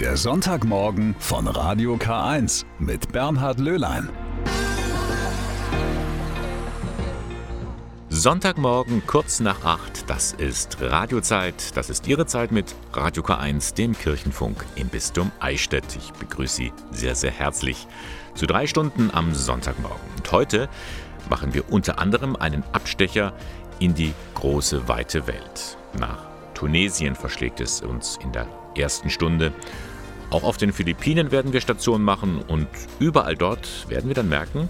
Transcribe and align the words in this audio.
Der 0.00 0.18
Sonntagmorgen 0.18 1.16
von 1.18 1.48
Radio 1.48 1.94
K1 1.94 2.66
mit 2.78 3.12
Bernhard 3.12 3.58
Löhlein. 3.58 4.10
Sonntagmorgen 8.10 9.06
kurz 9.06 9.40
nach 9.40 9.64
acht, 9.64 10.10
das 10.10 10.34
ist 10.34 10.82
Radiozeit, 10.82 11.74
das 11.78 11.88
ist 11.88 12.06
Ihre 12.08 12.26
Zeit 12.26 12.52
mit 12.52 12.74
Radio 12.92 13.22
K1, 13.22 13.74
dem 13.74 13.96
Kirchenfunk 13.96 14.66
im 14.74 14.88
Bistum 14.88 15.32
Eichstätt. 15.40 15.96
Ich 15.96 16.12
begrüße 16.12 16.56
Sie 16.56 16.72
sehr, 16.90 17.14
sehr 17.14 17.30
herzlich 17.30 17.86
zu 18.34 18.46
drei 18.46 18.66
Stunden 18.66 19.10
am 19.10 19.34
Sonntagmorgen. 19.34 20.10
Und 20.18 20.30
heute 20.30 20.68
machen 21.30 21.54
wir 21.54 21.72
unter 21.72 21.98
anderem 21.98 22.36
einen 22.36 22.64
Abstecher 22.72 23.32
in 23.78 23.94
die 23.94 24.12
große, 24.34 24.88
weite 24.88 25.26
Welt. 25.26 25.78
Nach 25.98 26.26
Tunesien 26.52 27.14
verschlägt 27.14 27.60
es 27.60 27.80
uns 27.80 28.18
in 28.22 28.32
der 28.32 28.46
ersten 28.76 29.10
Stunde. 29.10 29.52
Auch 30.30 30.42
auf 30.42 30.56
den 30.56 30.72
Philippinen 30.72 31.30
werden 31.30 31.52
wir 31.52 31.60
Stationen 31.60 32.04
machen 32.04 32.42
und 32.42 32.68
überall 32.98 33.36
dort 33.36 33.88
werden 33.88 34.08
wir 34.08 34.14
dann 34.14 34.28
merken, 34.28 34.68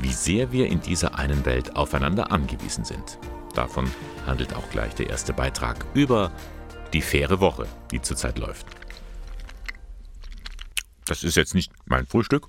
wie 0.00 0.12
sehr 0.12 0.52
wir 0.52 0.66
in 0.66 0.80
dieser 0.80 1.18
einen 1.18 1.44
Welt 1.44 1.76
aufeinander 1.76 2.30
angewiesen 2.30 2.84
sind. 2.84 3.18
Davon 3.54 3.90
handelt 4.26 4.54
auch 4.54 4.68
gleich 4.70 4.94
der 4.94 5.08
erste 5.08 5.32
Beitrag 5.32 5.84
über 5.94 6.32
die 6.92 7.02
faire 7.02 7.40
Woche, 7.40 7.66
die 7.90 8.02
zurzeit 8.02 8.38
läuft. 8.38 8.66
Das 11.06 11.24
ist 11.24 11.36
jetzt 11.36 11.54
nicht 11.54 11.72
mein 11.86 12.06
Frühstück. 12.06 12.48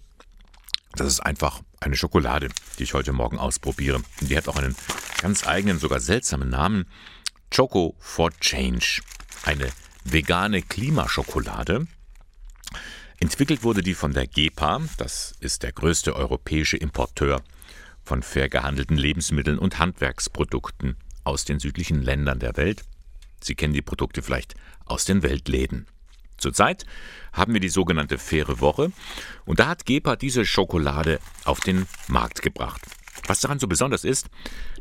Das 0.96 1.08
ist 1.08 1.22
einfach 1.22 1.62
eine 1.80 1.96
Schokolade, 1.96 2.50
die 2.78 2.84
ich 2.84 2.94
heute 2.94 3.14
Morgen 3.14 3.40
ausprobiere. 3.40 3.96
Und 3.96 4.30
die 4.30 4.38
hat 4.38 4.48
auch 4.48 4.58
einen 4.58 4.76
ganz 5.22 5.48
eigenen, 5.48 5.80
sogar 5.80 6.00
seltsamen 6.00 6.50
Namen. 6.50 6.86
Choco 7.55 7.96
for 8.00 8.32
Change. 8.40 9.02
Eine 9.44 9.70
vegane 10.04 10.62
Klimaschokolade. 10.62 11.88
Entwickelt 13.20 13.63
wurde 13.63 13.81
die 13.81 13.94
von 13.94 14.13
der 14.13 14.27
GEPA, 14.27 14.82
das 14.98 15.35
ist 15.40 15.63
der 15.63 15.71
größte 15.71 16.15
europäische 16.15 16.77
Importeur 16.77 17.41
von 18.04 18.21
fair 18.21 18.49
gehandelten 18.49 18.98
Lebensmitteln 18.98 19.57
und 19.57 19.79
Handwerksprodukten 19.79 20.98
aus 21.23 21.46
den 21.46 21.60
südlichen 21.60 22.01
Ländern 22.01 22.40
der 22.40 22.57
Welt. 22.57 22.84
Sie 23.41 23.55
kennen 23.55 23.73
die 23.73 23.82
Produkte 23.82 24.21
vielleicht 24.21 24.55
aus 24.85 25.05
den 25.05 25.23
Weltläden. 25.23 25.88
Zurzeit 26.38 26.85
haben 27.32 27.54
wir 27.54 27.62
die 27.62 27.70
sogenannte 27.70 28.18
faire 28.18 28.60
Woche 28.60 28.91
und 29.45 29.60
da 29.60 29.68
hat 29.68 29.85
GEPA 29.85 30.16
diese 30.16 30.45
Schokolade 30.45 31.20
auf 31.45 31.62
den 31.62 31.85
Markt 32.07 32.41
gebracht. 32.41 32.82
Was 33.27 33.40
daran 33.40 33.60
so 33.60 33.68
besonders 33.68 34.04
ist, 34.04 34.29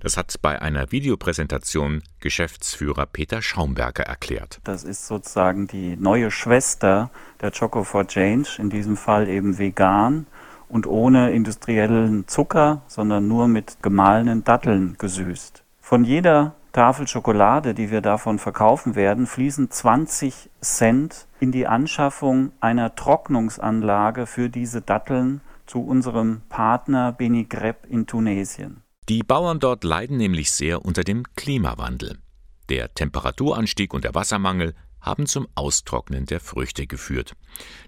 das 0.00 0.16
hat 0.16 0.34
bei 0.42 0.60
einer 0.60 0.90
Videopräsentation 0.90 2.02
Geschäftsführer 2.20 3.06
Peter 3.06 3.40
Schaumberger 3.40 4.02
erklärt. 4.02 4.60
Das 4.64 4.82
ist 4.82 5.06
sozusagen 5.06 5.68
die 5.68 5.96
neue 5.96 6.30
Schwester 6.32 7.10
der 7.40 7.52
Choco 7.52 7.84
for 7.84 8.06
Change, 8.06 8.48
in 8.58 8.68
diesem 8.68 8.96
Fall 8.96 9.28
eben 9.28 9.58
vegan 9.58 10.26
und 10.68 10.86
ohne 10.86 11.30
industriellen 11.30 12.26
Zucker, 12.26 12.82
sondern 12.88 13.28
nur 13.28 13.46
mit 13.46 13.82
gemahlenen 13.82 14.42
Datteln 14.42 14.96
gesüßt. 14.98 15.62
Von 15.80 16.04
jeder 16.04 16.54
Tafel 16.72 17.06
Schokolade, 17.06 17.74
die 17.74 17.90
wir 17.90 18.00
davon 18.00 18.38
verkaufen 18.38 18.94
werden, 18.94 19.26
fließen 19.26 19.70
20 19.70 20.48
Cent 20.62 21.26
in 21.38 21.52
die 21.52 21.66
Anschaffung 21.66 22.52
einer 22.60 22.94
Trocknungsanlage 22.94 24.26
für 24.26 24.48
diese 24.48 24.80
Datteln 24.80 25.42
zu 25.66 25.80
unserem 25.80 26.42
Partner 26.48 27.12
Benigreb 27.12 27.86
in 27.88 28.06
Tunesien. 28.06 28.82
Die 29.08 29.22
Bauern 29.22 29.58
dort 29.58 29.84
leiden 29.84 30.16
nämlich 30.16 30.52
sehr 30.52 30.84
unter 30.84 31.02
dem 31.02 31.24
Klimawandel. 31.34 32.18
Der 32.68 32.94
Temperaturanstieg 32.94 33.92
und 33.92 34.04
der 34.04 34.14
Wassermangel 34.14 34.74
haben 35.00 35.26
zum 35.26 35.48
Austrocknen 35.56 36.26
der 36.26 36.40
Früchte 36.40 36.86
geführt. 36.86 37.34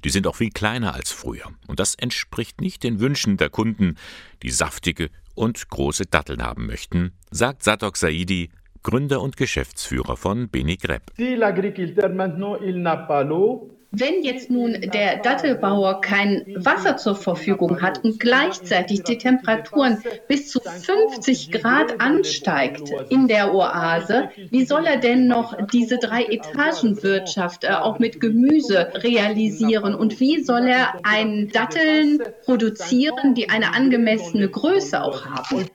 Die 0.03 0.11
sind 0.11 0.27
auch 0.27 0.35
viel 0.35 0.51
kleiner 0.51 0.95
als 0.95 1.13
früher. 1.13 1.47
Und 1.69 1.79
das 1.79 1.95
entspricht 1.95 2.61
nicht 2.61 2.83
den 2.83 2.99
Wünschen 2.99 3.37
der 3.37 3.51
Kunden, 3.51 3.97
die 4.43 4.51
saftige 4.51 5.11
und 5.35 5.69
große 5.69 6.07
Datteln 6.07 6.43
haben 6.43 6.67
möchten, 6.67 7.13
sagt 7.31 7.63
Sadok 7.63 7.97
Saidi, 7.97 8.51
Gründer 8.83 9.23
und 9.23 9.37
Geschäftsführer 9.37 10.17
von 10.17 10.51
Benigreb. 10.51 11.03
Si 11.17 11.37
l'agriculteur 11.37 12.11
maintenant 12.11 12.61
il 12.61 12.83
n'a 12.83 13.07
pas 13.07 13.25
l'eau, 13.25 13.71
wenn 13.97 14.23
jetzt 14.23 14.51
nun 14.51 14.81
der 14.93 15.17
Dattelbauer 15.19 16.01
kein 16.01 16.45
Wasser 16.57 16.97
zur 16.97 17.17
Verfügung 17.17 17.83
hat 17.83 18.03
und 18.05 18.19
gleichzeitig 18.21 19.03
die 19.03 19.19
Temperaturen 19.19 20.03
bis 20.29 20.51
zu 20.51 20.61
50 20.61 21.53
Grad 21.53 22.01
ansteigt 22.01 22.91
in 23.11 23.29
der 23.29 23.55
Oase, 23.55 24.31
wie 24.51 24.65
soll 24.65 24.87
er 24.87 24.99
denn 24.99 25.27
noch 25.27 25.57
diese 25.73 25.99
Drei-Etagen-Wirtschaft 25.99 27.65
äh, 27.65 27.69
auch 27.69 27.99
mit 27.99 28.21
Gemüse 28.21 28.89
realisieren? 28.95 29.95
Und 29.95 30.21
wie 30.21 30.43
soll 30.43 30.67
er 30.67 30.95
einen 31.05 31.49
Datteln 31.49 32.21
produzieren, 32.45 33.35
die 33.35 33.49
eine 33.49 33.75
angemessene 33.75 34.49
Größe 34.49 35.03
auch 35.03 35.25
haben? 35.25 35.69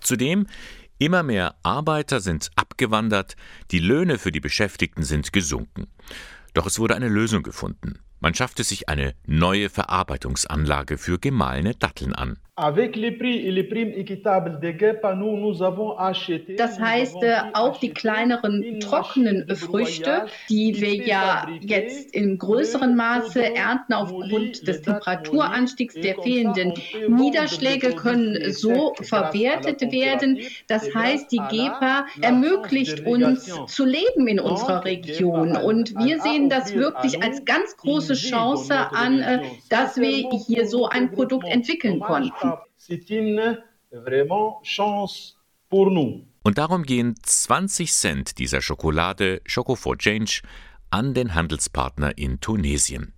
Zudem 0.00 0.46
Immer 0.98 1.22
mehr 1.22 1.56
Arbeiter 1.62 2.20
sind 2.20 2.50
abgewandert, 2.56 3.36
die 3.70 3.80
Löhne 3.80 4.18
für 4.18 4.32
die 4.32 4.40
Beschäftigten 4.40 5.02
sind 5.02 5.32
gesunken. 5.32 5.88
Doch 6.54 6.66
es 6.66 6.78
wurde 6.78 6.94
eine 6.94 7.08
Lösung 7.08 7.42
gefunden. 7.42 7.98
Man 8.20 8.34
schaffte 8.34 8.64
sich 8.64 8.88
eine 8.88 9.14
neue 9.26 9.68
Verarbeitungsanlage 9.68 10.96
für 10.96 11.18
gemahlene 11.18 11.74
Datteln 11.74 12.14
an. 12.14 12.38
Das 16.56 16.80
heißt, 16.80 17.22
äh, 17.22 17.36
auch 17.52 17.76
die 17.78 17.90
kleineren 17.90 18.80
trockenen 18.80 19.54
Früchte, 19.54 20.24
die 20.48 20.80
wir 20.80 20.94
ja 20.94 21.48
jetzt 21.60 22.14
in 22.14 22.38
größerem 22.38 22.96
Maße 22.96 23.54
ernten 23.54 23.92
aufgrund 23.92 24.66
des 24.66 24.80
Temperaturanstiegs, 24.80 25.96
der 25.96 26.14
fehlenden 26.14 26.72
Niederschläge, 27.08 27.94
können 27.94 28.50
so 28.54 28.94
verwertet 29.02 29.82
werden. 29.92 30.38
Das 30.66 30.94
heißt, 30.94 31.30
die 31.30 31.42
GEPA 31.50 32.06
ermöglicht 32.22 33.04
uns 33.06 33.52
zu 33.66 33.84
leben 33.84 34.28
in 34.28 34.40
unserer 34.40 34.82
Region. 34.86 35.56
Und 35.56 35.94
wir 35.98 36.22
sehen 36.22 36.48
das 36.48 36.74
wirklich 36.74 37.22
als 37.22 37.44
ganz 37.44 37.76
große 37.76 38.14
Chance 38.14 38.74
an, 38.92 39.20
äh, 39.20 39.42
dass 39.68 39.98
wir 39.98 40.30
hier 40.46 40.66
so 40.66 40.88
ein 40.88 41.12
Produkt 41.12 41.46
entwickeln 41.48 42.00
konnten. 42.00 42.45
Und 46.42 46.58
darum 46.58 46.84
gehen 46.84 47.14
20 47.22 47.92
Cent 47.92 48.38
dieser 48.38 48.60
Schokolade 48.60 49.40
Choco 49.52 49.74
for 49.74 49.98
Change 49.98 50.42
an 50.90 51.14
den 51.14 51.34
Handelspartner 51.34 52.16
in 52.16 52.40
Tunesien. 52.40 53.12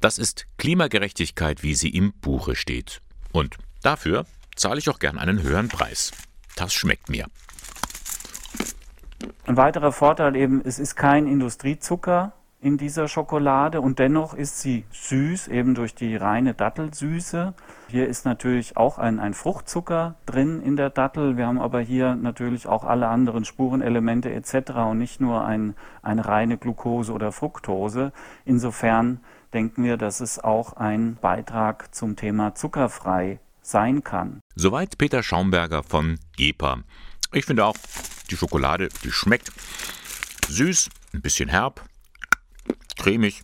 Das 0.00 0.18
ist 0.18 0.46
Klimagerechtigkeit, 0.58 1.62
wie 1.62 1.74
sie 1.74 1.90
im 1.90 2.12
Buche 2.12 2.56
steht. 2.56 3.00
Und 3.32 3.56
dafür 3.82 4.26
zahle 4.56 4.78
ich 4.78 4.90
auch 4.90 4.98
gern 4.98 5.18
einen 5.18 5.42
höheren 5.42 5.68
Preis. 5.68 6.12
Das 6.56 6.74
schmeckt 6.74 7.08
mir. 7.08 7.26
Ein 9.46 9.56
weiterer 9.56 9.92
Vorteil 9.92 10.36
eben, 10.36 10.60
es 10.64 10.78
ist 10.78 10.96
kein 10.96 11.26
Industriezucker, 11.26 12.32
in 12.66 12.78
dieser 12.78 13.06
Schokolade 13.06 13.80
und 13.80 14.00
dennoch 14.00 14.34
ist 14.34 14.60
sie 14.60 14.86
süß, 14.90 15.46
eben 15.46 15.76
durch 15.76 15.94
die 15.94 16.16
reine 16.16 16.52
Dattelsüße. 16.52 17.54
Hier 17.86 18.08
ist 18.08 18.24
natürlich 18.24 18.76
auch 18.76 18.98
ein, 18.98 19.20
ein 19.20 19.34
Fruchtzucker 19.34 20.16
drin 20.26 20.60
in 20.62 20.74
der 20.74 20.90
Dattel. 20.90 21.36
Wir 21.36 21.46
haben 21.46 21.60
aber 21.60 21.78
hier 21.78 22.16
natürlich 22.16 22.66
auch 22.66 22.82
alle 22.82 23.06
anderen 23.06 23.44
Spurenelemente 23.44 24.32
etc. 24.32 24.70
und 24.90 24.98
nicht 24.98 25.20
nur 25.20 25.44
ein, 25.44 25.76
eine 26.02 26.26
reine 26.26 26.58
Glucose 26.58 27.12
oder 27.12 27.30
Fructose. 27.30 28.10
Insofern 28.44 29.20
denken 29.54 29.84
wir, 29.84 29.96
dass 29.96 30.18
es 30.18 30.42
auch 30.42 30.72
ein 30.72 31.18
Beitrag 31.20 31.94
zum 31.94 32.16
Thema 32.16 32.56
zuckerfrei 32.56 33.38
sein 33.62 34.02
kann. 34.02 34.40
Soweit 34.56 34.98
Peter 34.98 35.22
Schaumberger 35.22 35.84
von 35.84 36.18
GEPA. 36.36 36.78
Ich 37.32 37.44
finde 37.44 37.64
auch, 37.64 37.76
die 38.28 38.36
Schokolade, 38.36 38.88
die 39.04 39.12
schmeckt 39.12 39.52
süß, 40.48 40.90
ein 41.14 41.22
bisschen 41.22 41.48
herb, 41.48 41.84
cremig, 42.96 43.42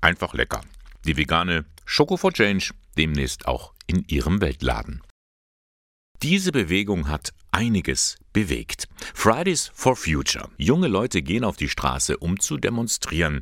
einfach 0.00 0.34
lecker. 0.34 0.62
Die 1.04 1.16
vegane 1.16 1.64
Schoko 1.84 2.16
for 2.16 2.32
Change 2.32 2.72
demnächst 2.96 3.46
auch 3.46 3.72
in 3.86 4.04
Ihrem 4.08 4.40
Weltladen. 4.40 5.02
Diese 6.22 6.52
Bewegung 6.52 7.08
hat 7.08 7.32
einiges 7.50 8.16
bewegt. 8.32 8.88
Fridays 9.14 9.70
for 9.74 9.96
Future. 9.96 10.48
Junge 10.56 10.88
Leute 10.88 11.20
gehen 11.22 11.44
auf 11.44 11.56
die 11.56 11.68
Straße, 11.68 12.16
um 12.16 12.38
zu 12.38 12.56
demonstrieren. 12.56 13.40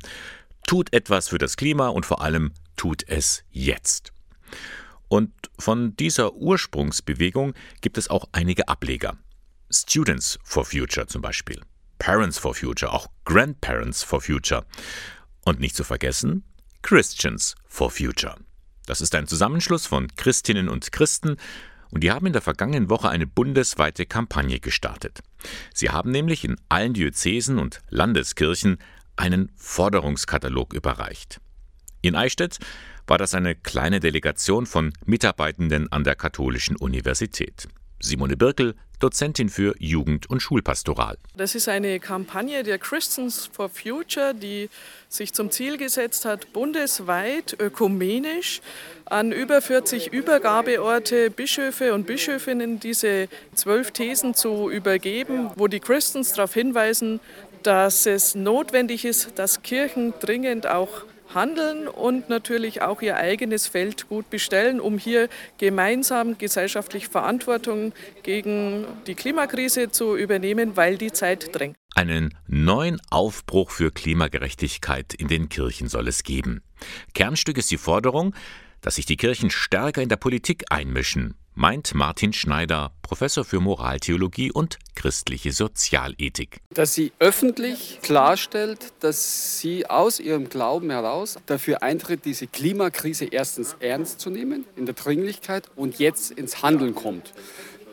Tut 0.65 0.91
etwas 0.93 1.29
für 1.29 1.37
das 1.37 1.57
Klima 1.57 1.89
und 1.89 2.05
vor 2.05 2.21
allem 2.21 2.53
tut 2.77 3.03
es 3.07 3.43
jetzt. 3.51 4.11
Und 5.07 5.31
von 5.59 5.95
dieser 5.95 6.33
Ursprungsbewegung 6.33 7.53
gibt 7.81 7.97
es 7.97 8.09
auch 8.09 8.25
einige 8.31 8.67
Ableger. 8.67 9.17
Students 9.69 10.39
for 10.43 10.65
Future 10.65 11.05
zum 11.05 11.21
Beispiel. 11.21 11.61
Parents 11.99 12.39
for 12.39 12.55
Future, 12.55 12.91
auch 12.91 13.07
Grandparents 13.25 14.03
for 14.03 14.21
Future. 14.21 14.65
Und 15.45 15.59
nicht 15.59 15.75
zu 15.75 15.83
vergessen, 15.83 16.43
Christians 16.81 17.55
for 17.67 17.89
Future. 17.91 18.35
Das 18.85 19.01
ist 19.01 19.15
ein 19.15 19.27
Zusammenschluss 19.27 19.85
von 19.85 20.07
Christinnen 20.15 20.69
und 20.69 20.91
Christen 20.91 21.37
und 21.91 22.03
die 22.03 22.11
haben 22.11 22.25
in 22.25 22.33
der 22.33 22.41
vergangenen 22.41 22.89
Woche 22.89 23.09
eine 23.09 23.27
bundesweite 23.27 24.05
Kampagne 24.05 24.59
gestartet. 24.59 25.19
Sie 25.73 25.89
haben 25.89 26.11
nämlich 26.11 26.43
in 26.43 26.55
allen 26.69 26.93
Diözesen 26.93 27.59
und 27.59 27.81
Landeskirchen 27.89 28.77
einen 29.17 29.51
Forderungskatalog 29.55 30.73
überreicht. 30.73 31.41
In 32.01 32.15
Eichstätt 32.15 32.57
war 33.07 33.17
das 33.17 33.35
eine 33.35 33.55
kleine 33.55 33.99
Delegation 33.99 34.65
von 34.65 34.93
Mitarbeitenden 35.05 35.91
an 35.91 36.03
der 36.03 36.15
Katholischen 36.15 36.77
Universität. 36.77 37.67
Simone 38.01 38.37
Birkel, 38.37 38.75
Dozentin 38.99 39.49
für 39.49 39.73
Jugend- 39.79 40.29
und 40.29 40.41
Schulpastoral. 40.41 41.17
Das 41.35 41.55
ist 41.55 41.67
eine 41.67 41.99
Kampagne 41.99 42.63
der 42.63 42.77
Christians 42.77 43.49
for 43.51 43.69
Future, 43.69 44.33
die 44.35 44.69
sich 45.09 45.33
zum 45.33 45.49
Ziel 45.49 45.77
gesetzt 45.77 46.25
hat, 46.25 46.53
bundesweit 46.53 47.55
ökumenisch 47.59 48.61
an 49.05 49.31
über 49.31 49.61
40 49.61 50.13
Übergabeorte 50.13 51.31
Bischöfe 51.31 51.93
und 51.93 52.05
Bischöfinnen 52.05 52.79
diese 52.79 53.27
zwölf 53.55 53.91
Thesen 53.91 54.35
zu 54.35 54.69
übergeben, 54.69 55.49
wo 55.55 55.67
die 55.67 55.79
Christians 55.79 56.33
darauf 56.33 56.53
hinweisen, 56.53 57.19
dass 57.63 58.05
es 58.05 58.35
notwendig 58.35 59.05
ist, 59.05 59.31
dass 59.35 59.61
Kirchen 59.63 60.13
dringend 60.19 60.67
auch 60.67 61.05
handeln 61.33 61.87
und 61.87 62.29
natürlich 62.29 62.81
auch 62.81 63.01
ihr 63.01 63.17
eigenes 63.17 63.67
Feld 63.67 64.07
gut 64.09 64.29
bestellen, 64.29 64.79
um 64.79 64.97
hier 64.97 65.29
gemeinsam 65.57 66.37
gesellschaftlich 66.37 67.07
Verantwortung 67.07 67.93
gegen 68.23 68.85
die 69.07 69.15
Klimakrise 69.15 69.91
zu 69.91 70.15
übernehmen, 70.15 70.75
weil 70.75 70.97
die 70.97 71.11
Zeit 71.11 71.49
drängt. 71.53 71.75
Einen 71.95 72.33
neuen 72.47 73.01
Aufbruch 73.09 73.71
für 73.71 73.91
Klimagerechtigkeit 73.91 75.13
in 75.13 75.27
den 75.27 75.49
Kirchen 75.49 75.89
soll 75.89 76.07
es 76.07 76.23
geben. 76.23 76.63
Kernstück 77.13 77.57
ist 77.57 77.69
die 77.71 77.77
Forderung, 77.77 78.33
dass 78.81 78.95
sich 78.95 79.05
die 79.05 79.17
Kirchen 79.17 79.49
stärker 79.49 80.01
in 80.01 80.09
der 80.09 80.15
Politik 80.15 80.65
einmischen, 80.69 81.35
meint 81.53 81.93
Martin 81.93 82.33
Schneider, 82.33 82.91
Professor 83.01 83.43
für 83.43 83.59
Moraltheologie 83.59 84.51
und 84.51 84.79
christliche 84.95 85.51
Sozialethik. 85.51 86.61
Dass 86.73 86.93
sie 86.93 87.11
öffentlich 87.19 87.99
klarstellt, 88.01 88.93
dass 88.99 89.59
sie 89.59 89.89
aus 89.89 90.19
ihrem 90.19 90.49
Glauben 90.49 90.89
heraus 90.89 91.37
dafür 91.45 91.83
eintritt, 91.83 92.25
diese 92.25 92.47
Klimakrise 92.47 93.25
erstens 93.25 93.75
ernst 93.79 94.19
zu 94.19 94.29
nehmen, 94.29 94.65
in 94.75 94.85
der 94.85 94.95
Dringlichkeit 94.95 95.69
und 95.75 95.99
jetzt 95.99 96.31
ins 96.31 96.63
Handeln 96.63 96.95
kommt. 96.95 97.33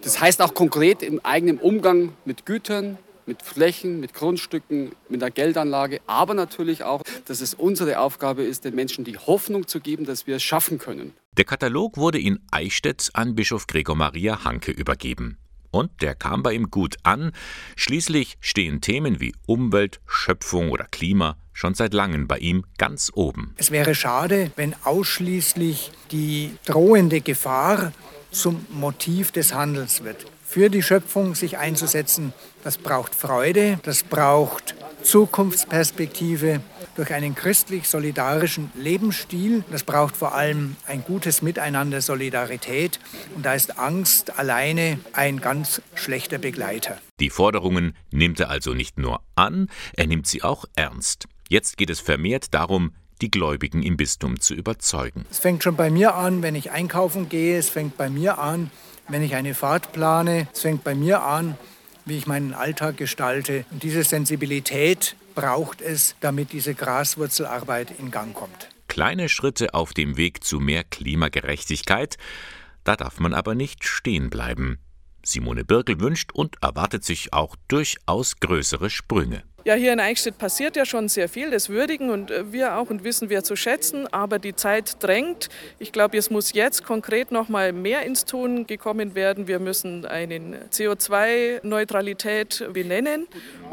Das 0.03 0.21
heißt 0.21 0.41
auch 0.43 0.55
konkret 0.55 1.03
im 1.03 1.25
eigenen 1.25 1.59
Umgang 1.59 2.13
mit 2.25 2.47
Gütern, 2.47 2.99
mit 3.29 3.43
Flächen, 3.43 4.01
mit 4.01 4.15
Grundstücken, 4.15 4.91
mit 5.09 5.23
einer 5.23 5.31
Geldanlage, 5.31 6.01
aber 6.07 6.35
natürlich 6.35 6.83
auch, 6.83 7.03
dass 7.27 7.41
es 7.41 7.55
unsere 7.55 8.01
Aufgabe 8.01 8.43
ist, 8.43 8.65
den 8.65 8.75
Menschen 8.75 9.05
die 9.05 9.19
Hoffnung 9.19 9.69
zu 9.69 9.81
geben, 9.81 10.07
dass 10.07 10.27
wir 10.27 10.37
es 10.37 10.43
schaffen 10.43 10.79
können. 10.79 11.13
Der 11.37 11.45
Katalog 11.45 11.97
wurde 11.97 12.19
in 12.19 12.41
Eichstätt 12.51 13.11
an 13.13 13.37
Bischof 13.37 13.69
Gregor 13.69 13.95
Maria 13.95 14.45
Hanke 14.45 14.73
übergeben. 14.73 15.39
Und 15.71 15.91
der 16.01 16.15
kam 16.15 16.43
bei 16.43 16.55
ihm 16.55 16.71
gut 16.71 16.97
an. 17.03 17.33
Schließlich 17.77 18.39
stehen 18.41 18.81
Themen 18.81 19.21
wie 19.21 19.35
Umwelt, 19.47 20.01
Schöpfung 20.07 20.71
oder 20.71 20.87
Klima 20.87 21.37
schon 21.53 21.75
seit 21.75 21.93
langem 21.93 22.27
bei 22.27 22.39
ihm 22.39 22.65
ganz 22.79 23.11
oben. 23.15 23.55
Es 23.59 23.71
wäre 23.71 23.95
schade, 23.95 24.51
wenn 24.57 24.75
ausschließlich 24.85 25.91
die 26.11 26.53
drohende 26.65 27.21
Gefahr 27.21 27.93
zum 28.31 28.65
Motiv 28.71 29.33
des 29.33 29.53
Handels 29.53 30.05
wird 30.05 30.25
für 30.49 30.71
die 30.71 30.83
Schöpfung 30.83 31.35
sich 31.35 31.59
einzusetzen, 31.59 32.33
das 32.65 32.79
braucht 32.79 33.15
Freude, 33.15 33.79
das 33.83 34.03
braucht 34.03 34.75
Zukunftsperspektive 35.03 36.63
durch 36.97 37.13
einen 37.13 37.35
christlich-solidarischen 37.35 38.73
Lebensstil. 38.75 39.63
Das 39.71 39.85
braucht 39.85 40.17
vor 40.17 40.35
allem 40.35 40.77
ein 40.87 41.05
gutes 41.05 41.43
Miteinander, 41.43 42.01
Solidarität. 42.01 42.99
Und 43.37 43.45
da 43.45 43.53
ist 43.53 43.79
Angst 43.79 44.39
alleine 44.39 44.99
ein 45.13 45.39
ganz 45.41 45.83
schlechter 45.95 46.39
Begleiter. 46.39 46.99
Die 47.21 47.31
Forderungen 47.31 47.95
nimmt 48.11 48.41
er 48.41 48.49
also 48.49 48.73
nicht 48.73 48.99
nur 48.99 49.21
an, 49.35 49.69
er 49.93 50.07
nimmt 50.07 50.27
sie 50.27 50.43
auch 50.43 50.65
ernst. 50.75 51.27
Jetzt 51.51 51.77
geht 51.77 51.91
es 51.91 52.01
vermehrt 52.01 52.55
darum, 52.55 52.93
die 53.21 53.31
Gläubigen 53.31 53.83
im 53.83 53.99
Bistum 53.99 54.41
zu 54.41 54.55
überzeugen. 54.55 55.27
Es 55.31 55.41
fängt 55.41 55.63
schon 55.63 55.77
bei 55.77 55.91
mir 55.91 56.15
an, 56.15 56.43
wenn 56.43 56.55
ich 56.55 56.71
einkaufen 56.71 57.29
gehe, 57.29 57.59
es 57.59 57.69
fängt 57.69 57.97
bei 57.97 58.09
mir 58.09 58.39
an, 58.39 58.71
wenn 59.09 59.23
ich 59.23 59.35
eine 59.35 59.55
Fahrt 59.55 59.93
plane. 59.93 60.49
Es 60.53 60.63
fängt 60.63 60.85
bei 60.85 60.95
mir 60.95 61.23
an, 61.23 61.57
wie 62.05 62.19
ich 62.19 62.27
meinen 62.27 62.55
Alltag 62.55 62.97
gestalte. 62.97 63.65
Und 63.71 63.83
diese 63.83 64.05
Sensibilität 64.05 65.17
braucht 65.35 65.81
es, 65.81 66.17
damit 66.21 66.53
diese 66.53 66.75
Graswurzelarbeit 66.75 67.93
in 67.99 68.11
Gang 68.11 68.35
kommt. 68.35 68.69
Kleine 68.89 69.29
Schritte 69.29 69.75
auf 69.75 69.93
dem 69.93 70.17
Weg 70.17 70.43
zu 70.43 70.61
mehr 70.61 70.83
Klimagerechtigkeit, 70.83 72.17
da 72.85 72.97
darf 72.97 73.21
man 73.21 73.35
aber 73.35 73.55
nicht 73.55 73.85
stehen 73.85 74.31
bleiben. 74.31 74.79
Simone 75.25 75.65
Birkel 75.65 76.01
wünscht 76.01 76.33
und 76.33 76.57
erwartet 76.63 77.05
sich 77.05 77.33
auch 77.33 77.55
durchaus 77.69 78.41
größere 78.41 78.89
Sprünge. 78.89 79.43
Ja, 79.69 79.75
hier 79.75 79.93
in 79.93 80.01
Eichstätt 80.01 80.39
passiert 80.39 80.77
ja 80.77 80.87
schon 80.87 81.11
sehr 81.11 81.29
viel, 81.29 81.51
das 81.51 81.69
würdigen 81.69 82.09
und 82.09 82.31
äh, 82.31 82.51
wir 82.53 82.79
auch 82.79 82.89
und 82.89 83.05
wissen 83.05 83.29
wir 83.29 83.45
zu 83.45 83.55
schätzen, 83.55 84.07
aber 84.11 84.39
die 84.39 84.57
Zeit 84.57 84.97
drängt. 85.03 85.51
Ich 85.79 85.93
glaube, 85.93 86.17
es 86.17 86.31
muss 86.31 86.55
jetzt 86.55 86.85
konkret 86.85 87.33
noch 87.33 87.51
mal 87.51 87.75
mehr 87.75 88.01
ins 88.07 88.25
Tun 88.25 88.67
gekommen 88.67 89.15
werden. 89.15 89.47
Wir 89.47 89.59
müssen 89.59 90.07
eine 90.07 90.41
CO2-Neutralität 90.73 92.67
benennen 92.73 93.27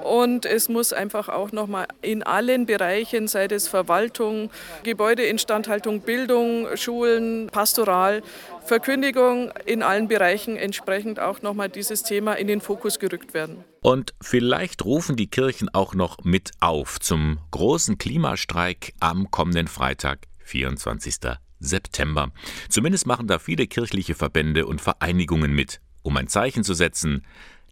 und 0.04 0.46
es 0.46 0.68
muss 0.68 0.92
einfach 0.92 1.30
auch 1.30 1.54
noch 1.54 1.68
mal 1.68 1.88
in 2.02 2.24
allen 2.24 2.66
Bereichen, 2.66 3.30
sei 3.30 3.46
es 3.46 3.70
Verwaltung, 3.70 4.50
Gebäudeinstandhaltung, 4.84 6.02
Bildung, 6.02 6.76
Schulen, 6.76 7.48
Pastoral, 7.48 8.22
Verkündigung 8.66 9.52
in 9.66 9.84
allen 9.84 10.08
Bereichen 10.08 10.58
entsprechend 10.58 11.20
auch 11.20 11.42
noch 11.42 11.54
mal 11.54 11.70
dieses 11.70 12.02
Thema 12.02 12.34
in 12.34 12.48
den 12.48 12.62
Fokus 12.62 12.98
gerückt 12.98 13.34
werden. 13.34 13.64
Und 13.82 14.16
vielleicht 14.22 14.84
rufen 14.84 15.16
die 15.16 15.28
Kirchen 15.28 15.70
auch 15.70 15.94
noch 15.94 16.24
mit 16.24 16.52
auf 16.60 17.00
zum 17.00 17.40
großen 17.52 17.98
Klimastreik 17.98 18.94
am 19.00 19.30
kommenden 19.30 19.68
Freitag, 19.68 20.28
24. 20.40 21.16
September. 21.60 22.32
Zumindest 22.70 23.06
machen 23.06 23.28
da 23.28 23.38
viele 23.38 23.68
kirchliche 23.68 24.16
Verbände 24.16 24.66
und 24.66 24.82
Vereinigungen 24.82 25.54
mit, 25.54 25.80
um 26.02 26.18
ein 26.18 26.28
Zeichen 26.28 26.64
zu 26.64 26.74
setzen. 26.74 27.26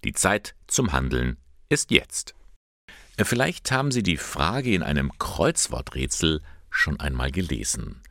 Die 0.04 0.14
Zeit 0.14 0.56
zum 0.68 0.92
Handeln 0.92 1.38
ist 1.70 1.92
jetzt. 1.92 2.36
Vielleicht 3.18 3.72
haben 3.72 3.92
Sie 3.92 4.04
die 4.04 4.18
Frage 4.18 4.74
in 4.74 4.84
einem 4.84 5.12
Kreuzworträtsel 5.18 6.42
schon 6.70 7.00
einmal 7.00 7.32
gelesen. 7.32 8.02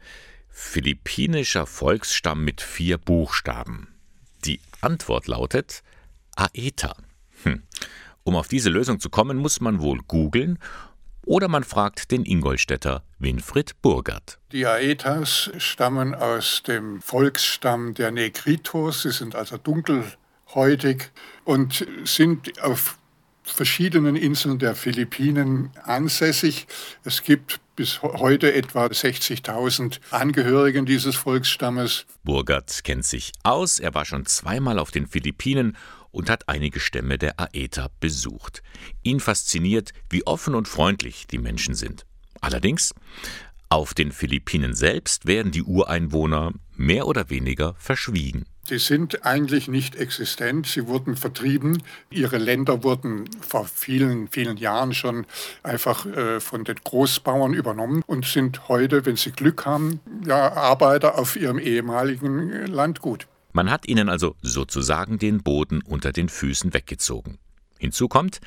Philippinischer 0.52 1.66
Volksstamm 1.66 2.44
mit 2.44 2.60
vier 2.60 2.98
Buchstaben. 2.98 3.88
Die 4.44 4.60
Antwort 4.80 5.26
lautet 5.26 5.82
Aeta. 6.36 6.94
Hm. 7.42 7.62
Um 8.22 8.36
auf 8.36 8.48
diese 8.48 8.68
Lösung 8.68 9.00
zu 9.00 9.10
kommen, 9.10 9.38
muss 9.38 9.60
man 9.60 9.80
wohl 9.80 10.00
googeln 10.06 10.58
oder 11.24 11.48
man 11.48 11.64
fragt 11.64 12.10
den 12.10 12.24
Ingolstädter 12.24 13.02
Winfried 13.18 13.80
Burgert. 13.80 14.38
Die 14.52 14.66
Aetas 14.66 15.50
stammen 15.58 16.14
aus 16.14 16.62
dem 16.62 17.00
Volksstamm 17.00 17.94
der 17.94 18.10
Negritos. 18.10 19.02
Sie 19.02 19.10
sind 19.10 19.34
also 19.34 19.56
dunkelhäutig 19.56 21.10
und 21.44 21.86
sind 22.04 22.60
auf 22.62 22.98
verschiedenen 23.42 24.16
Inseln 24.16 24.58
der 24.58 24.74
Philippinen 24.74 25.70
ansässig. 25.84 26.66
Es 27.04 27.22
gibt 27.22 27.60
bis 27.76 28.02
heute 28.02 28.52
etwa 28.54 28.86
60.000 28.86 30.00
Angehörigen 30.10 30.86
dieses 30.86 31.16
Volksstammes. 31.16 32.06
Burgert 32.22 32.84
kennt 32.84 33.04
sich 33.04 33.32
aus. 33.42 33.78
Er 33.78 33.94
war 33.94 34.04
schon 34.04 34.26
zweimal 34.26 34.78
auf 34.78 34.90
den 34.90 35.06
Philippinen 35.06 35.76
und 36.10 36.28
hat 36.28 36.48
einige 36.48 36.80
Stämme 36.80 37.18
der 37.18 37.40
Aeta 37.40 37.88
besucht. 37.98 38.62
Ihn 39.02 39.20
fasziniert, 39.20 39.92
wie 40.10 40.26
offen 40.26 40.54
und 40.54 40.68
freundlich 40.68 41.26
die 41.26 41.38
Menschen 41.38 41.74
sind. 41.74 42.04
Allerdings, 42.40 42.94
auf 43.72 43.94
den 43.94 44.12
Philippinen 44.12 44.74
selbst 44.74 45.24
werden 45.24 45.50
die 45.50 45.62
Ureinwohner 45.62 46.52
mehr 46.76 47.06
oder 47.06 47.30
weniger 47.30 47.74
verschwiegen. 47.78 48.44
Die 48.68 48.78
sind 48.78 49.24
eigentlich 49.24 49.66
nicht 49.66 49.96
existent. 49.96 50.66
Sie 50.66 50.86
wurden 50.86 51.16
vertrieben. 51.16 51.82
Ihre 52.10 52.36
Länder 52.36 52.84
wurden 52.84 53.30
vor 53.40 53.64
vielen, 53.64 54.28
vielen 54.28 54.58
Jahren 54.58 54.92
schon 54.92 55.24
einfach 55.62 56.04
äh, 56.04 56.38
von 56.38 56.64
den 56.64 56.76
Großbauern 56.84 57.54
übernommen 57.54 58.02
und 58.06 58.26
sind 58.26 58.68
heute, 58.68 59.06
wenn 59.06 59.16
sie 59.16 59.32
Glück 59.32 59.64
haben, 59.64 60.00
ja, 60.26 60.52
Arbeiter 60.52 61.18
auf 61.18 61.36
ihrem 61.36 61.58
ehemaligen 61.58 62.66
Landgut. 62.66 63.26
Man 63.54 63.70
hat 63.70 63.88
ihnen 63.88 64.10
also 64.10 64.36
sozusagen 64.42 65.18
den 65.18 65.42
Boden 65.42 65.80
unter 65.82 66.12
den 66.12 66.28
Füßen 66.28 66.74
weggezogen. 66.74 67.38
Hinzu 67.78 68.08
kommt, 68.08 68.42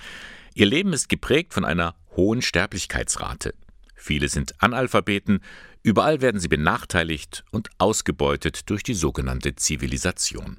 ihr 0.54 0.68
Leben 0.68 0.94
ist 0.94 1.10
geprägt 1.10 1.56
von 1.56 1.66
einer 1.66 1.96
hohen 2.16 2.44
Sterblichkeitsrate. 2.44 3.56
Viele 4.06 4.30
sind 4.30 4.62
Analphabeten, 4.62 5.40
überall 5.82 6.22
werden 6.22 6.40
sie 6.40 6.48
benachteiligt 6.48 7.44
und 7.50 7.70
ausgebeutet 7.80 8.70
durch 8.70 8.84
die 8.84 8.94
sogenannte 8.94 9.56
Zivilisation. 9.56 10.58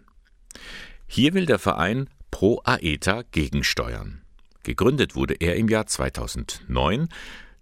Hier 1.06 1.32
will 1.32 1.46
der 1.46 1.60
Verein 1.60 2.10
Pro 2.32 2.60
Aeta 2.64 3.22
gegensteuern. 3.30 4.22
Gegründet 4.64 5.14
wurde 5.14 5.34
er 5.34 5.54
im 5.54 5.68
Jahr 5.68 5.86
2009. 5.86 7.06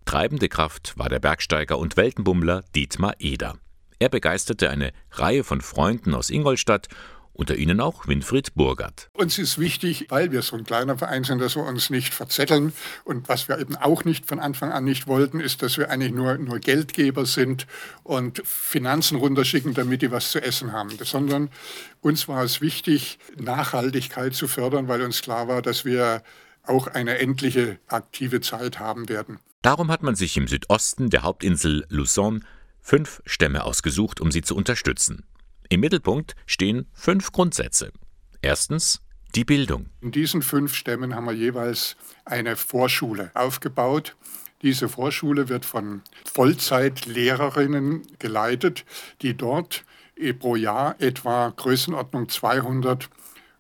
Treibende 0.07 0.49
Kraft 0.49 0.95
war 0.97 1.11
der 1.11 1.21
Bergsteiger 1.21 1.79
und 1.79 1.99
Weltenbummler 1.99 2.65
Dietmar 2.75 3.17
Eder. 3.19 3.59
Er 3.99 4.09
begeisterte 4.09 4.71
eine 4.71 4.91
Reihe 5.11 5.45
von 5.45 5.61
Freunden 5.61 6.15
aus 6.15 6.31
Ingolstadt 6.31 6.89
unter 7.35 7.57
ihnen 7.57 7.81
auch 7.81 8.07
Winfried 8.07 8.55
Burgert. 8.55 9.11
Uns 9.13 9.39
ist 9.39 9.59
wichtig, 9.59 10.07
weil 10.09 10.33
wir 10.33 10.43
so 10.43 10.57
ein 10.57 10.65
kleiner 10.65 10.97
Verein 10.97 11.25
sind, 11.25 11.41
dass 11.41 11.57
wir 11.57 11.65
uns 11.65 11.91
nicht 11.91 12.15
verzetteln. 12.15 12.73
Und 13.05 13.29
was 13.29 13.49
wir 13.49 13.59
eben 13.59 13.77
auch 13.77 14.05
nicht 14.05 14.27
von 14.27 14.39
Anfang 14.39 14.73
an 14.73 14.85
nicht 14.85 15.07
wollten, 15.07 15.41
ist, 15.41 15.63
dass 15.63 15.77
wir 15.77 15.91
eigentlich 15.91 16.13
nur, 16.13 16.39
nur 16.39 16.59
Geldgeber 16.61 17.27
sind 17.27 17.67
und 18.03 18.41
Finanzen 18.47 19.19
runterschicken, 19.19 19.75
damit 19.75 20.03
die 20.03 20.11
was 20.11 20.31
zu 20.31 20.41
essen 20.41 20.73
haben. 20.73 20.91
Sondern 21.03 21.51
uns 22.01 22.29
war 22.29 22.45
es 22.45 22.61
wichtig, 22.61 23.19
Nachhaltigkeit 23.37 24.35
zu 24.35 24.49
fördern, 24.49 24.89
weil 24.89 25.03
uns 25.03 25.21
klar 25.21 25.49
war, 25.49 25.61
dass 25.61 25.85
wir 25.85 26.23
auch 26.63 26.87
eine 26.87 27.19
endliche 27.19 27.79
aktive 27.89 28.41
Zeit 28.41 28.79
haben 28.79 29.09
werden. 29.09 29.39
Darum 29.63 29.91
hat 29.91 30.03
man 30.03 30.15
sich 30.15 30.37
im 30.37 30.47
Südosten 30.47 31.11
der 31.11 31.23
Hauptinsel 31.23 31.85
Luzon 31.89 32.45
fünf 32.81 33.23
Stämme 33.25 33.65
ausgesucht, 33.65 34.21
um 34.21 34.31
sie 34.31 34.43
zu 34.43 34.55
unterstützen. 34.55 35.25
Im 35.69 35.81
Mittelpunkt 35.81 36.35
stehen 36.47 36.87
fünf 36.93 37.33
Grundsätze. 37.33 37.93
Erstens 38.43 39.01
die 39.35 39.45
Bildung. 39.45 39.87
In 40.01 40.13
diesen 40.13 40.43
fünf 40.43 40.75
Stämmen 40.75 41.15
haben 41.15 41.27
wir 41.27 41.33
jeweils 41.33 41.97
eine 42.25 42.57
Vorschule 42.57 43.31
aufgebaut. 43.35 44.17
Diese 44.63 44.89
Vorschule 44.89 45.49
wird 45.49 45.65
von 45.65 46.03
Vollzeitlehrerinnen 46.25 48.03
geleitet, 48.19 48.85
die 49.23 49.37
dort 49.37 49.85
pro 50.39 50.57
Jahr 50.57 51.01
etwa 51.01 51.51
Größenordnung 51.51 52.29
200 52.29 53.11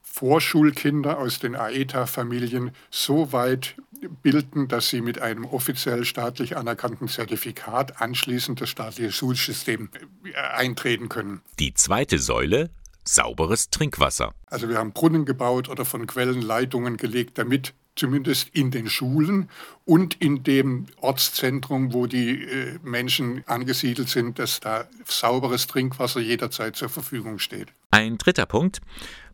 Vorschulkinder 0.02 1.18
aus 1.18 1.40
den 1.40 1.56
AETA-Familien 1.56 2.70
so 2.90 3.32
weit 3.32 3.74
bilden, 4.08 4.68
dass 4.68 4.88
sie 4.88 5.00
mit 5.00 5.20
einem 5.20 5.44
offiziell 5.44 6.04
staatlich 6.04 6.56
anerkannten 6.56 7.08
Zertifikat 7.08 8.00
anschließend 8.00 8.60
das 8.60 8.68
staatliche 8.68 9.12
Schulsystem 9.12 9.88
äh, 10.24 10.36
eintreten 10.36 11.08
können. 11.08 11.40
Die 11.58 11.74
zweite 11.74 12.18
Säule 12.18 12.70
sauberes 13.04 13.70
Trinkwasser. 13.70 14.32
Also 14.46 14.68
wir 14.68 14.78
haben 14.78 14.92
Brunnen 14.92 15.24
gebaut 15.24 15.68
oder 15.68 15.84
von 15.84 16.06
Quellen 16.06 16.40
Leitungen 16.40 16.96
gelegt, 16.96 17.38
damit 17.38 17.74
zumindest 17.96 18.48
in 18.48 18.70
den 18.70 18.88
Schulen 18.88 19.48
und 19.84 20.20
in 20.20 20.42
dem 20.42 20.86
Ortszentrum, 21.00 21.92
wo 21.92 22.06
die 22.06 22.42
äh, 22.42 22.78
Menschen 22.82 23.44
angesiedelt 23.46 24.08
sind, 24.08 24.38
dass 24.38 24.60
da 24.60 24.88
sauberes 25.06 25.66
Trinkwasser 25.66 26.20
jederzeit 26.20 26.76
zur 26.76 26.88
Verfügung 26.88 27.38
steht. 27.38 27.68
Ein 27.90 28.18
dritter 28.18 28.46
Punkt. 28.46 28.80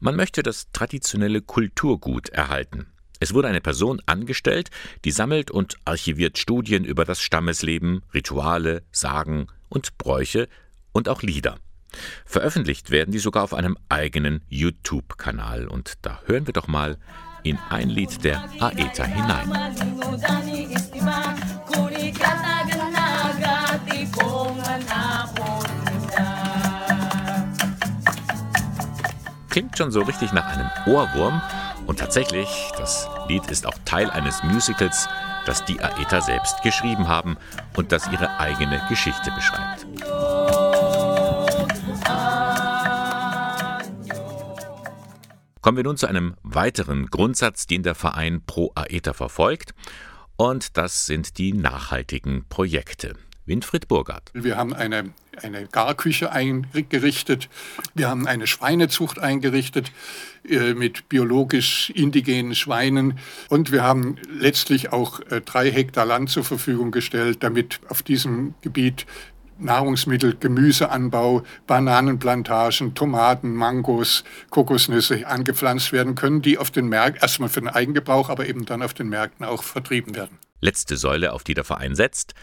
Man 0.00 0.16
möchte 0.16 0.42
das 0.42 0.70
traditionelle 0.72 1.40
Kulturgut 1.40 2.28
erhalten. 2.28 2.86
Es 3.22 3.34
wurde 3.34 3.48
eine 3.48 3.60
Person 3.60 4.00
angestellt, 4.06 4.70
die 5.04 5.10
sammelt 5.10 5.50
und 5.50 5.76
archiviert 5.84 6.38
Studien 6.38 6.84
über 6.84 7.04
das 7.04 7.20
Stammesleben, 7.20 8.02
Rituale, 8.14 8.82
Sagen 8.92 9.48
und 9.68 9.98
Bräuche 9.98 10.48
und 10.92 11.06
auch 11.06 11.20
Lieder. 11.20 11.58
Veröffentlicht 12.24 12.90
werden 12.90 13.12
die 13.12 13.18
sogar 13.18 13.44
auf 13.44 13.52
einem 13.52 13.76
eigenen 13.90 14.40
YouTube-Kanal. 14.48 15.68
Und 15.68 15.98
da 16.00 16.22
hören 16.24 16.46
wir 16.46 16.54
doch 16.54 16.66
mal 16.66 16.96
in 17.42 17.58
ein 17.68 17.90
Lied 17.90 18.24
der 18.24 18.42
Aeta 18.58 19.04
hinein. 19.04 19.52
Klingt 29.50 29.76
schon 29.76 29.90
so 29.90 30.00
richtig 30.02 30.32
nach 30.32 30.46
einem 30.46 30.70
Ohrwurm, 30.86 31.42
und 31.90 31.98
tatsächlich, 31.98 32.70
das 32.78 33.08
Lied 33.26 33.50
ist 33.50 33.66
auch 33.66 33.76
Teil 33.84 34.10
eines 34.10 34.44
Musicals, 34.44 35.08
das 35.44 35.64
die 35.64 35.80
Aeta 35.80 36.20
selbst 36.20 36.62
geschrieben 36.62 37.08
haben 37.08 37.36
und 37.76 37.90
das 37.90 38.06
ihre 38.12 38.38
eigene 38.38 38.80
Geschichte 38.88 39.32
beschreibt. 39.32 39.84
Kommen 45.60 45.76
wir 45.76 45.82
nun 45.82 45.96
zu 45.96 46.06
einem 46.06 46.36
weiteren 46.44 47.06
Grundsatz, 47.06 47.66
den 47.66 47.82
der 47.82 47.96
Verein 47.96 48.40
Pro 48.46 48.70
Aeta 48.76 49.12
verfolgt, 49.12 49.74
und 50.36 50.76
das 50.76 51.06
sind 51.06 51.38
die 51.38 51.52
nachhaltigen 51.52 52.46
Projekte. 52.48 53.16
Winfried 53.50 53.88
Burgert. 53.88 54.30
Wir 54.32 54.56
haben 54.56 54.72
eine, 54.72 55.10
eine 55.42 55.66
Garküche 55.66 56.30
eingerichtet. 56.30 57.48
Wir 57.94 58.08
haben 58.08 58.28
eine 58.28 58.46
Schweinezucht 58.46 59.18
eingerichtet 59.18 59.90
äh, 60.48 60.72
mit 60.74 61.08
biologisch 61.08 61.90
indigenen 61.90 62.54
Schweinen. 62.54 63.18
Und 63.48 63.72
wir 63.72 63.82
haben 63.82 64.16
letztlich 64.30 64.92
auch 64.92 65.18
äh, 65.30 65.40
drei 65.40 65.70
Hektar 65.70 66.06
Land 66.06 66.30
zur 66.30 66.44
Verfügung 66.44 66.92
gestellt, 66.92 67.38
damit 67.42 67.80
auf 67.88 68.04
diesem 68.04 68.54
Gebiet 68.62 69.04
Nahrungsmittel, 69.58 70.36
Gemüseanbau, 70.38 71.42
Bananenplantagen, 71.66 72.94
Tomaten, 72.94 73.52
Mangos, 73.52 74.22
Kokosnüsse 74.50 75.26
angepflanzt 75.26 75.92
werden 75.92 76.14
können, 76.14 76.40
die 76.40 76.56
auf 76.56 76.70
den 76.70 76.88
Märkten, 76.88 77.20
erstmal 77.20 77.48
für 77.48 77.60
den 77.60 77.68
Eigengebrauch, 77.68 78.30
aber 78.30 78.46
eben 78.46 78.64
dann 78.64 78.80
auf 78.80 78.94
den 78.94 79.08
Märkten 79.08 79.44
auch 79.44 79.64
vertrieben 79.64 80.14
werden. 80.14 80.38
Letzte 80.62 80.96
Säule, 80.96 81.32
auf 81.32 81.42
die 81.42 81.54
der 81.54 81.64
Verein 81.64 81.94
setzt, 81.94 82.34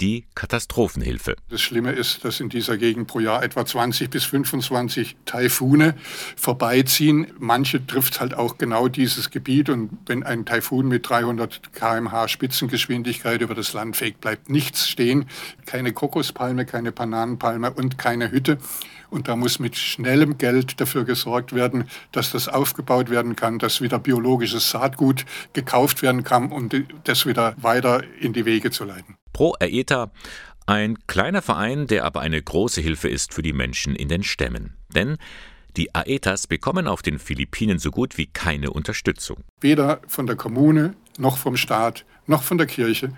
die 0.00 0.26
Katastrophenhilfe. 0.34 1.36
Das 1.48 1.60
Schlimme 1.60 1.92
ist, 1.92 2.24
dass 2.24 2.40
in 2.40 2.48
dieser 2.48 2.76
Gegend 2.76 3.06
pro 3.06 3.20
Jahr 3.20 3.42
etwa 3.42 3.64
20 3.64 4.10
bis 4.10 4.24
25 4.24 5.16
Taifune 5.24 5.94
vorbeiziehen. 6.36 7.28
Manche 7.38 7.86
trifft 7.86 8.20
halt 8.20 8.34
auch 8.34 8.58
genau 8.58 8.88
dieses 8.88 9.30
Gebiet 9.30 9.68
und 9.68 9.90
wenn 10.06 10.22
ein 10.22 10.44
Taifun 10.44 10.88
mit 10.88 11.08
300 11.08 11.72
km/h 11.72 12.28
Spitzengeschwindigkeit 12.28 13.40
über 13.40 13.54
das 13.54 13.72
Land 13.72 13.96
fegt, 13.96 14.20
bleibt 14.20 14.50
nichts 14.50 14.88
stehen. 14.88 15.26
Keine 15.66 15.92
Kokospalme, 15.92 16.66
keine 16.66 16.92
Bananenpalme 16.92 17.70
und 17.72 17.98
keine 17.98 18.30
Hütte. 18.30 18.58
Und 19.10 19.28
da 19.28 19.36
muss 19.36 19.60
mit 19.60 19.76
schnellem 19.76 20.38
Geld 20.38 20.80
dafür 20.80 21.04
gesorgt 21.04 21.54
werden, 21.54 21.84
dass 22.10 22.32
das 22.32 22.48
aufgebaut 22.48 23.10
werden 23.10 23.36
kann, 23.36 23.60
dass 23.60 23.80
wieder 23.80 24.00
biologisches 24.00 24.70
Saatgut 24.70 25.24
gekauft 25.52 26.02
werden 26.02 26.24
kann, 26.24 26.50
um 26.50 26.68
das 27.04 27.24
wieder 27.24 27.54
weiter 27.58 28.02
in 28.20 28.32
die 28.32 28.44
Wege 28.44 28.72
zu 28.72 28.84
leiten. 28.84 29.16
Pro 29.34 29.54
Aeta, 29.60 30.12
ein 30.64 30.96
kleiner 31.06 31.42
Verein, 31.42 31.86
der 31.86 32.06
aber 32.06 32.20
eine 32.20 32.40
große 32.40 32.80
Hilfe 32.80 33.10
ist 33.10 33.34
für 33.34 33.42
die 33.42 33.52
Menschen 33.52 33.94
in 33.94 34.08
den 34.08 34.22
Stämmen. 34.22 34.74
Denn 34.94 35.18
die 35.76 35.94
Aetas 35.94 36.46
bekommen 36.46 36.86
auf 36.86 37.02
den 37.02 37.18
Philippinen 37.18 37.78
so 37.78 37.90
gut 37.90 38.16
wie 38.16 38.26
keine 38.26 38.70
Unterstützung. 38.70 39.38
Weder 39.60 40.00
von 40.06 40.26
der 40.26 40.36
Kommune, 40.36 40.94
noch 41.18 41.36
vom 41.36 41.56
Staat, 41.56 42.06
noch 42.26 42.42
von 42.44 42.58
der 42.58 42.68
Kirche, 42.68 43.12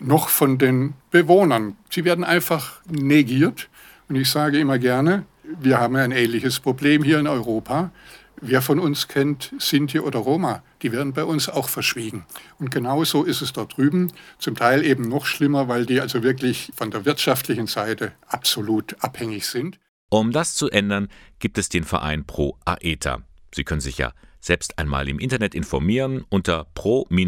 noch 0.00 0.28
von 0.28 0.58
den 0.58 0.94
Bewohnern. 1.10 1.76
Sie 1.88 2.04
werden 2.04 2.24
einfach 2.24 2.82
negiert. 2.90 3.68
Und 4.08 4.16
ich 4.16 4.28
sage 4.28 4.58
immer 4.58 4.78
gerne, 4.78 5.24
wir 5.60 5.78
haben 5.78 5.96
ein 5.96 6.10
ähnliches 6.10 6.58
Problem 6.58 7.02
hier 7.04 7.20
in 7.20 7.28
Europa. 7.28 7.92
Wer 8.40 8.62
von 8.62 8.78
uns 8.78 9.08
kennt 9.08 9.52
Sinti 9.58 9.98
oder 9.98 10.20
Roma? 10.20 10.62
Die 10.82 10.92
werden 10.92 11.12
bei 11.12 11.24
uns 11.24 11.48
auch 11.48 11.68
verschwiegen. 11.68 12.24
Und 12.58 12.70
genauso 12.70 13.24
ist 13.24 13.42
es 13.42 13.52
dort 13.52 13.76
drüben. 13.76 14.12
Zum 14.38 14.54
Teil 14.54 14.84
eben 14.84 15.08
noch 15.08 15.26
schlimmer, 15.26 15.66
weil 15.68 15.86
die 15.86 16.00
also 16.00 16.22
wirklich 16.22 16.70
von 16.76 16.92
der 16.92 17.04
wirtschaftlichen 17.04 17.66
Seite 17.66 18.12
absolut 18.26 18.96
abhängig 19.02 19.46
sind. 19.46 19.80
Um 20.10 20.32
das 20.32 20.54
zu 20.54 20.70
ändern, 20.70 21.08
gibt 21.38 21.58
es 21.58 21.68
den 21.68 21.84
Verein 21.84 22.24
Pro 22.26 22.56
Aeta. 22.64 23.22
Sie 23.54 23.64
können 23.64 23.80
sich 23.80 23.98
ja 23.98 24.12
selbst 24.40 24.78
einmal 24.78 25.08
im 25.08 25.18
Internet 25.18 25.54
informieren 25.54 26.24
unter 26.28 26.66
pro-aeta.de. 26.74 27.26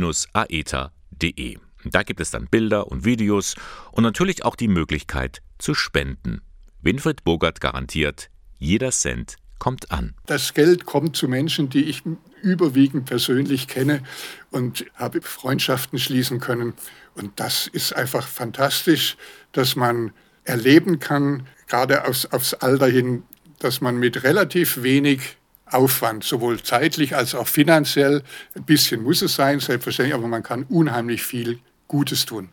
Da 1.84 2.02
gibt 2.02 2.20
es 2.20 2.30
dann 2.30 2.46
Bilder 2.46 2.86
und 2.88 3.04
Videos 3.04 3.56
und 3.92 4.04
natürlich 4.04 4.44
auch 4.44 4.54
die 4.54 4.68
Möglichkeit 4.68 5.42
zu 5.58 5.74
spenden. 5.74 6.40
Winfried 6.82 7.24
Bogart 7.24 7.60
garantiert, 7.60 8.30
jeder 8.58 8.90
Cent 8.90 9.36
kommt 9.60 9.92
an. 9.92 10.14
Das 10.26 10.54
Geld 10.54 10.86
kommt 10.86 11.16
zu 11.16 11.28
Menschen, 11.28 11.68
die 11.68 11.84
ich 11.84 12.02
überwiegend 12.42 13.04
persönlich 13.04 13.68
kenne 13.68 14.02
und 14.50 14.84
habe 14.96 15.22
Freundschaften 15.22 16.00
schließen 16.00 16.40
können. 16.40 16.74
Und 17.14 17.38
das 17.38 17.68
ist 17.68 17.94
einfach 17.94 18.26
fantastisch, 18.26 19.16
dass 19.52 19.76
man 19.76 20.12
erleben 20.42 20.98
kann, 20.98 21.46
gerade 21.68 22.06
aufs, 22.08 22.26
aufs 22.26 22.54
Alter 22.54 22.88
hin, 22.88 23.22
dass 23.60 23.80
man 23.80 23.96
mit 23.98 24.24
relativ 24.24 24.82
wenig 24.82 25.36
Aufwand, 25.66 26.24
sowohl 26.24 26.60
zeitlich 26.62 27.14
als 27.14 27.34
auch 27.34 27.46
finanziell, 27.46 28.22
ein 28.56 28.64
bisschen 28.64 29.02
muss 29.02 29.22
es 29.22 29.36
sein, 29.36 29.60
selbstverständlich, 29.60 30.14
aber 30.14 30.26
man 30.26 30.42
kann 30.42 30.64
unheimlich 30.64 31.22
viel 31.22 31.60
Gutes 31.86 32.26
tun. 32.26 32.48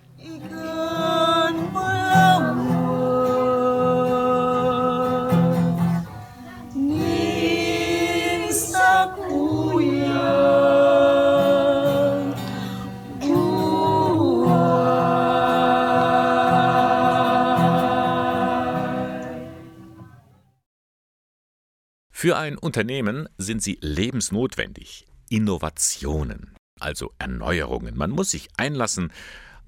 Für 22.27 22.35
ein 22.35 22.57
Unternehmen 22.57 23.29
sind 23.37 23.63
sie 23.63 23.77
lebensnotwendig. 23.79 25.05
Innovationen, 25.29 26.57
also 26.77 27.13
Erneuerungen. 27.19 27.95
Man 27.95 28.11
muss 28.11 28.31
sich 28.31 28.49
einlassen 28.57 29.13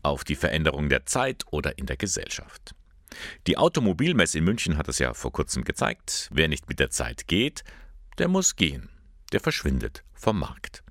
auf 0.04 0.26
die 0.26 0.36
Veränderung 0.36 0.90
der 0.90 1.06
Zeit 1.06 1.46
oder 1.52 1.78
in 1.78 1.86
der 1.86 1.96
Gesellschaft. 1.96 2.76
Die 3.48 3.58
Automobilmesse 3.58 4.40
in 4.40 4.44
München 4.44 4.76
hat 4.76 4.90
es 4.90 5.00
ja 5.00 5.14
vor 5.14 5.32
kurzem 5.32 5.64
gezeigt. 5.64 6.28
Wer 6.34 6.50
nicht 6.50 6.68
mit 6.68 6.82
der 6.82 6.90
Zeit 6.90 7.30
geht, 7.30 7.64
der 8.18 8.28
muss 8.28 8.58
gehen. 8.58 8.90
Der 9.32 9.40
verschwindet 9.40 10.04
vom 10.14 10.38
Markt. 10.40 10.84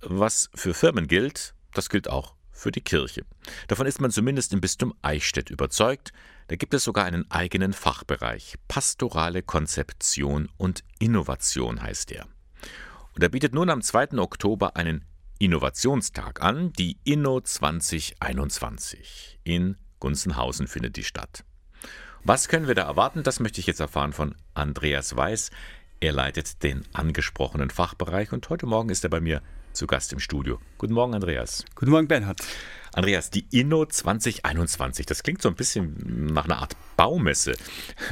Was 0.00 0.50
für 0.52 0.74
Firmen 0.74 1.06
gilt, 1.06 1.54
das 1.74 1.90
gilt 1.90 2.10
auch 2.10 2.34
für 2.62 2.72
die 2.72 2.80
Kirche. 2.80 3.24
Davon 3.68 3.86
ist 3.86 4.00
man 4.00 4.10
zumindest 4.10 4.52
im 4.52 4.60
Bistum 4.60 4.94
Eichstätt 5.02 5.50
überzeugt. 5.50 6.12
Da 6.46 6.56
gibt 6.56 6.74
es 6.74 6.84
sogar 6.84 7.04
einen 7.04 7.30
eigenen 7.30 7.72
Fachbereich. 7.72 8.56
Pastorale 8.68 9.42
Konzeption 9.42 10.48
und 10.56 10.84
Innovation 10.98 11.82
heißt 11.82 12.12
er. 12.12 12.26
Und 13.14 13.22
er 13.22 13.28
bietet 13.28 13.52
nun 13.52 13.68
am 13.68 13.82
2. 13.82 14.18
Oktober 14.18 14.76
einen 14.76 15.04
Innovationstag 15.38 16.40
an, 16.40 16.72
die 16.74 16.98
Inno 17.04 17.40
2021. 17.40 19.40
In 19.42 19.76
Gunzenhausen 19.98 20.68
findet 20.68 20.96
die 20.96 21.04
statt. 21.04 21.44
Was 22.22 22.46
können 22.46 22.68
wir 22.68 22.76
da 22.76 22.82
erwarten? 22.82 23.24
Das 23.24 23.40
möchte 23.40 23.60
ich 23.60 23.66
jetzt 23.66 23.80
erfahren 23.80 24.12
von 24.12 24.36
Andreas 24.54 25.16
Weiß. 25.16 25.50
Er 25.98 26.12
leitet 26.12 26.62
den 26.62 26.84
angesprochenen 26.92 27.70
Fachbereich 27.70 28.32
und 28.32 28.48
heute 28.48 28.66
Morgen 28.66 28.90
ist 28.90 29.02
er 29.02 29.10
bei 29.10 29.20
mir 29.20 29.42
zu 29.72 29.86
Gast 29.86 30.12
im 30.12 30.18
Studio. 30.18 30.58
Guten 30.78 30.94
Morgen, 30.94 31.14
Andreas. 31.14 31.64
Guten 31.74 31.90
Morgen, 31.90 32.08
Bernhard. 32.08 32.40
Andreas, 32.94 33.30
die 33.30 33.46
Inno 33.50 33.86
2021, 33.86 35.06
das 35.06 35.22
klingt 35.22 35.40
so 35.40 35.48
ein 35.48 35.54
bisschen 35.54 36.26
nach 36.32 36.44
einer 36.44 36.58
Art 36.58 36.76
Baumesse. 36.96 37.54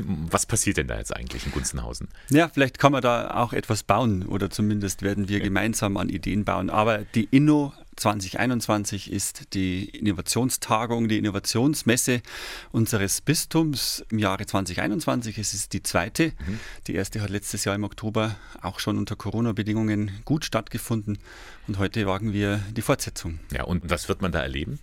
Was 0.02 0.46
passiert 0.46 0.78
denn 0.78 0.88
da 0.88 0.96
jetzt 0.96 1.14
eigentlich 1.14 1.44
in 1.44 1.52
Gunzenhausen? 1.52 2.08
Ja, 2.30 2.48
vielleicht 2.48 2.78
kann 2.78 2.92
man 2.92 3.02
da 3.02 3.34
auch 3.34 3.52
etwas 3.52 3.82
bauen 3.82 4.26
oder 4.26 4.48
zumindest 4.48 5.02
werden 5.02 5.28
wir 5.28 5.40
gemeinsam 5.40 5.98
an 5.98 6.08
Ideen 6.08 6.44
bauen. 6.44 6.70
Aber 6.70 6.98
die 7.14 7.28
Inno 7.30 7.74
2021 7.96 9.12
ist 9.12 9.54
die 9.54 9.84
Innovationstagung, 9.84 11.08
die 11.08 11.18
Innovationsmesse 11.18 12.22
unseres 12.72 13.20
Bistums 13.20 14.04
im 14.10 14.18
Jahre 14.18 14.46
2021. 14.46 15.38
Es 15.38 15.54
ist 15.54 15.72
die 15.72 15.82
zweite. 15.82 16.32
Mhm. 16.46 16.60
Die 16.86 16.94
erste 16.94 17.20
hat 17.20 17.30
letztes 17.30 17.64
Jahr 17.64 17.74
im 17.74 17.84
Oktober 17.84 18.36
auch 18.62 18.80
schon 18.80 18.96
unter 18.96 19.16
Corona-Bedingungen 19.16 20.10
gut 20.24 20.44
stattgefunden. 20.44 21.18
Und 21.66 21.78
heute 21.78 22.06
wagen 22.06 22.32
wir 22.32 22.60
die 22.70 22.82
Fortsetzung. 22.82 23.40
Ja, 23.52 23.64
und 23.64 23.88
was 23.90 24.08
wird 24.08 24.22
man 24.22 24.32
da 24.32 24.40
erleben? 24.40 24.78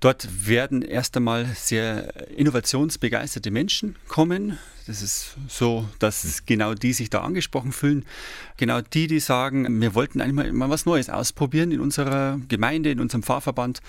Dort 0.00 0.46
werden 0.46 0.82
erst 0.82 1.16
einmal 1.16 1.46
sehr 1.54 2.30
innovationsbegeisterte 2.30 3.50
Menschen 3.50 3.96
kommen. 4.08 4.58
Das 4.86 5.02
ist 5.02 5.36
so, 5.48 5.88
dass 5.98 6.44
genau 6.46 6.74
die 6.74 6.92
sich 6.92 7.10
da 7.10 7.22
angesprochen 7.22 7.72
fühlen. 7.72 8.04
Genau 8.56 8.82
die, 8.82 9.08
die 9.08 9.18
sagen, 9.18 9.80
wir 9.80 9.94
wollten 9.94 10.20
eigentlich 10.20 10.52
mal, 10.52 10.70
was 10.70 10.86
Neues 10.86 11.10
ausprobieren 11.10 11.72
in 11.72 11.80
unserer 11.80 12.38
Gemeinde, 12.46 12.90
in 12.90 13.00
unserem 13.00 13.22
Pfarrverband, 13.24 13.80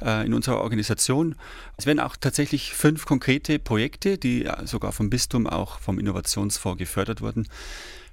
äh, 0.00 0.24
in 0.26 0.34
unserer 0.34 0.60
Organisation. 0.60 1.34
Es 1.76 1.86
werden 1.86 1.98
auch 1.98 2.16
tatsächlich 2.16 2.74
fünf 2.74 3.06
konkrete 3.06 3.58
Projekte, 3.58 4.16
die 4.18 4.48
sogar 4.64 4.92
vom 4.92 5.10
Bistum 5.10 5.46
auch 5.46 5.80
vom 5.80 5.98
Innovationsfonds 5.98 6.78
gefördert 6.78 7.20
wurden, 7.20 7.48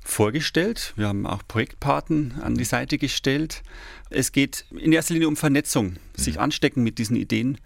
vorgestellt. 0.03 0.93
Wir 0.96 1.08
haben 1.08 1.25
auch 1.25 1.41
Projektpaten 1.48 2.36
an 2.41 2.55
die 2.55 2.65
Seite 2.65 2.98
gestellt. 2.98 3.63
Es 4.10 4.31
geht 4.31 4.65
in 4.72 4.91
erster 4.91 5.13
Linie 5.13 5.27
um 5.27 5.38
Vernetzung, 5.38 5.98
sich 6.15 6.36
mhm. 6.36 6.41
anstecken 6.41 6.84
mit 6.84 6.98
diesen 6.98 7.15
Ideen, 7.15 7.60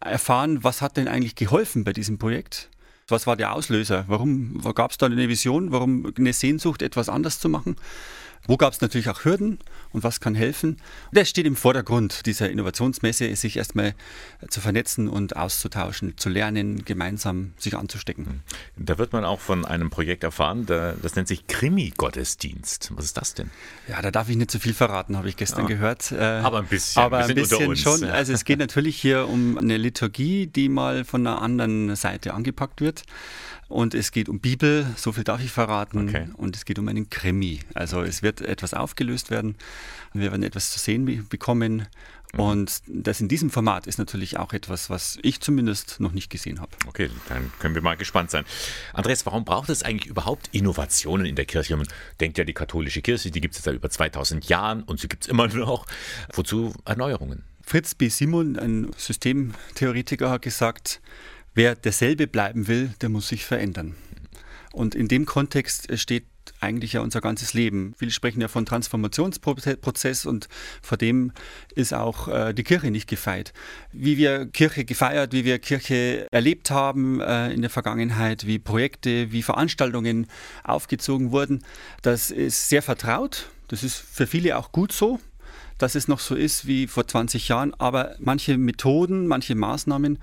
erfahren, 0.00 0.64
was 0.64 0.82
hat 0.82 0.96
denn 0.96 1.08
eigentlich 1.08 1.34
geholfen 1.34 1.84
bei 1.84 1.92
diesem 1.92 2.18
Projekt. 2.18 2.68
Was 3.08 3.26
war 3.26 3.36
der 3.36 3.52
Auslöser? 3.52 4.04
Warum 4.08 4.60
gab 4.74 4.90
es 4.90 4.98
da 4.98 5.06
eine 5.06 5.28
Vision? 5.28 5.70
Warum 5.70 6.12
eine 6.18 6.32
Sehnsucht, 6.32 6.82
etwas 6.82 7.08
anders 7.08 7.38
zu 7.38 7.48
machen? 7.48 7.76
Wo 8.46 8.56
gab 8.56 8.72
es 8.72 8.80
natürlich 8.80 9.08
auch 9.08 9.24
Hürden 9.24 9.58
und 9.92 10.04
was 10.04 10.20
kann 10.20 10.34
helfen? 10.34 10.78
Das 11.12 11.28
steht 11.28 11.46
im 11.46 11.56
Vordergrund 11.56 12.26
dieser 12.26 12.50
Innovationsmesse, 12.50 13.34
sich 13.36 13.56
erstmal 13.56 13.94
zu 14.48 14.60
vernetzen 14.60 15.08
und 15.08 15.36
auszutauschen, 15.36 16.16
zu 16.16 16.28
lernen, 16.28 16.84
gemeinsam 16.84 17.52
sich 17.58 17.76
anzustecken. 17.76 18.42
Da 18.76 18.98
wird 18.98 19.12
man 19.12 19.24
auch 19.24 19.40
von 19.40 19.64
einem 19.64 19.90
Projekt 19.90 20.24
erfahren, 20.24 20.66
das 20.66 21.16
nennt 21.16 21.28
sich 21.28 21.46
Krimi-Gottesdienst. 21.46 22.92
Was 22.94 23.06
ist 23.06 23.16
das 23.16 23.34
denn? 23.34 23.50
Ja, 23.88 24.00
da 24.02 24.10
darf 24.10 24.28
ich 24.28 24.36
nicht 24.36 24.50
zu 24.50 24.58
so 24.58 24.62
viel 24.62 24.74
verraten, 24.74 25.16
habe 25.16 25.28
ich 25.28 25.36
gestern 25.36 25.62
ja. 25.62 25.68
gehört. 25.68 26.12
Äh, 26.12 26.22
aber 26.22 26.58
ein 26.58 26.66
bisschen. 26.66 27.02
Aber 27.02 27.18
ein 27.18 27.34
bisschen 27.34 27.76
schon. 27.76 28.04
Also 28.16 28.32
es 28.32 28.44
geht 28.44 28.58
natürlich 28.58 29.00
hier 29.00 29.28
um 29.28 29.58
eine 29.58 29.76
Liturgie, 29.76 30.46
die 30.46 30.68
mal 30.68 31.04
von 31.04 31.26
einer 31.26 31.42
anderen 31.42 31.94
Seite 31.96 32.34
angepackt 32.34 32.80
wird. 32.80 33.02
Und 33.68 33.94
es 33.94 34.12
geht 34.12 34.28
um 34.28 34.38
Bibel, 34.38 34.86
so 34.96 35.12
viel 35.12 35.24
darf 35.24 35.42
ich 35.42 35.50
verraten. 35.50 36.08
Okay. 36.08 36.28
Und 36.34 36.54
es 36.54 36.64
geht 36.64 36.78
um 36.78 36.86
einen 36.88 37.10
Krimi. 37.10 37.60
Also 37.74 38.02
es 38.02 38.22
wird 38.22 38.40
etwas 38.40 38.74
aufgelöst 38.74 39.30
werden. 39.30 39.56
Wir 40.12 40.30
werden 40.30 40.44
etwas 40.44 40.70
zu 40.70 40.78
sehen 40.78 41.26
bekommen. 41.28 41.88
Mhm. 42.32 42.40
Und 42.40 42.82
das 42.86 43.20
in 43.20 43.28
diesem 43.28 43.50
Format 43.50 43.86
ist 43.86 43.98
natürlich 43.98 44.38
auch 44.38 44.52
etwas, 44.52 44.88
was 44.88 45.18
ich 45.22 45.40
zumindest 45.40 46.00
noch 46.00 46.12
nicht 46.12 46.30
gesehen 46.30 46.60
habe. 46.60 46.70
Okay, 46.86 47.10
dann 47.28 47.52
können 47.58 47.74
wir 47.74 47.82
mal 47.82 47.96
gespannt 47.96 48.30
sein. 48.30 48.44
Andreas, 48.92 49.26
warum 49.26 49.44
braucht 49.44 49.68
es 49.68 49.82
eigentlich 49.82 50.10
überhaupt 50.10 50.48
Innovationen 50.52 51.26
in 51.26 51.34
der 51.34 51.44
Kirche? 51.44 51.76
Man 51.76 51.88
denkt 52.20 52.38
ja, 52.38 52.44
die 52.44 52.54
katholische 52.54 53.02
Kirche, 53.02 53.30
die 53.30 53.40
gibt 53.40 53.56
es 53.56 53.62
seit 53.62 53.74
über 53.74 53.90
2000 53.90 54.48
Jahren 54.48 54.82
und 54.84 55.00
sie 55.00 55.08
gibt 55.08 55.24
es 55.24 55.28
immer 55.28 55.48
noch. 55.48 55.86
Wozu 56.34 56.72
Erneuerungen? 56.84 57.42
Fritz 57.62 57.96
B. 57.96 58.08
Simon, 58.08 58.56
ein 58.56 58.92
Systemtheoretiker, 58.96 60.30
hat 60.30 60.42
gesagt, 60.42 61.00
wer 61.56 61.74
derselbe 61.74 62.28
bleiben 62.28 62.68
will, 62.68 62.94
der 63.00 63.08
muss 63.08 63.28
sich 63.28 63.44
verändern. 63.44 63.96
Und 64.72 64.94
in 64.94 65.08
dem 65.08 65.26
Kontext 65.26 65.88
steht 65.98 66.26
eigentlich 66.60 66.92
ja 66.92 67.00
unser 67.00 67.20
ganzes 67.20 67.54
Leben. 67.54 67.94
Viele 67.98 68.10
sprechen 68.10 68.40
ja 68.40 68.48
von 68.48 68.66
Transformationsprozess 68.66 70.26
und 70.26 70.48
vor 70.82 70.98
dem 70.98 71.32
ist 71.74 71.92
auch 71.92 72.28
äh, 72.28 72.52
die 72.52 72.62
Kirche 72.62 72.90
nicht 72.90 73.08
gefeit. 73.08 73.52
Wie 73.92 74.16
wir 74.16 74.46
Kirche 74.46 74.84
gefeiert, 74.84 75.32
wie 75.32 75.44
wir 75.44 75.58
Kirche 75.58 76.28
erlebt 76.30 76.70
haben 76.70 77.20
äh, 77.20 77.52
in 77.52 77.62
der 77.62 77.70
Vergangenheit, 77.70 78.46
wie 78.46 78.58
Projekte, 78.58 79.32
wie 79.32 79.42
Veranstaltungen 79.42 80.26
aufgezogen 80.62 81.32
wurden, 81.32 81.64
das 82.02 82.30
ist 82.30 82.68
sehr 82.68 82.82
vertraut. 82.82 83.50
Das 83.68 83.82
ist 83.82 83.96
für 83.96 84.26
viele 84.26 84.56
auch 84.58 84.72
gut 84.72 84.92
so 84.92 85.18
dass 85.78 85.94
es 85.94 86.08
noch 86.08 86.20
so 86.20 86.34
ist 86.34 86.66
wie 86.66 86.86
vor 86.86 87.06
20 87.06 87.48
Jahren, 87.48 87.74
aber 87.74 88.16
manche 88.18 88.56
Methoden, 88.56 89.26
manche 89.26 89.54
Maßnahmen 89.54 90.18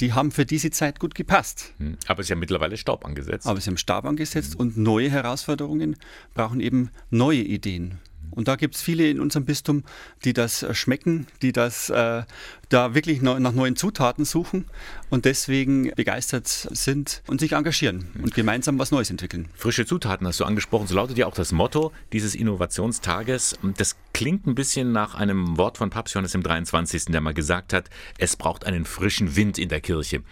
die 0.00 0.12
haben 0.12 0.30
für 0.30 0.46
diese 0.46 0.70
Zeit 0.70 1.00
gut 1.00 1.14
gepasst. 1.14 1.72
Hm. 1.78 1.96
Aber 2.06 2.22
sie 2.22 2.32
haben 2.32 2.40
mittlerweile 2.40 2.76
Staub 2.76 3.04
angesetzt. 3.04 3.46
Aber 3.46 3.60
sie 3.60 3.70
haben 3.70 3.78
Staub 3.78 4.04
angesetzt 4.04 4.54
mhm. 4.54 4.60
und 4.60 4.76
neue 4.76 5.10
Herausforderungen 5.10 5.96
brauchen 6.34 6.60
eben 6.60 6.90
neue 7.10 7.42
Ideen. 7.42 7.98
Und 8.30 8.48
da 8.48 8.56
gibt 8.56 8.74
es 8.74 8.82
viele 8.82 9.08
in 9.08 9.20
unserem 9.20 9.44
Bistum, 9.44 9.84
die 10.24 10.32
das 10.32 10.62
äh, 10.62 10.74
schmecken, 10.74 11.26
die 11.42 11.52
das 11.52 11.90
äh, 11.90 12.24
da 12.68 12.94
wirklich 12.94 13.22
nach 13.22 13.52
neuen 13.52 13.76
Zutaten 13.76 14.24
suchen 14.24 14.64
und 15.10 15.24
deswegen 15.24 15.92
begeistert 15.94 16.48
sind 16.48 17.22
und 17.26 17.40
sich 17.40 17.52
engagieren 17.52 18.06
und 18.20 18.34
gemeinsam 18.34 18.78
was 18.78 18.90
Neues 18.90 19.10
entwickeln. 19.10 19.48
Frische 19.54 19.86
Zutaten 19.86 20.26
hast 20.26 20.40
du 20.40 20.44
angesprochen, 20.44 20.88
so 20.88 20.94
lautet 20.96 21.16
ja 21.16 21.26
auch 21.26 21.34
das 21.34 21.52
Motto 21.52 21.92
dieses 22.12 22.34
Innovationstages. 22.34 23.56
Das 23.76 23.96
klingt 24.12 24.46
ein 24.46 24.54
bisschen 24.54 24.90
nach 24.90 25.14
einem 25.14 25.56
Wort 25.56 25.78
von 25.78 25.90
Papst 25.90 26.14
Johannes 26.14 26.34
im 26.34 26.42
23., 26.42 27.06
der 27.06 27.20
mal 27.20 27.34
gesagt 27.34 27.72
hat, 27.72 27.90
es 28.18 28.36
braucht 28.36 28.66
einen 28.66 28.84
frischen 28.84 29.36
Wind 29.36 29.58
in 29.58 29.68
der 29.68 29.80
Kirche. 29.80 30.22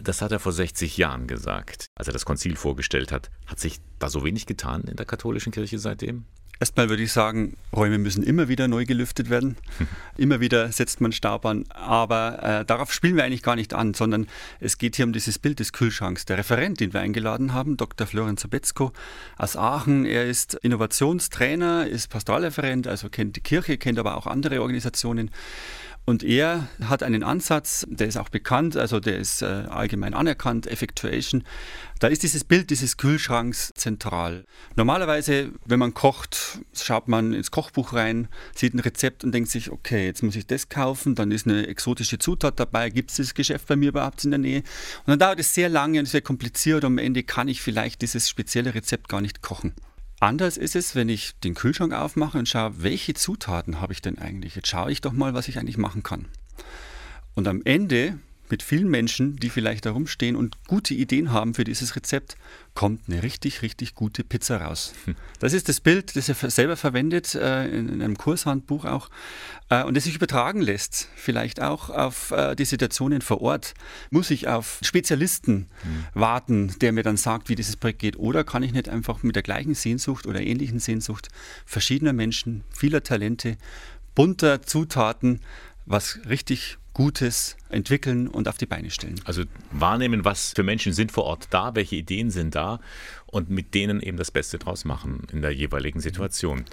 Das 0.00 0.22
hat 0.22 0.32
er 0.32 0.40
vor 0.40 0.52
60 0.52 0.96
Jahren 0.96 1.26
gesagt, 1.26 1.86
als 1.94 2.08
er 2.08 2.12
das 2.12 2.24
Konzil 2.24 2.56
vorgestellt 2.56 3.12
hat. 3.12 3.30
Hat 3.46 3.60
sich 3.60 3.80
da 3.98 4.08
so 4.08 4.24
wenig 4.24 4.46
getan 4.46 4.82
in 4.84 4.96
der 4.96 5.06
katholischen 5.06 5.52
Kirche 5.52 5.78
seitdem? 5.78 6.24
Erstmal 6.62 6.88
würde 6.88 7.02
ich 7.02 7.10
sagen, 7.10 7.56
Räume 7.74 7.98
müssen 7.98 8.22
immer 8.22 8.46
wieder 8.46 8.68
neu 8.68 8.84
gelüftet 8.84 9.30
werden. 9.30 9.56
immer 10.16 10.38
wieder 10.38 10.70
setzt 10.70 11.00
man 11.00 11.10
Staub 11.10 11.44
an. 11.44 11.64
Aber 11.70 12.40
äh, 12.40 12.64
darauf 12.64 12.92
spielen 12.92 13.16
wir 13.16 13.24
eigentlich 13.24 13.42
gar 13.42 13.56
nicht 13.56 13.74
an, 13.74 13.94
sondern 13.94 14.28
es 14.60 14.78
geht 14.78 14.94
hier 14.94 15.04
um 15.04 15.12
dieses 15.12 15.40
Bild 15.40 15.58
des 15.58 15.72
Kühlschranks. 15.72 16.24
Der 16.24 16.38
Referent, 16.38 16.78
den 16.78 16.92
wir 16.92 17.00
eingeladen 17.00 17.52
haben, 17.52 17.76
Dr. 17.76 18.06
Florian 18.06 18.36
Zabetzko 18.36 18.92
aus 19.38 19.56
Aachen, 19.56 20.06
er 20.06 20.26
ist 20.26 20.54
Innovationstrainer, 20.54 21.88
ist 21.88 22.10
Pastoralreferent, 22.10 22.86
also 22.86 23.08
kennt 23.10 23.34
die 23.34 23.40
Kirche, 23.40 23.76
kennt 23.76 23.98
aber 23.98 24.16
auch 24.16 24.28
andere 24.28 24.60
Organisationen. 24.60 25.32
Und 26.04 26.24
er 26.24 26.68
hat 26.82 27.04
einen 27.04 27.22
Ansatz, 27.22 27.86
der 27.88 28.08
ist 28.08 28.16
auch 28.16 28.28
bekannt, 28.28 28.76
also 28.76 28.98
der 28.98 29.18
ist 29.18 29.40
äh, 29.42 29.46
allgemein 29.46 30.14
anerkannt, 30.14 30.66
Effectuation. 30.66 31.44
Da 32.00 32.08
ist 32.08 32.24
dieses 32.24 32.42
Bild 32.42 32.70
dieses 32.70 32.96
Kühlschranks 32.96 33.72
zentral. 33.76 34.44
Normalerweise, 34.74 35.52
wenn 35.64 35.78
man 35.78 35.94
kocht, 35.94 36.58
schaut 36.74 37.06
man 37.06 37.32
ins 37.32 37.52
Kochbuch 37.52 37.92
rein, 37.92 38.26
sieht 38.52 38.74
ein 38.74 38.80
Rezept 38.80 39.22
und 39.22 39.30
denkt 39.30 39.50
sich, 39.50 39.70
okay, 39.70 40.06
jetzt 40.06 40.24
muss 40.24 40.34
ich 40.34 40.48
das 40.48 40.68
kaufen, 40.68 41.14
dann 41.14 41.30
ist 41.30 41.46
eine 41.46 41.68
exotische 41.68 42.18
Zutat 42.18 42.58
dabei, 42.58 42.90
gibt 42.90 43.12
es 43.12 43.18
das 43.18 43.34
Geschäft 43.34 43.68
bei 43.68 43.76
mir 43.76 43.90
überhaupt 43.90 44.24
in 44.24 44.32
der 44.32 44.40
Nähe? 44.40 44.58
Und 44.58 45.08
dann 45.08 45.20
dauert 45.20 45.38
es 45.38 45.54
sehr 45.54 45.68
lange 45.68 46.00
und 46.00 46.12
wird 46.12 46.24
kompliziert 46.24 46.82
und 46.82 46.92
am 46.94 46.98
Ende 46.98 47.22
kann 47.22 47.46
ich 47.46 47.62
vielleicht 47.62 48.02
dieses 48.02 48.28
spezielle 48.28 48.74
Rezept 48.74 49.08
gar 49.08 49.20
nicht 49.20 49.40
kochen. 49.40 49.72
Anders 50.22 50.56
ist 50.56 50.76
es, 50.76 50.94
wenn 50.94 51.08
ich 51.08 51.32
den 51.40 51.56
Kühlschrank 51.56 51.92
aufmache 51.92 52.38
und 52.38 52.48
schaue, 52.48 52.80
welche 52.80 53.12
Zutaten 53.12 53.80
habe 53.80 53.92
ich 53.92 54.02
denn 54.02 54.18
eigentlich? 54.18 54.54
Jetzt 54.54 54.68
schaue 54.68 54.92
ich 54.92 55.00
doch 55.00 55.10
mal, 55.10 55.34
was 55.34 55.48
ich 55.48 55.58
eigentlich 55.58 55.78
machen 55.78 56.04
kann. 56.04 56.26
Und 57.34 57.48
am 57.48 57.60
Ende 57.64 58.20
mit 58.52 58.62
vielen 58.62 58.88
Menschen, 58.88 59.36
die 59.36 59.48
vielleicht 59.48 59.86
da 59.86 59.92
rumstehen 59.92 60.36
und 60.36 60.62
gute 60.68 60.92
Ideen 60.92 61.32
haben 61.32 61.54
für 61.54 61.64
dieses 61.64 61.96
Rezept, 61.96 62.36
kommt 62.74 63.08
eine 63.08 63.22
richtig, 63.22 63.62
richtig 63.62 63.94
gute 63.94 64.22
Pizza 64.22 64.58
raus. 64.58 64.94
Das 65.40 65.54
ist 65.54 65.68
das 65.68 65.80
Bild, 65.80 66.14
das 66.14 66.28
er 66.28 66.50
selber 66.50 66.76
verwendet, 66.76 67.34
äh, 67.34 67.66
in 67.66 68.00
einem 68.00 68.16
Kurshandbuch 68.16 68.84
auch, 68.84 69.10
äh, 69.70 69.82
und 69.82 69.96
das 69.96 70.04
sich 70.04 70.14
übertragen 70.14 70.60
lässt, 70.60 71.08
vielleicht 71.16 71.60
auch 71.60 71.90
auf 71.90 72.30
äh, 72.30 72.54
die 72.54 72.64
Situationen 72.64 73.22
vor 73.22 73.40
Ort. 73.40 73.74
Muss 74.10 74.30
ich 74.30 74.46
auf 74.46 74.78
Spezialisten 74.82 75.66
mhm. 75.82 76.04
warten, 76.14 76.74
der 76.80 76.92
mir 76.92 77.02
dann 77.02 77.16
sagt, 77.16 77.48
wie 77.48 77.56
dieses 77.56 77.76
Projekt 77.76 77.98
geht, 77.98 78.16
oder 78.18 78.44
kann 78.44 78.62
ich 78.62 78.72
nicht 78.72 78.88
einfach 78.88 79.24
mit 79.24 79.34
der 79.34 79.42
gleichen 79.42 79.74
Sehnsucht 79.74 80.26
oder 80.26 80.40
ähnlichen 80.40 80.78
Sehnsucht 80.78 81.28
verschiedener 81.66 82.12
Menschen, 82.12 82.62
vieler 82.70 83.02
Talente, 83.02 83.56
bunter 84.14 84.62
Zutaten, 84.62 85.40
was 85.86 86.20
richtig 86.28 86.78
Gutes 86.94 87.56
entwickeln 87.68 88.28
und 88.28 88.48
auf 88.48 88.58
die 88.58 88.66
Beine 88.66 88.90
stellen. 88.90 89.20
Also 89.24 89.44
wahrnehmen, 89.70 90.24
was 90.24 90.52
für 90.54 90.62
Menschen 90.62 90.92
sind 90.92 91.10
vor 91.10 91.24
Ort 91.24 91.48
da, 91.50 91.74
welche 91.74 91.96
Ideen 91.96 92.30
sind 92.30 92.54
da 92.54 92.80
und 93.26 93.48
mit 93.48 93.74
denen 93.74 94.00
eben 94.00 94.18
das 94.18 94.30
Beste 94.30 94.58
draus 94.58 94.84
machen 94.84 95.26
in 95.32 95.40
der 95.40 95.52
jeweiligen 95.52 96.00
Situation. 96.00 96.64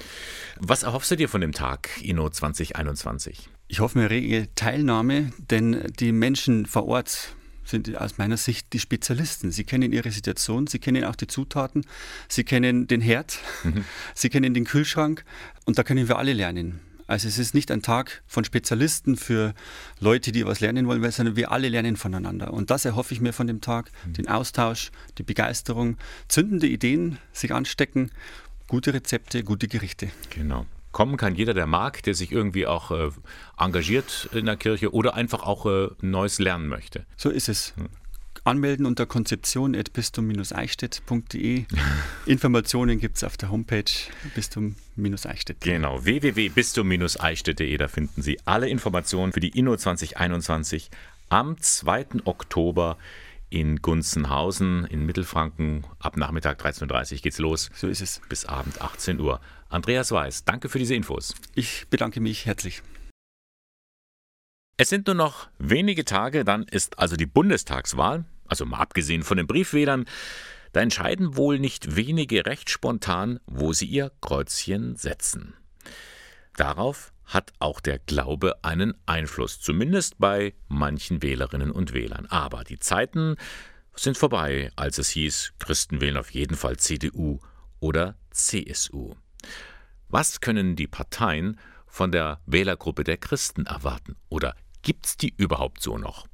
Was 0.59 0.83
erhoffst 0.83 1.11
du 1.11 1.15
dir 1.15 1.29
von 1.29 1.41
dem 1.41 1.53
Tag 1.53 1.89
Inno 2.01 2.29
2021? 2.29 3.49
Ich 3.67 3.79
hoffe 3.79 3.97
mir 3.97 4.09
rege 4.09 4.49
Teilnahme, 4.55 5.31
denn 5.37 5.83
die 5.99 6.11
Menschen 6.11 6.65
vor 6.65 6.87
Ort 6.87 7.35
sind 7.69 7.95
aus 7.97 8.17
meiner 8.17 8.37
Sicht 8.37 8.73
die 8.73 8.79
Spezialisten. 8.79 9.51
Sie 9.51 9.63
kennen 9.63 9.93
ihre 9.93 10.11
Situation, 10.11 10.67
sie 10.67 10.79
kennen 10.79 11.03
auch 11.03 11.15
die 11.15 11.27
Zutaten, 11.27 11.85
sie 12.27 12.43
kennen 12.43 12.87
den 12.87 12.99
Herd, 12.99 13.39
mhm. 13.63 13.85
sie 14.15 14.29
kennen 14.29 14.53
den 14.53 14.65
Kühlschrank 14.65 15.23
und 15.65 15.77
da 15.77 15.83
können 15.83 16.07
wir 16.07 16.17
alle 16.17 16.33
lernen. 16.33 16.79
Also 17.09 17.27
es 17.27 17.39
ist 17.39 17.55
nicht 17.55 17.71
ein 17.71 17.81
Tag 17.81 18.21
von 18.27 18.43
Spezialisten 18.43 19.17
für 19.17 19.55
Leute, 19.99 20.31
die 20.31 20.45
was 20.45 20.59
lernen 20.59 20.85
wollen, 20.85 21.09
sondern 21.09 21.35
wir 21.35 21.51
alle 21.51 21.67
lernen 21.67 21.97
voneinander. 21.97 22.53
Und 22.53 22.69
das 22.69 22.85
erhoffe 22.85 23.15
ich 23.15 23.19
mir 23.19 23.33
von 23.33 23.47
dem 23.47 23.61
Tag, 23.61 23.91
mhm. 24.05 24.13
den 24.13 24.27
Austausch, 24.27 24.91
die 25.17 25.23
Begeisterung, 25.23 25.97
zündende 26.27 26.67
Ideen 26.67 27.17
sich 27.33 27.51
anstecken, 27.51 28.11
gute 28.67 28.93
Rezepte, 28.93 29.43
gute 29.43 29.67
Gerichte. 29.67 30.09
Genau. 30.29 30.67
Kommen 30.91 31.17
kann 31.17 31.33
jeder, 31.33 31.55
der 31.55 31.65
mag, 31.65 32.03
der 32.03 32.13
sich 32.13 32.31
irgendwie 32.31 32.67
auch 32.67 32.91
äh, 32.91 33.09
engagiert 33.57 34.29
in 34.31 34.45
der 34.45 34.57
Kirche 34.57 34.93
oder 34.93 35.15
einfach 35.15 35.41
auch 35.41 35.65
äh, 35.65 35.89
Neues 36.01 36.37
lernen 36.37 36.67
möchte. 36.67 37.07
So 37.17 37.31
ist 37.31 37.49
es. 37.49 37.73
Anmelden 38.49 38.85
unter 38.87 39.05
konzeption.bistum-eichstätt.de. 39.05 41.65
Informationen 42.25 42.99
gibt 42.99 43.17
es 43.17 43.23
auf 43.23 43.37
der 43.37 43.51
Homepage 43.51 43.83
bistum-eichstätt. 44.33 45.61
Genau, 45.61 46.03
www.bistum-eichstätt.de. 46.03 47.77
Da 47.77 47.87
finden 47.87 48.23
Sie 48.23 48.39
alle 48.45 48.67
Informationen 48.67 49.33
für 49.33 49.39
die 49.39 49.49
Inno 49.49 49.77
2021 49.77 50.89
am 51.29 51.61
2. 51.61 52.07
Oktober 52.25 52.97
in 53.51 53.83
Gunzenhausen 53.83 54.85
in 54.85 55.05
Mittelfranken. 55.05 55.85
Ab 55.99 56.17
Nachmittag 56.17 56.59
13.30 56.59 57.13
Uhr 57.13 57.19
geht's 57.19 57.37
los. 57.37 57.69
So 57.75 57.87
ist 57.87 58.01
es. 58.01 58.19
Bis 58.29 58.45
Abend 58.45 58.81
18 58.81 59.19
Uhr. 59.19 59.41
Andreas 59.69 60.11
Weiß, 60.11 60.45
danke 60.45 60.69
für 60.69 60.79
diese 60.79 60.95
Infos. 60.95 61.35
Ich 61.53 61.85
bedanke 61.91 62.19
mich 62.19 62.47
herzlich. 62.47 62.81
Es 64.77 64.89
sind 64.89 65.05
nur 65.05 65.15
noch 65.15 65.49
wenige 65.59 66.03
Tage, 66.05 66.43
dann 66.45 66.63
ist 66.63 66.97
also 66.97 67.15
die 67.15 67.27
Bundestagswahl 67.27 68.25
also 68.49 68.65
mal 68.65 68.79
abgesehen 68.79 69.23
von 69.23 69.37
den 69.37 69.47
Briefwählern, 69.47 70.05
da 70.71 70.81
entscheiden 70.81 71.35
wohl 71.35 71.59
nicht 71.59 71.95
wenige 71.95 72.45
recht 72.45 72.69
spontan, 72.69 73.39
wo 73.45 73.73
sie 73.73 73.85
ihr 73.85 74.11
Kreuzchen 74.21 74.95
setzen. 74.95 75.55
Darauf 76.55 77.13
hat 77.25 77.53
auch 77.59 77.79
der 77.79 77.99
Glaube 77.99 78.63
einen 78.63 78.93
Einfluss, 79.05 79.59
zumindest 79.59 80.17
bei 80.19 80.53
manchen 80.67 81.21
Wählerinnen 81.21 81.71
und 81.71 81.93
Wählern. 81.93 82.25
Aber 82.25 82.63
die 82.63 82.79
Zeiten 82.79 83.35
sind 83.95 84.17
vorbei, 84.17 84.71
als 84.75 84.97
es 84.97 85.09
hieß, 85.09 85.53
Christen 85.59 86.01
wählen 86.01 86.17
auf 86.17 86.31
jeden 86.31 86.55
Fall 86.55 86.77
CDU 86.77 87.39
oder 87.79 88.15
CSU. 88.31 89.15
Was 90.07 90.41
können 90.41 90.75
die 90.75 90.87
Parteien 90.87 91.59
von 91.87 92.11
der 92.11 92.41
Wählergruppe 92.45 93.03
der 93.03 93.17
Christen 93.17 93.65
erwarten? 93.65 94.15
Oder 94.29 94.55
gibt's 94.81 95.17
die 95.17 95.33
überhaupt 95.35 95.81
so 95.81 95.97
noch? 95.97 96.28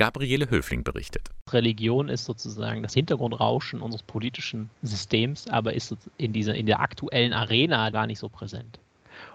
Gabriele 0.00 0.48
Höfling 0.48 0.82
berichtet. 0.82 1.28
Religion 1.50 2.08
ist 2.08 2.24
sozusagen 2.24 2.82
das 2.82 2.94
Hintergrundrauschen 2.94 3.82
unseres 3.82 4.02
politischen 4.02 4.70
Systems, 4.80 5.46
aber 5.46 5.74
ist 5.74 5.94
in, 6.16 6.32
dieser, 6.32 6.54
in 6.54 6.64
der 6.64 6.80
aktuellen 6.80 7.34
Arena 7.34 7.90
gar 7.90 8.06
nicht 8.06 8.18
so 8.18 8.30
präsent. 8.30 8.78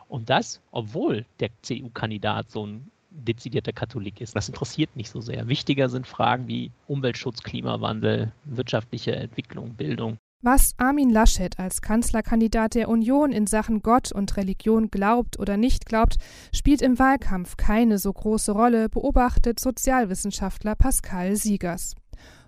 Und 0.09 0.31
das, 0.31 0.59
obwohl 0.71 1.27
der 1.39 1.51
CDU-Kandidat 1.61 2.49
so 2.49 2.65
ein 2.65 2.89
dezidierter 3.11 3.73
Katholik 3.73 4.21
ist. 4.21 4.35
Das 4.35 4.49
interessiert 4.49 4.95
nicht 4.95 5.11
so 5.11 5.21
sehr. 5.21 5.47
Wichtiger 5.47 5.87
sind 5.87 6.07
Fragen 6.07 6.47
wie 6.47 6.71
Umweltschutz, 6.87 7.43
Klimawandel, 7.43 8.31
wirtschaftliche 8.45 9.15
Entwicklung, 9.15 9.75
Bildung. 9.75 10.17
Was 10.41 10.73
Armin 10.77 11.09
Laschet 11.09 11.57
als 11.57 11.81
Kanzlerkandidat 11.81 12.75
der 12.75 12.87
Union 12.87 13.31
in 13.31 13.47
Sachen 13.47 13.81
Gott 13.81 14.11
und 14.11 14.37
Religion 14.37 14.91
glaubt 14.91 15.39
oder 15.39 15.57
nicht 15.57 15.87
glaubt, 15.87 16.17
spielt 16.53 16.83
im 16.83 16.99
Wahlkampf 16.99 17.57
keine 17.57 17.97
so 17.97 18.13
große 18.13 18.51
Rolle, 18.51 18.87
beobachtet 18.87 19.59
Sozialwissenschaftler 19.59 20.75
Pascal 20.75 21.35
Siegers. 21.35 21.95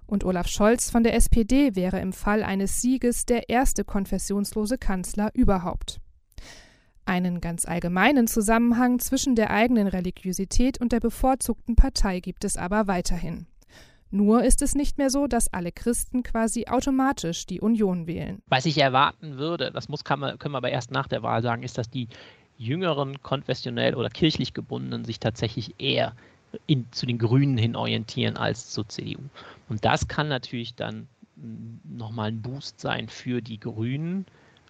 Und 0.05 0.23
Olaf 0.23 0.47
Scholz 0.47 0.91
von 0.91 1.01
der 1.01 1.15
SPD 1.15 1.75
wäre 1.75 1.99
im 1.99 2.13
Fall 2.13 2.43
eines 2.43 2.81
Sieges 2.81 3.25
der 3.25 3.49
erste 3.49 3.83
konfessionslose 3.83 4.77
Kanzler 4.77 5.31
überhaupt. 5.33 5.99
Einen 7.05 7.41
ganz 7.41 7.65
allgemeinen 7.65 8.27
Zusammenhang 8.27 8.99
zwischen 8.99 9.35
der 9.35 9.49
eigenen 9.49 9.87
Religiosität 9.87 10.79
und 10.79 10.91
der 10.91 10.99
bevorzugten 10.99 11.75
Partei 11.75 12.19
gibt 12.19 12.43
es 12.43 12.57
aber 12.57 12.87
weiterhin. 12.87 13.47
Nur 14.09 14.43
ist 14.43 14.61
es 14.61 14.75
nicht 14.75 14.97
mehr 14.97 15.09
so, 15.09 15.27
dass 15.27 15.51
alle 15.53 15.71
Christen 15.71 16.23
quasi 16.23 16.65
automatisch 16.67 17.45
die 17.45 17.59
Union 17.59 18.07
wählen. 18.07 18.41
Was 18.47 18.65
ich 18.65 18.77
erwarten 18.77 19.37
würde, 19.37 19.71
das 19.71 19.89
muss, 19.89 20.03
man, 20.17 20.39
können 20.39 20.53
wir 20.53 20.59
aber 20.59 20.69
erst 20.69 20.91
nach 20.91 21.07
der 21.07 21.23
Wahl 21.23 21.41
sagen, 21.41 21.63
ist, 21.63 21.77
dass 21.77 21.89
die 21.89 22.07
jüngeren 22.57 23.21
konfessionell 23.21 23.95
oder 23.95 24.09
kirchlich 24.09 24.53
gebundenen 24.53 25.05
sich 25.05 25.19
tatsächlich 25.19 25.75
eher 25.77 26.13
in, 26.65 26.87
zu 26.91 27.05
den 27.05 27.17
Grünen 27.17 27.57
hin 27.57 27.75
orientieren 27.75 28.37
als 28.37 28.69
zur 28.69 28.87
CDU. 28.87 29.19
Und 29.69 29.85
das 29.85 30.07
kann 30.07 30.27
natürlich 30.27 30.75
dann 30.75 31.07
nochmal 31.83 32.29
ein 32.29 32.41
Boost 32.41 32.79
sein 32.79 33.09
für 33.09 33.41
die 33.41 33.59
Grünen. 33.59 34.25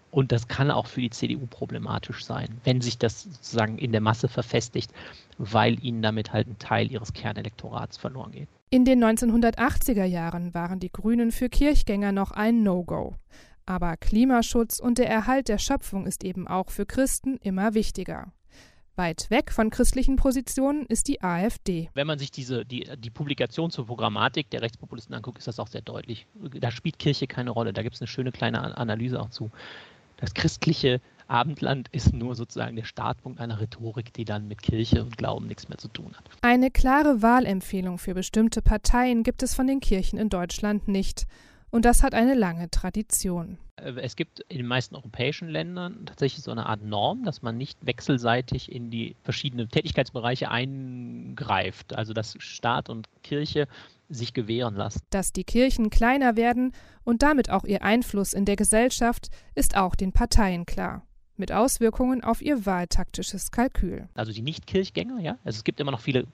Und 0.10 0.32
das 0.32 0.48
kann 0.48 0.72
auch 0.72 0.88
für 0.88 1.02
die 1.02 1.10
CDU 1.10 1.46
problematisch 1.48 2.26
sein, 2.26 2.60
wenn 2.64 2.82
sich 2.82 2.98
das 2.98 3.24
sozusagen 3.24 3.78
in 3.78 3.92
der 3.92 4.02
Masse 4.02 4.28
verfestigt, 4.28 4.92
weil 5.38 5.84
ihnen 5.84 6.02
damit 6.02 6.34
halt 6.34 6.48
ein 6.48 6.58
Teil 6.60 6.92
ihres 6.92 7.14
Kernelektorats 7.14 7.98
verloren 7.98 8.32
geht. 8.32 8.48
In 8.70 8.84
den 8.84 9.02
1980er 9.02 10.04
Jahren 10.04 10.54
waren 10.54 10.82
die 10.82 10.92
Grünen 10.92 11.32
für 11.32 11.48
Kirchgänger 11.48 12.12
noch 12.12 12.32
ein 12.32 12.64
No-Go. 12.64 13.16
Aber 13.66 13.96
Klimaschutz 13.96 14.80
und 14.80 14.98
der 14.98 15.10
Erhalt 15.10 15.48
der 15.48 15.58
Schöpfung 15.58 16.06
ist 16.06 16.26
eben 16.26 16.50
auch 16.50 16.70
für 16.70 16.86
Christen 16.86 17.38
immer 17.38 17.76
wichtiger. 17.76 18.34
Weit 18.98 19.30
weg 19.30 19.54
von 19.54 19.70
christlichen 19.70 20.18
Positionen 20.18 20.86
ist 20.86 21.08
die 21.08 21.22
AfD. 21.22 21.90
Wenn 21.94 22.08
man 22.08 22.20
sich 22.20 22.30
diese, 22.30 22.66
die, 22.66 22.90
die 22.98 23.10
Publikation 23.10 23.72
zur 23.72 23.86
Programmatik 23.86 24.50
der 24.50 24.62
Rechtspopulisten 24.62 25.16
anguckt, 25.16 25.38
ist 25.38 25.48
das 25.48 25.60
auch 25.60 25.68
sehr 25.68 25.82
deutlich. 25.82 26.28
Da 26.60 26.70
spielt 26.70 27.00
Kirche 27.00 27.26
keine 27.26 27.52
Rolle. 27.52 27.72
Da 27.72 27.84
gibt 27.84 27.96
es 27.96 28.02
eine 28.02 28.10
schöne 28.10 28.34
kleine 28.34 28.78
Analyse 28.78 29.22
auch 29.22 29.30
zu. 29.30 29.50
Das 30.18 30.34
christliche 30.34 31.00
Abendland 31.28 31.90
ist 31.92 32.14
nur 32.14 32.36
sozusagen 32.36 32.76
der 32.76 32.86
Startpunkt 32.86 33.40
einer 33.40 33.60
Rhetorik, 33.60 34.14
die 34.14 34.26
dann 34.26 34.48
mit 34.48 34.62
Kirche 34.62 35.04
und 35.04 35.18
Glauben 35.18 35.48
nichts 35.48 35.70
mehr 35.70 35.78
zu 35.78 35.88
tun 35.88 36.14
hat. 36.16 36.30
Eine 36.42 36.72
klare 36.72 37.22
Wahlempfehlung 37.22 37.98
für 37.98 38.14
bestimmte 38.14 38.62
Parteien 38.62 39.24
gibt 39.24 39.44
es 39.44 39.54
von 39.54 39.68
den 39.68 39.80
Kirchen 39.80 40.18
in 40.18 40.30
Deutschland 40.30 40.88
nicht. 40.88 41.28
Und 41.70 41.84
das 41.84 42.02
hat 42.02 42.14
eine 42.14 42.34
lange 42.34 42.72
Tradition. 42.72 43.58
Äh, 43.76 43.94
es 44.02 44.16
gibt 44.16 44.40
in 44.48 44.58
den 44.58 44.68
meisten 44.68 44.96
europäischen 44.96 45.50
Ländern 45.50 46.06
tatsächlich 46.06 46.44
so 46.44 46.52
eine 46.52 46.66
Art 46.66 46.82
Norm, 46.82 47.24
dass 47.24 47.42
man 47.42 47.58
nicht 47.58 47.86
wechselseitig 47.86 48.72
in 48.72 48.90
die 48.90 49.16
verschiedenen 49.24 49.70
Tätigkeitsbereiche 49.70 50.50
eingreift. 50.50 51.94
Also 51.94 52.14
dass 52.14 52.36
Staat 52.40 52.90
und 52.90 53.08
Kirche 53.22 53.68
sich 54.10 54.34
gewähren 54.34 54.76
lassen. 54.76 55.02
Dass 55.10 55.34
die 55.34 55.44
Kirchen 55.44 55.90
kleiner 55.90 56.38
werden 56.38 56.72
und 57.04 57.22
damit 57.22 57.50
auch 57.50 57.66
ihr 57.66 57.84
Einfluss 57.84 58.32
in 58.32 58.46
der 58.46 58.56
Gesellschaft, 58.56 59.28
ist 59.54 59.76
auch 59.76 59.96
den 59.96 60.14
Parteien 60.14 60.66
klar 60.66 61.07
mit 61.40 61.52
Auswirkungen 61.52 62.24
auf 62.24 62.42
ihr 62.42 62.66
wahltaktisches 62.66 63.52
Kalkül. 63.52 64.08
Also 64.16 64.32
die 64.32 64.42
Nicht-Kirchgänger, 64.42 65.20
ja. 65.20 65.38
Also 65.44 65.58
es 65.58 65.64
gibt 65.64 65.80
immer 65.80 65.92
noch 65.92 66.02
viele 66.02 66.28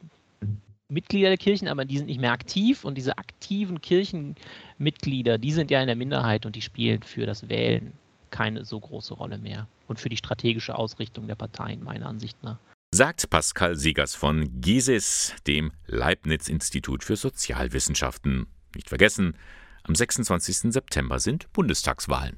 Mitglieder 0.90 1.30
der 1.30 1.38
Kirchen, 1.38 1.68
aber 1.68 1.86
die 1.86 1.98
sind 1.98 2.08
nicht 2.08 2.22
mehr 2.22 2.32
aktiv 2.32 2.86
und 2.86 2.96
diese 2.96 3.18
aktiven 3.18 3.82
Kirchenmitglieder, 3.82 5.38
die 5.38 5.52
sind 5.52 5.72
ja 5.72 5.82
in 5.82 5.88
der 5.88 5.96
Minderheit 5.96 6.46
und 6.46 6.56
die 6.56 6.62
spielen 6.62 7.04
für 7.04 7.26
das 7.26 7.50
Wählen 7.50 7.94
keine 8.30 8.66
so 8.66 8.80
große 8.80 9.14
Rolle 9.14 9.38
mehr 9.38 9.68
und 9.88 10.00
für 10.00 10.10
die 10.10 10.18
strategische 10.18 10.76
Ausrichtung 10.76 11.28
der 11.28 11.36
Parteien 11.36 11.84
meiner 11.84 12.08
Ansicht 12.08 12.42
nach. 12.44 12.58
Sagt 12.94 13.30
Pascal 13.30 13.76
Siegers 13.76 14.16
von 14.16 14.62
GISIS, 14.62 15.36
dem 15.48 15.72
Leibniz-Institut 15.88 17.04
für 17.04 17.16
Sozialwissenschaften. 17.16 18.48
Nicht 18.76 18.90
vergessen, 18.90 19.36
am 19.84 19.96
26. 19.96 20.72
September 20.72 21.20
sind 21.20 21.52
Bundestagswahlen 21.54 22.38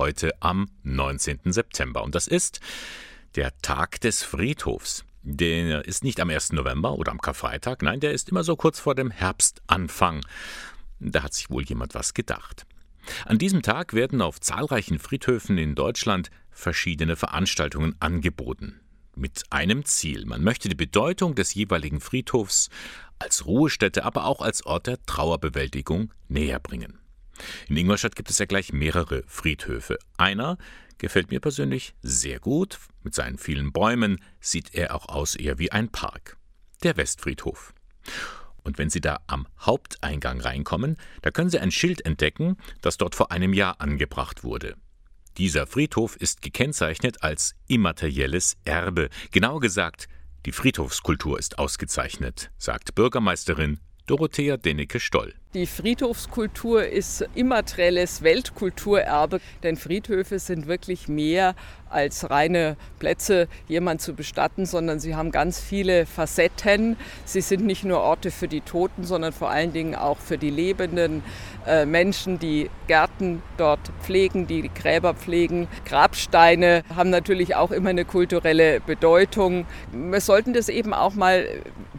heute 0.00 0.32
am 0.40 0.70
19. 0.82 1.52
September. 1.52 2.02
Und 2.02 2.14
das 2.14 2.26
ist 2.26 2.60
der 3.34 3.52
Tag 3.60 4.00
des 4.00 4.22
Friedhofs. 4.22 5.04
Der 5.22 5.84
ist 5.84 6.04
nicht 6.04 6.20
am 6.20 6.30
1. 6.30 6.54
November 6.54 6.94
oder 6.94 7.12
am 7.12 7.20
Karfreitag, 7.20 7.82
nein, 7.82 8.00
der 8.00 8.12
ist 8.12 8.30
immer 8.30 8.42
so 8.42 8.56
kurz 8.56 8.80
vor 8.80 8.94
dem 8.94 9.10
Herbstanfang. 9.10 10.22
Da 11.00 11.22
hat 11.22 11.34
sich 11.34 11.50
wohl 11.50 11.62
jemand 11.62 11.94
was 11.94 12.14
gedacht. 12.14 12.64
An 13.26 13.36
diesem 13.36 13.60
Tag 13.60 13.92
werden 13.92 14.22
auf 14.22 14.40
zahlreichen 14.40 14.98
Friedhöfen 14.98 15.58
in 15.58 15.74
Deutschland 15.74 16.30
verschiedene 16.50 17.16
Veranstaltungen 17.16 17.94
angeboten. 18.00 18.80
Mit 19.14 19.42
einem 19.50 19.84
Ziel. 19.84 20.24
Man 20.24 20.42
möchte 20.42 20.70
die 20.70 20.74
Bedeutung 20.74 21.34
des 21.34 21.52
jeweiligen 21.52 22.00
Friedhofs 22.00 22.70
als 23.18 23.44
Ruhestätte, 23.44 24.04
aber 24.06 24.24
auch 24.24 24.40
als 24.40 24.64
Ort 24.64 24.86
der 24.86 25.04
Trauerbewältigung 25.04 26.14
näher 26.28 26.58
bringen. 26.58 26.99
In 27.68 27.76
Ingolstadt 27.76 28.16
gibt 28.16 28.30
es 28.30 28.38
ja 28.38 28.46
gleich 28.46 28.72
mehrere 28.72 29.22
Friedhöfe. 29.26 29.98
Einer 30.16 30.58
gefällt 30.98 31.30
mir 31.30 31.40
persönlich 31.40 31.94
sehr 32.02 32.38
gut. 32.38 32.78
Mit 33.02 33.14
seinen 33.14 33.38
vielen 33.38 33.72
Bäumen 33.72 34.22
sieht 34.40 34.74
er 34.74 34.94
auch 34.94 35.08
aus 35.08 35.34
eher 35.34 35.58
wie 35.58 35.72
ein 35.72 35.90
Park. 35.90 36.36
Der 36.82 36.96
Westfriedhof. 36.96 37.74
Und 38.62 38.78
wenn 38.78 38.90
Sie 38.90 39.00
da 39.00 39.20
am 39.26 39.46
Haupteingang 39.58 40.40
reinkommen, 40.40 40.96
da 41.22 41.30
können 41.30 41.50
Sie 41.50 41.58
ein 41.58 41.70
Schild 41.70 42.04
entdecken, 42.04 42.56
das 42.82 42.98
dort 42.98 43.14
vor 43.14 43.32
einem 43.32 43.52
Jahr 43.52 43.80
angebracht 43.80 44.44
wurde. 44.44 44.76
Dieser 45.38 45.66
Friedhof 45.66 46.16
ist 46.16 46.42
gekennzeichnet 46.42 47.22
als 47.22 47.54
immaterielles 47.68 48.56
Erbe. 48.64 49.08
Genau 49.30 49.58
gesagt, 49.58 50.08
die 50.46 50.52
Friedhofskultur 50.52 51.38
ist 51.38 51.58
ausgezeichnet, 51.58 52.50
sagt 52.58 52.94
Bürgermeisterin 52.94 53.80
Dorothea 54.06 54.56
Dennecke-Stoll. 54.56 55.34
Die 55.52 55.66
Friedhofskultur 55.66 56.86
ist 56.86 57.28
immaterielles 57.34 58.22
Weltkulturerbe, 58.22 59.40
denn 59.64 59.76
Friedhöfe 59.76 60.38
sind 60.38 60.68
wirklich 60.68 61.08
mehr 61.08 61.56
als 61.88 62.30
reine 62.30 62.76
Plätze, 63.00 63.48
jemand 63.66 64.00
zu 64.00 64.14
bestatten, 64.14 64.64
sondern 64.64 65.00
sie 65.00 65.16
haben 65.16 65.32
ganz 65.32 65.58
viele 65.58 66.06
Facetten. 66.06 66.96
Sie 67.24 67.40
sind 67.40 67.66
nicht 67.66 67.82
nur 67.82 67.98
Orte 67.98 68.30
für 68.30 68.46
die 68.46 68.60
Toten, 68.60 69.02
sondern 69.02 69.32
vor 69.32 69.50
allen 69.50 69.72
Dingen 69.72 69.96
auch 69.96 70.18
für 70.18 70.38
die 70.38 70.50
lebenden 70.50 71.24
äh, 71.66 71.84
Menschen, 71.84 72.38
die 72.38 72.70
Gärten 72.86 73.42
dort 73.56 73.80
pflegen, 74.02 74.46
die 74.46 74.70
Gräber 74.72 75.14
pflegen. 75.14 75.66
Grabsteine 75.84 76.84
haben 76.94 77.10
natürlich 77.10 77.56
auch 77.56 77.72
immer 77.72 77.90
eine 77.90 78.04
kulturelle 78.04 78.78
Bedeutung. 78.78 79.66
Wir 79.90 80.20
sollten 80.20 80.52
das 80.52 80.68
eben 80.68 80.94
auch 80.94 81.14
mal 81.14 81.44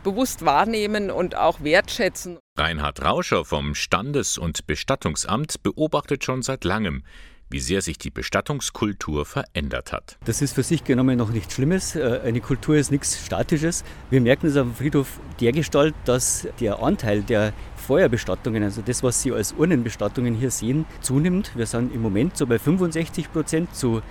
bewusst 0.05 0.45
wahrnehmen 0.45 1.11
und 1.11 1.35
auch 1.35 1.61
wertschätzen. 1.61 2.37
Reinhard 2.57 3.01
Rauscher 3.01 3.45
vom 3.45 3.75
Standes- 3.75 4.37
und 4.37 4.67
Bestattungsamt 4.67 5.63
beobachtet 5.63 6.25
schon 6.25 6.41
seit 6.41 6.65
langem, 6.65 7.03
wie 7.49 7.61
sehr 7.61 7.81
sich 7.81 7.97
die 7.97 8.09
Bestattungskultur 8.09 9.25
verändert 9.25 9.93
hat. 9.93 10.17
Das 10.25 10.41
ist 10.41 10.53
für 10.53 10.63
sich 10.63 10.83
genommen 10.83 11.17
noch 11.17 11.31
nichts 11.31 11.53
Schlimmes. 11.53 11.95
Äh, 11.95 12.19
eine 12.25 12.41
Kultur 12.41 12.75
ist 12.75 12.91
nichts 12.91 13.25
Statisches. 13.25 13.85
Wir 14.09 14.19
merken 14.19 14.47
es 14.47 14.57
am 14.57 14.75
Friedhof 14.75 15.21
dergestalt, 15.39 15.95
dass 16.03 16.45
der 16.59 16.83
Anteil 16.83 17.23
der 17.23 17.53
Feuerbestattungen, 17.77 18.63
also 18.63 18.81
das, 18.81 19.01
was 19.01 19.21
Sie 19.21 19.31
als 19.31 19.53
Urnenbestattungen 19.53 20.35
hier 20.35 20.51
sehen, 20.51 20.85
zunimmt. 20.99 21.51
Wir 21.55 21.65
sind 21.65 21.93
im 21.93 22.01
Moment 22.01 22.35
so 22.35 22.45
bei 22.45 22.59
65 22.59 23.31
Prozent 23.31 23.73
zu 23.73 24.01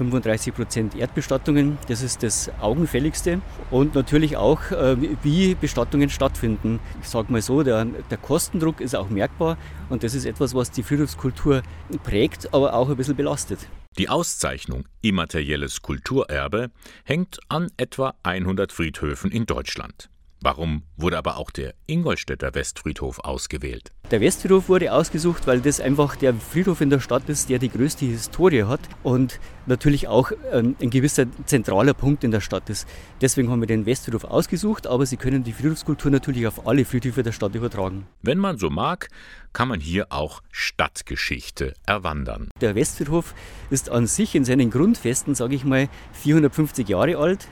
35 0.00 0.54
Prozent 0.54 0.96
Erdbestattungen, 0.96 1.78
das 1.88 2.02
ist 2.02 2.22
das 2.22 2.50
Augenfälligste. 2.60 3.42
Und 3.70 3.94
natürlich 3.94 4.36
auch, 4.38 4.70
äh, 4.70 4.96
wie 5.22 5.54
Bestattungen 5.54 6.08
stattfinden. 6.08 6.80
Ich 7.02 7.08
sage 7.08 7.30
mal 7.30 7.42
so, 7.42 7.62
der, 7.62 7.84
der 7.84 8.18
Kostendruck 8.18 8.80
ist 8.80 8.96
auch 8.96 9.10
merkbar 9.10 9.58
und 9.90 10.02
das 10.02 10.14
ist 10.14 10.24
etwas, 10.24 10.54
was 10.54 10.70
die 10.70 10.82
Friedhofskultur 10.82 11.62
prägt, 12.02 12.52
aber 12.54 12.74
auch 12.74 12.88
ein 12.88 12.96
bisschen 12.96 13.16
belastet. 13.16 13.58
Die 13.98 14.08
Auszeichnung 14.08 14.84
Immaterielles 15.02 15.82
Kulturerbe 15.82 16.70
hängt 17.04 17.40
an 17.48 17.70
etwa 17.76 18.14
100 18.22 18.72
Friedhöfen 18.72 19.30
in 19.30 19.46
Deutschland. 19.46 20.09
Warum 20.42 20.84
wurde 20.96 21.18
aber 21.18 21.36
auch 21.36 21.50
der 21.50 21.74
Ingolstädter 21.86 22.54
Westfriedhof 22.54 23.18
ausgewählt? 23.18 23.92
Der 24.10 24.22
Westfriedhof 24.22 24.70
wurde 24.70 24.90
ausgesucht, 24.90 25.46
weil 25.46 25.60
das 25.60 25.80
einfach 25.80 26.16
der 26.16 26.32
Friedhof 26.32 26.80
in 26.80 26.88
der 26.88 27.00
Stadt 27.00 27.28
ist, 27.28 27.50
der 27.50 27.58
die 27.58 27.68
größte 27.68 28.06
Historie 28.06 28.64
hat 28.64 28.80
und 29.02 29.38
natürlich 29.66 30.08
auch 30.08 30.32
ein 30.50 30.76
gewisser 30.80 31.26
zentraler 31.44 31.92
Punkt 31.92 32.24
in 32.24 32.30
der 32.30 32.40
Stadt 32.40 32.70
ist. 32.70 32.88
Deswegen 33.20 33.50
haben 33.50 33.60
wir 33.60 33.66
den 33.66 33.84
Westfriedhof 33.84 34.24
ausgesucht, 34.24 34.86
aber 34.86 35.04
Sie 35.04 35.18
können 35.18 35.44
die 35.44 35.52
Friedhofskultur 35.52 36.10
natürlich 36.10 36.46
auf 36.46 36.66
alle 36.66 36.86
Friedhöfe 36.86 37.22
der 37.22 37.32
Stadt 37.32 37.54
übertragen. 37.54 38.06
Wenn 38.22 38.38
man 38.38 38.56
so 38.56 38.70
mag, 38.70 39.10
kann 39.52 39.68
man 39.68 39.80
hier 39.80 40.06
auch 40.10 40.42
Stadtgeschichte 40.50 41.74
erwandern. 41.84 42.48
Der 42.62 42.74
Westfriedhof 42.74 43.34
ist 43.68 43.90
an 43.90 44.06
sich 44.06 44.34
in 44.34 44.46
seinen 44.46 44.70
Grundfesten, 44.70 45.34
sage 45.34 45.54
ich 45.54 45.64
mal, 45.64 45.90
450 46.14 46.88
Jahre 46.88 47.18
alt. 47.18 47.46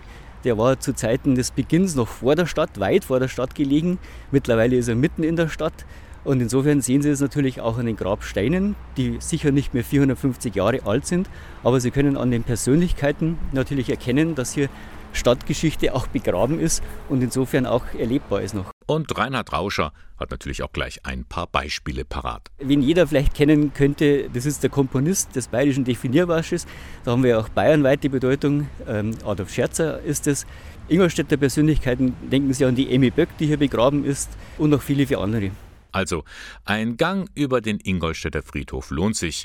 Der 0.45 0.57
war 0.57 0.79
zu 0.79 0.95
Zeiten 0.95 1.35
des 1.35 1.51
Beginns 1.51 1.95
noch 1.95 2.09
vor 2.09 2.37
der 2.37 2.47
Stadt, 2.47 2.79
weit 2.79 3.05
vor 3.05 3.21
der 3.21 3.29
Stadt 3.29 3.55
gelegen. 3.55 3.99
Mittlerweile 4.31 4.77
ist 4.77 4.89
er 4.89 4.95
mitten 4.95 5.23
in 5.23 5.37
der 5.37 5.49
Stadt. 5.49 5.85
Und 6.25 6.41
insofern 6.41 6.81
sehen 6.81 7.03
Sie 7.03 7.09
es 7.09 7.21
natürlich 7.21 7.61
auch 7.61 7.79
an 7.79 7.87
den 7.87 7.97
Grabsteinen, 7.97 8.77
die 8.97 9.17
sicher 9.21 9.51
nicht 9.51 9.73
mehr 9.73 9.85
450 9.85 10.55
Jahre 10.55 10.85
alt 10.85 11.07
sind, 11.07 11.31
aber 11.63 11.81
Sie 11.81 11.91
können 11.91 12.17
an 12.17 12.31
den 12.31 12.43
Persönlichkeiten 12.43 13.39
natürlich 13.53 13.89
erkennen, 13.89 14.35
dass 14.35 14.53
hier 14.53 14.69
Stadtgeschichte 15.13 15.95
auch 15.95 16.07
begraben 16.07 16.61
ist 16.61 16.83
und 17.09 17.23
insofern 17.23 17.67
auch 17.67 17.85
erlebbar 17.99 18.43
ist 18.43 18.55
noch. 18.55 18.78
Und 18.91 19.15
Reinhard 19.19 19.53
Rauscher 19.53 19.93
hat 20.17 20.31
natürlich 20.31 20.63
auch 20.63 20.73
gleich 20.73 21.05
ein 21.05 21.27
paar 21.27 21.47
Beispiele 21.47 22.07
parat. 22.07 22.49
Wen 22.59 22.81
jeder 22.81 23.07
vielleicht 23.07 23.35
kennen 23.35 23.75
könnte, 23.75 24.31
das 24.31 24.47
ist 24.47 24.63
der 24.63 24.71
Komponist 24.71 25.37
des 25.37 25.49
bayerischen 25.49 25.85
Definierwarsches. 25.85 26.67
Da 27.05 27.11
haben 27.11 27.23
wir 27.23 27.39
auch 27.39 27.51
bayernweite 27.51 28.09
Bedeutung. 28.09 28.67
Ähm, 28.87 29.15
Adolf 29.27 29.53
Scherzer 29.53 30.01
ist 30.01 30.27
es. 30.27 30.47
Ingolstädter 30.89 31.37
Persönlichkeiten, 31.37 32.17
denken 32.31 32.55
Sie 32.55 32.65
an 32.65 32.77
die 32.77 32.91
Emmy 32.91 33.11
Böck, 33.11 33.29
die 33.39 33.47
hier 33.47 33.59
begraben 33.59 34.07
ist 34.07 34.31
und 34.57 34.71
noch 34.71 34.81
viele, 34.81 35.07
viele 35.07 35.21
andere. 35.21 35.51
Also, 35.93 36.25
ein 36.65 36.97
Gang 36.97 37.29
über 37.35 37.61
den 37.61 37.81
Ingolstädter 37.81 38.43
Friedhof 38.43 38.89
lohnt 38.89 39.17
sich. 39.17 39.45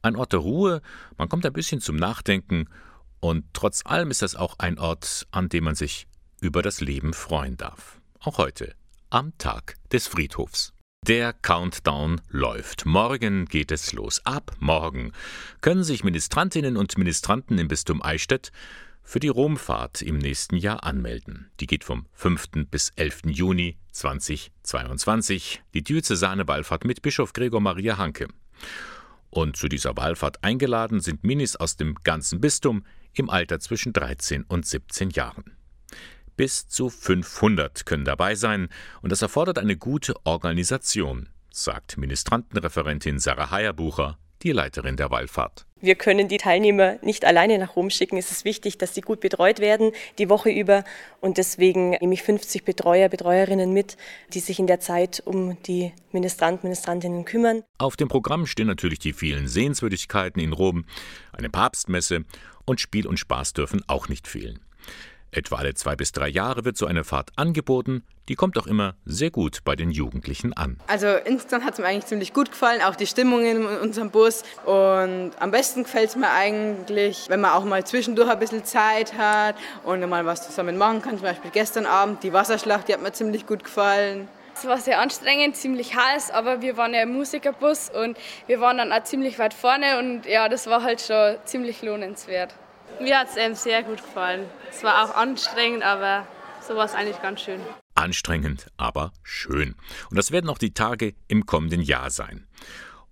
Ein 0.00 0.16
Ort 0.16 0.32
der 0.32 0.40
Ruhe, 0.40 0.80
man 1.18 1.28
kommt 1.28 1.44
ein 1.44 1.52
bisschen 1.52 1.82
zum 1.82 1.96
Nachdenken 1.96 2.70
und 3.20 3.44
trotz 3.52 3.82
allem 3.84 4.10
ist 4.10 4.22
das 4.22 4.34
auch 4.34 4.58
ein 4.58 4.78
Ort, 4.78 5.26
an 5.30 5.50
dem 5.50 5.64
man 5.64 5.74
sich 5.74 6.06
über 6.40 6.62
das 6.62 6.80
Leben 6.80 7.12
freuen 7.12 7.58
darf. 7.58 8.00
Auch 8.20 8.38
heute, 8.38 8.74
am 9.10 9.36
Tag 9.38 9.76
des 9.90 10.06
Friedhofs. 10.06 10.72
Der 11.06 11.32
Countdown 11.32 12.20
läuft. 12.28 12.84
Morgen 12.84 13.46
geht 13.46 13.72
es 13.72 13.92
los. 13.92 14.20
Ab 14.24 14.54
morgen 14.58 15.12
können 15.60 15.84
sich 15.84 16.04
Ministrantinnen 16.04 16.76
und 16.76 16.98
Ministranten 16.98 17.58
im 17.58 17.68
Bistum 17.68 18.02
Eichstätt 18.02 18.52
für 19.02 19.20
die 19.20 19.28
Romfahrt 19.28 20.02
im 20.02 20.18
nächsten 20.18 20.56
Jahr 20.56 20.84
anmelden. 20.84 21.50
Die 21.60 21.66
geht 21.66 21.84
vom 21.84 22.06
5. 22.12 22.68
bis 22.70 22.90
11. 22.96 23.22
Juni 23.26 23.78
2022. 23.92 25.62
Die 25.72 25.82
Diözesane 25.82 26.46
Wallfahrt 26.46 26.84
mit 26.84 27.00
Bischof 27.00 27.32
Gregor 27.32 27.60
Maria 27.60 27.96
Hanke. 27.96 28.28
Und 29.30 29.56
zu 29.56 29.68
dieser 29.68 29.96
Wallfahrt 29.96 30.44
eingeladen 30.44 31.00
sind 31.00 31.24
Minis 31.24 31.56
aus 31.56 31.76
dem 31.76 31.94
ganzen 32.04 32.40
Bistum 32.40 32.84
im 33.14 33.30
Alter 33.30 33.60
zwischen 33.60 33.92
13 33.94 34.42
und 34.42 34.66
17 34.66 35.10
Jahren. 35.10 35.56
Bis 36.38 36.68
zu 36.68 36.88
500 36.88 37.84
können 37.84 38.04
dabei 38.04 38.36
sein 38.36 38.68
und 39.02 39.10
das 39.10 39.22
erfordert 39.22 39.58
eine 39.58 39.76
gute 39.76 40.14
Organisation, 40.22 41.28
sagt 41.50 41.98
Ministrantenreferentin 41.98 43.18
Sarah 43.18 43.50
Heierbucher, 43.50 44.18
die 44.44 44.52
Leiterin 44.52 44.96
der 44.96 45.10
Wallfahrt. 45.10 45.66
Wir 45.80 45.96
können 45.96 46.28
die 46.28 46.36
Teilnehmer 46.36 47.00
nicht 47.02 47.24
alleine 47.24 47.58
nach 47.58 47.74
Rom 47.74 47.90
schicken. 47.90 48.16
Es 48.18 48.30
ist 48.30 48.44
wichtig, 48.44 48.78
dass 48.78 48.94
sie 48.94 49.00
gut 49.00 49.18
betreut 49.18 49.58
werden 49.58 49.90
die 50.18 50.28
Woche 50.28 50.50
über. 50.50 50.84
Und 51.20 51.38
deswegen 51.38 51.90
nehme 51.90 52.14
ich 52.14 52.22
50 52.22 52.64
Betreuer, 52.64 53.08
Betreuerinnen 53.08 53.72
mit, 53.72 53.96
die 54.32 54.38
sich 54.38 54.60
in 54.60 54.68
der 54.68 54.78
Zeit 54.78 55.20
um 55.24 55.60
die 55.64 55.92
Ministranten, 56.12 56.68
Ministrantinnen 56.68 57.24
kümmern. 57.24 57.64
Auf 57.78 57.96
dem 57.96 58.06
Programm 58.06 58.46
stehen 58.46 58.68
natürlich 58.68 59.00
die 59.00 59.12
vielen 59.12 59.48
Sehenswürdigkeiten 59.48 60.40
in 60.40 60.52
Rom, 60.52 60.84
eine 61.32 61.50
Papstmesse 61.50 62.24
und 62.64 62.80
Spiel 62.80 63.08
und 63.08 63.18
Spaß 63.18 63.54
dürfen 63.54 63.82
auch 63.88 64.08
nicht 64.08 64.28
fehlen. 64.28 64.60
Etwa 65.30 65.56
alle 65.56 65.74
zwei 65.74 65.94
bis 65.94 66.12
drei 66.12 66.28
Jahre 66.28 66.64
wird 66.64 66.78
so 66.78 66.86
eine 66.86 67.04
Fahrt 67.04 67.30
angeboten. 67.36 68.02
Die 68.28 68.34
kommt 68.34 68.58
auch 68.58 68.66
immer 68.66 68.94
sehr 69.04 69.30
gut 69.30 69.58
bei 69.64 69.76
den 69.76 69.90
Jugendlichen 69.90 70.54
an. 70.54 70.78
Also 70.86 71.08
insgesamt 71.08 71.64
hat 71.64 71.74
es 71.74 71.78
mir 71.78 71.86
eigentlich 71.86 72.06
ziemlich 72.06 72.32
gut 72.32 72.50
gefallen, 72.50 72.80
auch 72.82 72.96
die 72.96 73.06
Stimmung 73.06 73.44
in 73.44 73.64
unserem 73.64 74.10
Bus. 74.10 74.42
Und 74.64 75.32
am 75.38 75.50
besten 75.50 75.84
gefällt 75.84 76.10
es 76.10 76.16
mir 76.16 76.30
eigentlich, 76.30 77.26
wenn 77.28 77.40
man 77.40 77.52
auch 77.52 77.64
mal 77.64 77.86
zwischendurch 77.86 78.30
ein 78.30 78.38
bisschen 78.38 78.64
Zeit 78.64 79.18
hat 79.18 79.56
und 79.84 80.06
mal 80.08 80.24
was 80.24 80.46
zusammen 80.46 80.78
machen 80.78 81.02
kann. 81.02 81.16
Zum 81.18 81.22
Beispiel 81.22 81.50
gestern 81.50 81.84
Abend 81.84 82.22
die 82.22 82.32
Wasserschlacht, 82.32 82.88
die 82.88 82.94
hat 82.94 83.02
mir 83.02 83.12
ziemlich 83.12 83.46
gut 83.46 83.64
gefallen. 83.64 84.28
Es 84.54 84.66
war 84.66 84.78
sehr 84.78 84.98
anstrengend, 84.98 85.56
ziemlich 85.56 85.94
heiß, 85.94 86.30
aber 86.30 86.62
wir 86.62 86.76
waren 86.76 86.92
ja 86.92 87.02
im 87.02 87.12
Musikerbus 87.12 87.90
und 87.90 88.18
wir 88.48 88.60
waren 88.60 88.78
dann 88.78 88.92
auch 88.92 89.04
ziemlich 89.04 89.38
weit 89.38 89.54
vorne 89.54 90.00
und 90.00 90.26
ja, 90.26 90.48
das 90.48 90.66
war 90.66 90.82
halt 90.82 91.00
schon 91.00 91.36
ziemlich 91.44 91.82
lohnenswert. 91.82 92.54
Mir 93.00 93.18
hat 93.18 93.28
es 93.28 93.36
ähm, 93.36 93.54
sehr 93.54 93.82
gut 93.84 94.02
gefallen. 94.02 94.46
Es 94.70 94.82
war 94.82 95.04
auch 95.04 95.14
anstrengend, 95.14 95.84
aber 95.84 96.26
so 96.66 96.74
war 96.74 96.84
es 96.84 96.94
eigentlich 96.94 97.22
ganz 97.22 97.40
schön. 97.42 97.60
Anstrengend, 97.94 98.66
aber 98.76 99.12
schön. 99.22 99.76
Und 100.10 100.16
das 100.16 100.32
werden 100.32 100.50
auch 100.50 100.58
die 100.58 100.74
Tage 100.74 101.14
im 101.28 101.46
kommenden 101.46 101.80
Jahr 101.80 102.10
sein. 102.10 102.46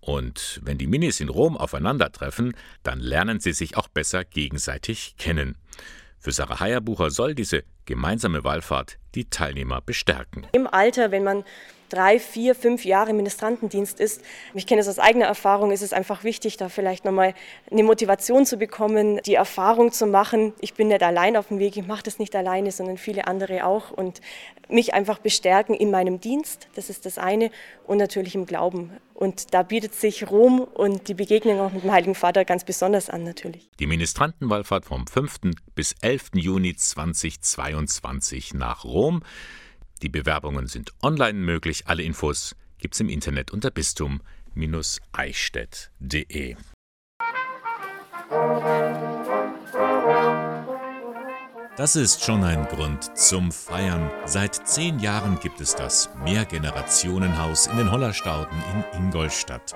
Und 0.01 0.61
wenn 0.63 0.79
die 0.79 0.87
Minis 0.87 1.21
in 1.21 1.29
Rom 1.29 1.57
aufeinandertreffen, 1.57 2.57
dann 2.83 3.01
lernen 3.01 3.41
sie 3.41 3.53
sich 3.53 3.77
auch 3.77 3.89
besser 3.89 4.25
gegenseitig 4.25 5.17
kennen. 5.19 5.57
Für 6.19 6.33
Sarah 6.33 6.61
Heierbucher 6.61 7.11
soll 7.11 7.35
diese 7.35 7.63
gemeinsame 7.85 8.43
Wallfahrt 8.43 8.99
die 9.15 9.31
Teilnehmer 9.31 9.81
bestärken. 9.81 10.47
Im 10.53 10.67
Alter, 10.67 11.11
wenn 11.11 11.25
man 11.25 11.45
drei, 11.89 12.19
vier, 12.19 12.55
fünf 12.55 12.85
Jahre 12.85 13.13
Ministrantendienst 13.13 14.01
ist. 14.01 14.23
Ich 14.55 14.67
kenne 14.67 14.81
es 14.81 14.89
aus 14.89 14.99
eigener 14.99 15.27
Erfahrung, 15.27 15.71
ist 15.71 15.83
es 15.83 15.93
einfach 15.93 16.25
wichtig, 16.25 16.57
da 16.57 16.69
vielleicht 16.69 17.05
nochmal 17.05 17.35
eine 17.71 17.83
Motivation 17.83 18.47
zu 18.47 18.57
bekommen, 18.57 19.21
die 19.25 19.35
Erfahrung 19.35 19.93
zu 19.93 20.07
machen. 20.07 20.53
Ich 20.61 20.75
bin 20.75 20.89
nicht 20.89 21.03
allein 21.03 21.37
auf 21.37 21.49
dem 21.49 21.59
Weg, 21.59 21.77
ich 21.77 21.87
mache 21.87 22.03
das 22.03 22.19
nicht 22.19 22.35
alleine, 22.37 22.73
sondern 22.73 22.99
viele 22.99 23.27
andere 23.27 23.65
auch 23.65 23.91
und 23.91 24.21
mich 24.69 24.95
einfach 24.95 25.19
bestärken 25.19 25.75
in 25.75 25.91
meinem 25.91 26.21
Dienst, 26.21 26.69
das 26.75 26.91
ist 26.91 27.07
das 27.07 27.19
eine, 27.19 27.51
und 27.87 27.99
natürlich 27.99 28.35
im 28.35 28.47
Glauben. 28.47 28.91
Und 29.15 29.55
da 29.55 29.63
bietet 29.63 29.95
sich 29.95 30.29
Rom 30.31 30.61
und 30.61 31.09
die 31.09 31.15
Begegnung 31.15 31.61
auch 31.61 31.73
mit 31.73 31.85
dem 31.85 31.93
Heiligen 31.93 32.15
Vater 32.15 32.45
ganz 32.45 32.65
besonders 32.65 33.09
an 33.09 33.23
natürlich. 33.23 33.71
Die 33.79 33.87
Ministrantenwallfahrt 33.87 34.85
vom 34.85 35.07
5. 35.07 35.55
bis 35.75 35.95
11. 36.03 36.33
Juni 36.35 36.75
2022 36.77 38.55
nach 38.55 38.85
Rom. 38.85 39.23
Die 40.03 40.09
Bewerbungen 40.09 40.67
sind 40.67 40.93
online 41.03 41.39
möglich. 41.39 41.85
Alle 41.87 42.03
Infos 42.03 42.57
gibt's 42.79 43.01
im 43.01 43.09
Internet 43.09 43.51
unter 43.51 43.71
bistum-eichstätt.de. 43.71 46.57
Das 51.77 51.95
ist 51.95 52.25
schon 52.25 52.43
ein 52.43 52.67
Grund 52.69 53.19
zum 53.19 53.53
Feiern. 53.53 54.11
Seit 54.25 54.67
zehn 54.67 54.99
Jahren 54.99 55.39
gibt 55.41 55.61
es 55.61 55.75
das 55.75 56.09
Mehrgenerationenhaus 56.25 57.67
in 57.67 57.77
den 57.77 57.91
Hollerstauden 57.91 58.57
in 58.73 58.85
Ingolstadt. 58.99 59.75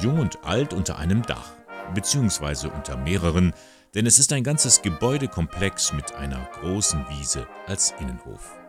Jung 0.00 0.18
und 0.18 0.44
alt 0.44 0.72
unter 0.72 0.98
einem 0.98 1.22
Dach, 1.22 1.52
beziehungsweise 1.94 2.70
unter 2.70 2.96
mehreren, 2.96 3.52
denn 3.94 4.06
es 4.06 4.18
ist 4.18 4.32
ein 4.32 4.44
ganzes 4.44 4.82
Gebäudekomplex 4.82 5.92
mit 5.92 6.14
einer 6.14 6.48
großen 6.60 7.04
Wiese 7.10 7.46
als 7.66 7.92
Innenhof. 8.00 8.59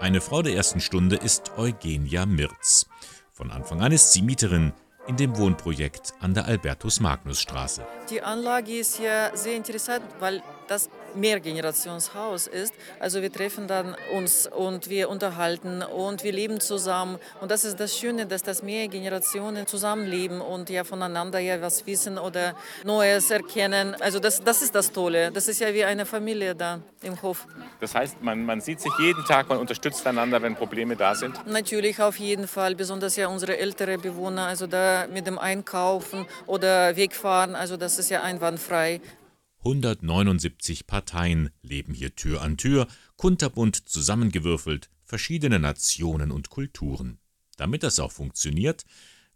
Eine 0.00 0.22
Frau 0.22 0.40
der 0.40 0.54
ersten 0.54 0.80
Stunde 0.80 1.16
ist 1.16 1.58
Eugenia 1.58 2.24
Mirz. 2.24 2.86
Von 3.34 3.50
Anfang 3.50 3.82
an 3.82 3.92
ist 3.92 4.12
sie 4.12 4.22
Mieterin 4.22 4.72
in 5.06 5.18
dem 5.18 5.36
Wohnprojekt 5.36 6.14
an 6.20 6.32
der 6.32 6.46
Albertus-Magnus-Straße. 6.46 7.86
Die 8.08 8.22
Anlage 8.22 8.78
ist 8.78 8.98
ja 8.98 9.36
sehr 9.36 9.56
interessant, 9.56 10.04
weil 10.18 10.42
das 10.68 10.88
Mehrgenerationshaus 11.14 12.46
ist. 12.46 12.74
Also 12.98 13.22
wir 13.22 13.32
treffen 13.32 13.66
dann 13.66 13.96
uns 14.14 14.46
und 14.46 14.88
wir 14.88 15.08
unterhalten 15.08 15.82
und 15.82 16.22
wir 16.24 16.32
leben 16.32 16.60
zusammen. 16.60 17.18
Und 17.40 17.50
das 17.50 17.64
ist 17.64 17.80
das 17.80 17.96
Schöne, 17.96 18.26
dass 18.26 18.42
das 18.42 18.62
mehr 18.62 18.88
Generationen 18.88 19.66
zusammenleben 19.66 20.40
und 20.40 20.70
ja 20.70 20.84
voneinander 20.84 21.38
ja 21.38 21.60
was 21.60 21.86
wissen 21.86 22.18
oder 22.18 22.54
Neues 22.84 23.30
erkennen. 23.30 23.96
Also 24.00 24.18
das, 24.20 24.42
das 24.42 24.62
ist 24.62 24.74
das 24.74 24.92
Tolle. 24.92 25.30
Das 25.30 25.48
ist 25.48 25.60
ja 25.60 25.72
wie 25.74 25.84
eine 25.84 26.06
Familie 26.06 26.54
da 26.54 26.80
im 27.02 27.20
Hof. 27.22 27.46
Das 27.80 27.94
heißt, 27.94 28.22
man, 28.22 28.44
man 28.44 28.60
sieht 28.60 28.80
sich 28.80 28.92
jeden 28.98 29.24
Tag, 29.24 29.48
man 29.48 29.58
unterstützt 29.58 30.06
einander, 30.06 30.42
wenn 30.42 30.54
Probleme 30.54 30.96
da 30.96 31.14
sind? 31.14 31.46
Natürlich, 31.46 32.00
auf 32.00 32.18
jeden 32.18 32.46
Fall. 32.46 32.74
Besonders 32.74 33.16
ja 33.16 33.28
unsere 33.28 33.58
älteren 33.58 34.00
Bewohner, 34.00 34.46
also 34.46 34.66
da 34.66 35.06
mit 35.12 35.26
dem 35.26 35.38
Einkaufen 35.38 36.26
oder 36.46 36.96
Wegfahren, 36.96 37.54
also 37.54 37.76
das 37.76 37.98
ist 37.98 38.10
ja 38.10 38.22
einwandfrei. 38.22 39.00
179 39.60 40.86
Parteien 40.86 41.50
leben 41.62 41.92
hier 41.92 42.14
Tür 42.16 42.40
an 42.40 42.56
Tür, 42.56 42.86
kunterbunt 43.16 43.76
zusammengewürfelt, 43.88 44.88
verschiedene 45.04 45.58
Nationen 45.58 46.30
und 46.30 46.48
Kulturen. 46.48 47.18
Damit 47.56 47.82
das 47.82 48.00
auch 48.00 48.12
funktioniert, 48.12 48.84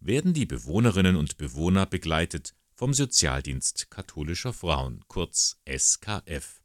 werden 0.01 0.33
die 0.33 0.47
Bewohnerinnen 0.47 1.17
und 1.17 1.37
Bewohner 1.37 1.85
begleitet 1.85 2.55
vom 2.75 2.95
Sozialdienst 2.95 3.91
katholischer 3.91 4.53
Frauen, 4.53 5.05
kurz 5.09 5.61
SKF. 5.69 6.63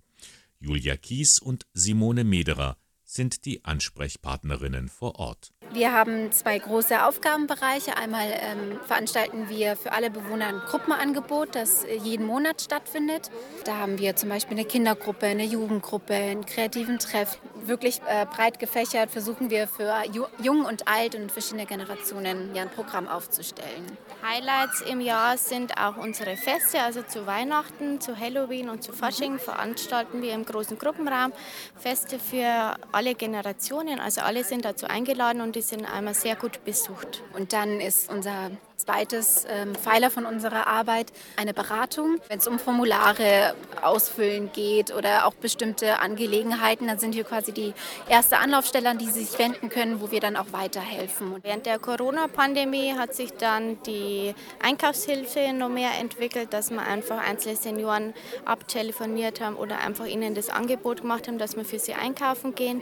Julia 0.59 0.95
Kies 0.95 1.39
und 1.39 1.65
Simone 1.73 2.23
Mederer 2.23 2.77
sind 3.03 3.45
die 3.45 3.65
Ansprechpartnerinnen 3.65 4.87
vor 4.87 5.15
Ort. 5.15 5.51
Wir 5.71 5.93
haben 5.93 6.31
zwei 6.31 6.57
große 6.57 7.05
Aufgabenbereiche. 7.05 7.95
Einmal 7.95 8.27
ähm, 8.27 8.79
veranstalten 8.87 9.49
wir 9.49 9.75
für 9.75 9.91
alle 9.91 10.09
Bewohner 10.09 10.47
ein 10.47 10.59
Gruppenangebot, 10.67 11.53
das 11.53 11.85
jeden 12.03 12.25
Monat 12.25 12.61
stattfindet. 12.61 13.29
Da 13.65 13.77
haben 13.77 13.99
wir 13.99 14.15
zum 14.15 14.29
Beispiel 14.29 14.57
eine 14.57 14.65
Kindergruppe, 14.65 15.27
eine 15.27 15.45
Jugendgruppe, 15.45 16.13
einen 16.13 16.45
kreativen 16.45 16.97
Treff. 16.97 17.39
Wirklich 17.65 18.01
äh, 18.07 18.25
breit 18.25 18.59
gefächert 18.59 19.11
versuchen 19.11 19.49
wir 19.49 19.67
für 19.67 20.03
Jung 20.41 20.65
und 20.65 20.87
Alt 20.87 21.15
und 21.15 21.31
verschiedene 21.31 21.65
Generationen 21.65 22.55
ja, 22.55 22.63
ein 22.63 22.69
Programm 22.69 23.07
aufzustellen. 23.07 23.85
Highlights 24.23 24.81
im 24.81 25.01
Jahr 25.01 25.37
sind 25.37 25.77
auch 25.77 25.97
unsere 25.97 26.35
Feste, 26.37 26.81
also 26.81 27.01
zu 27.03 27.25
Weihnachten, 27.25 28.01
zu 28.01 28.17
Halloween 28.17 28.69
und 28.69 28.83
zu 28.83 28.91
Fasching 28.91 29.39
veranstalten 29.39 30.21
wir 30.21 30.33
im 30.33 30.45
großen 30.45 30.77
Gruppenraum 30.77 31.31
Feste 31.75 32.19
für 32.19 32.75
alle 32.91 33.15
Generationen. 33.15 33.99
Also 33.99 34.21
alle 34.21 34.43
sind 34.43 34.65
dazu 34.65 34.87
eingeladen 34.87 35.41
und 35.41 35.55
die 35.55 35.61
sind 35.61 35.85
einmal 35.85 36.13
sehr 36.13 36.35
gut 36.35 36.63
besucht. 36.65 37.23
Und 37.33 37.53
dann 37.53 37.79
ist 37.79 38.09
unser 38.11 38.51
zweites 38.79 39.45
ähm, 39.49 39.75
Pfeiler 39.75 40.09
von 40.09 40.25
unserer 40.25 40.67
Arbeit 40.67 41.11
eine 41.35 41.53
Beratung. 41.53 42.19
Wenn 42.27 42.39
es 42.39 42.47
um 42.47 42.59
Formulare 42.59 43.53
ausfüllen 43.81 44.51
geht 44.53 44.93
oder 44.93 45.25
auch 45.25 45.33
bestimmte 45.33 45.99
Angelegenheiten, 45.99 46.87
dann 46.87 46.97
sind 46.97 47.15
wir 47.15 47.23
quasi 47.23 47.51
die 47.51 47.73
erste 48.07 48.37
Anlaufstelle, 48.37 48.89
an 48.89 48.97
die 48.97 49.09
Sie 49.09 49.23
sich 49.23 49.37
wenden 49.37 49.69
können, 49.69 50.01
wo 50.01 50.11
wir 50.11 50.19
dann 50.19 50.35
auch 50.35 50.51
weiterhelfen. 50.51 51.35
Während 51.43 51.65
der 51.65 51.79
Corona-Pandemie 51.79 52.93
hat 52.93 53.13
sich 53.13 53.31
dann 53.33 53.81
die 53.83 54.33
Einkaufshilfe 54.61 55.53
noch 55.53 55.69
mehr 55.69 55.91
entwickelt, 55.99 56.53
dass 56.53 56.71
wir 56.71 56.81
einfach 56.81 57.17
einzelne 57.17 57.55
Senioren 57.55 58.13
abtelefoniert 58.45 59.41
haben 59.41 59.55
oder 59.55 59.79
einfach 59.79 60.05
ihnen 60.05 60.35
das 60.35 60.49
Angebot 60.49 61.01
gemacht 61.01 61.27
haben, 61.27 61.37
dass 61.37 61.55
wir 61.55 61.65
für 61.65 61.79
sie 61.79 61.93
einkaufen 61.93 62.55
gehen. 62.55 62.81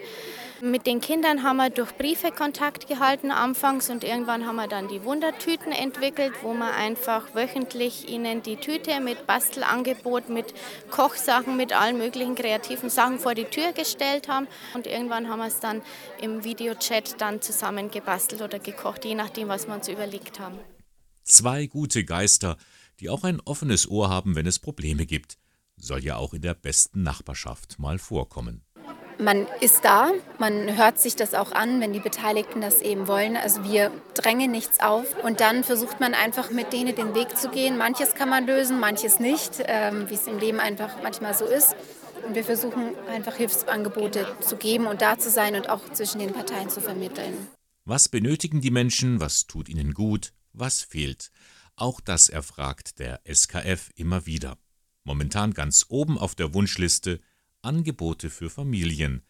Mit 0.62 0.88
den 0.88 1.02
Kindern 1.02 1.44
haben 1.44 1.58
wir 1.58 1.70
durch 1.70 1.96
Briefe 1.98 2.32
Kontakt 2.32 2.88
gehalten 2.88 3.30
anfangs 3.30 3.92
und 3.92 4.04
irgendwann 4.04 4.48
haben 4.48 4.56
wir 4.56 4.68
dann 4.68 4.88
die 4.88 5.04
Wundertüten 5.04 5.72
entwickelt, 5.72 6.34
wo 6.42 6.54
wir 6.56 6.74
einfach 6.74 7.36
wöchentlich 7.36 8.10
ihnen 8.10 8.42
die 8.42 8.56
Tüte 8.56 9.00
mit 9.00 9.28
Bastelangebot, 9.28 10.30
mit 10.30 10.56
Kochsachen, 10.90 11.58
mit 11.58 11.74
allen 11.74 12.00
möglichen 12.00 12.34
kreativen 12.34 12.90
Sachen 12.90 13.20
vor 13.20 13.36
die 13.36 13.44
Tür 13.46 13.72
gestellt 13.74 14.30
haben. 14.30 14.48
Und 14.74 14.88
irgendwann 14.88 15.30
haben 15.30 15.40
wir 15.40 15.48
es 15.48 15.60
dann 15.60 15.84
im 16.20 16.44
Videochat 16.44 17.22
dann 17.22 17.40
zusammen 17.40 17.92
gebastelt 17.92 18.42
oder 18.42 18.58
gekocht, 18.58 19.06
je 19.06 19.14
nachdem, 19.14 19.50
was 19.50 19.68
wir 19.68 19.76
uns 19.76 19.88
überlegt 19.88 20.40
haben. 20.40 20.58
Zwei 21.24 21.68
gute 21.68 22.04
Geister, 22.04 22.58
die 23.00 23.10
auch 23.10 23.24
ein 23.24 23.42
offenes 23.42 23.88
Ohr 23.88 24.10
haben, 24.10 24.36
wenn 24.36 24.48
es 24.48 24.58
Probleme 24.58 25.06
gibt. 25.06 25.38
Soll 25.76 26.04
ja 26.04 26.16
auch 26.16 26.34
in 26.34 26.42
der 26.42 26.56
besten 26.56 27.04
Nachbarschaft 27.04 27.78
mal 27.78 28.00
vorkommen 28.00 28.64
man 29.20 29.48
ist 29.62 29.84
da, 29.84 30.12
man 30.38 30.78
hört 30.78 31.00
sich 31.00 31.16
das 31.16 31.34
auch 31.34 31.52
an, 31.52 31.82
wenn 31.82 31.94
die 31.94 32.00
Beteiligten 32.00 32.62
das 32.62 32.82
eben 32.82 33.08
wollen. 33.08 33.36
Also 33.36 33.64
wir 33.64 33.92
drängen 34.14 34.52
nichts 34.52 34.80
auf 34.80 35.06
und 35.24 35.40
dann 35.40 35.64
versucht 35.64 36.00
man 36.00 36.14
einfach 36.14 36.52
mit 36.52 36.74
denen 36.74 36.96
den 36.96 37.16
Weg 37.16 37.38
zu 37.38 37.50
gehen. 37.50 37.78
Manches 37.78 38.14
kann 38.14 38.30
man 38.30 38.46
lösen, 38.46 38.80
manches 38.80 39.20
nicht, 39.20 39.64
ähm, 39.66 40.10
wie 40.10 40.16
es 40.16 40.28
im 40.28 40.40
Leben 40.40 40.60
einfach 40.60 41.02
manchmal 41.02 41.34
so 41.34 41.46
ist. 41.46 41.76
Und 42.26 42.36
wir 42.36 42.44
versuchen 42.44 42.96
einfach 43.10 43.36
Hilfsangebote 43.36 44.28
zu 44.42 44.58
geben 44.58 44.88
und 44.88 45.02
da 45.02 45.18
zu 45.18 45.30
sein 45.30 45.56
und 45.56 45.70
auch 45.70 45.82
zwischen 45.94 46.20
den 46.20 46.34
Parteien 46.34 46.70
zu 46.70 46.82
vermitteln. 46.82 47.48
Was 47.86 48.10
benötigen 48.10 48.62
die 48.62 48.72
Menschen? 48.72 49.20
Was 49.20 49.48
tut 49.48 49.70
ihnen 49.70 49.94
gut? 49.94 50.34
Was 50.54 50.82
fehlt? 50.82 51.32
Auch 51.76 52.02
das 52.02 52.28
erfragt 52.28 53.00
der 53.00 53.22
SKF 53.32 53.92
immer 53.96 54.26
wieder. 54.26 54.58
Momentan 55.04 55.54
ganz 55.54 55.86
oben 55.88 56.18
auf 56.18 56.36
der 56.36 56.54
Wunschliste 56.54 57.22
Angebote 57.62 58.30
für 58.30 58.50
Familien, 58.50 59.24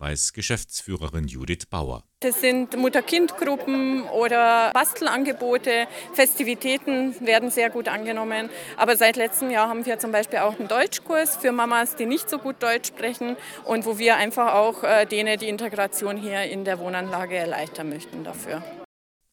weiß 0.00 0.32
Geschäftsführerin 0.32 1.28
Judith 1.28 1.66
Bauer. 1.68 2.04
Das 2.20 2.40
sind 2.40 2.76
Mutter-Kind-Gruppen 2.76 4.04
oder 4.04 4.72
Bastelangebote. 4.72 5.86
Festivitäten 6.14 7.14
werden 7.24 7.50
sehr 7.50 7.70
gut 7.70 7.88
angenommen. 7.88 8.48
Aber 8.76 8.96
seit 8.96 9.16
letztem 9.16 9.50
Jahr 9.50 9.68
haben 9.68 9.86
wir 9.86 9.98
zum 9.98 10.10
Beispiel 10.10 10.40
auch 10.40 10.58
einen 10.58 10.68
Deutschkurs 10.68 11.36
für 11.36 11.52
Mamas, 11.52 11.96
die 11.96 12.06
nicht 12.06 12.30
so 12.30 12.38
gut 12.38 12.62
Deutsch 12.62 12.88
sprechen 12.88 13.36
und 13.64 13.84
wo 13.84 13.98
wir 13.98 14.16
einfach 14.16 14.54
auch 14.54 14.82
äh, 14.82 15.06
denen 15.06 15.38
die 15.38 15.48
Integration 15.48 16.16
hier 16.16 16.42
in 16.44 16.64
der 16.64 16.78
Wohnanlage 16.78 17.36
erleichtern 17.36 17.90
möchten 17.90 18.24
dafür. 18.24 18.62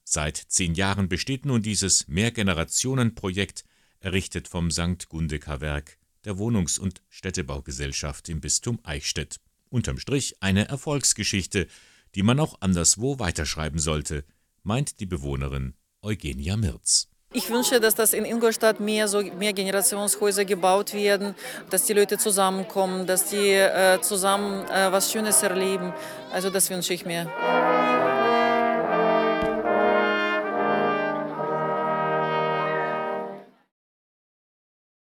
Seit 0.03 0.37
zehn 0.37 0.73
Jahren 0.73 1.09
besteht 1.09 1.45
nun 1.45 1.61
dieses 1.61 2.07
Mehrgenerationenprojekt, 2.07 3.65
errichtet 3.99 4.47
vom 4.47 4.71
St. 4.71 5.09
Gundeker-Werk 5.09 5.97
der 6.27 6.37
Wohnungs- 6.37 6.77
und 6.77 7.01
Städtebaugesellschaft 7.09 8.27
im 8.27 8.41
Bistum 8.41 8.79
Eichstätt. 8.83 9.37
Unterm 9.69 9.97
Strich 9.97 10.35
eine 10.41 10.67
Erfolgsgeschichte, 10.67 11.67
die 12.15 12.21
man 12.21 12.39
auch 12.41 12.59
anderswo 12.59 13.17
weiterschreiben 13.17 13.79
sollte, 13.79 14.25
meint 14.61 14.99
die 14.99 15.05
Bewohnerin 15.05 15.73
Eugenia 16.01 16.57
Mirz. 16.57 17.07
Ich 17.31 17.49
wünsche, 17.49 17.79
dass 17.79 17.95
das 17.95 18.13
in 18.13 18.25
Ingolstadt 18.25 18.81
mehr 18.81 19.07
so 19.07 19.21
mehr 19.21 19.53
Generationshäuser 19.53 20.43
gebaut 20.43 20.93
werden, 20.93 21.33
dass 21.69 21.85
die 21.85 21.93
Leute 21.93 22.17
zusammenkommen, 22.17 23.07
dass 23.07 23.29
die 23.29 23.51
äh, 23.51 24.01
zusammen 24.01 24.65
äh, 24.65 24.91
was 24.91 25.11
Schönes 25.11 25.41
erleben. 25.43 25.93
Also 26.31 26.49
das 26.49 26.69
wünsche 26.69 26.93
ich 26.93 27.05
mir. 27.05 27.31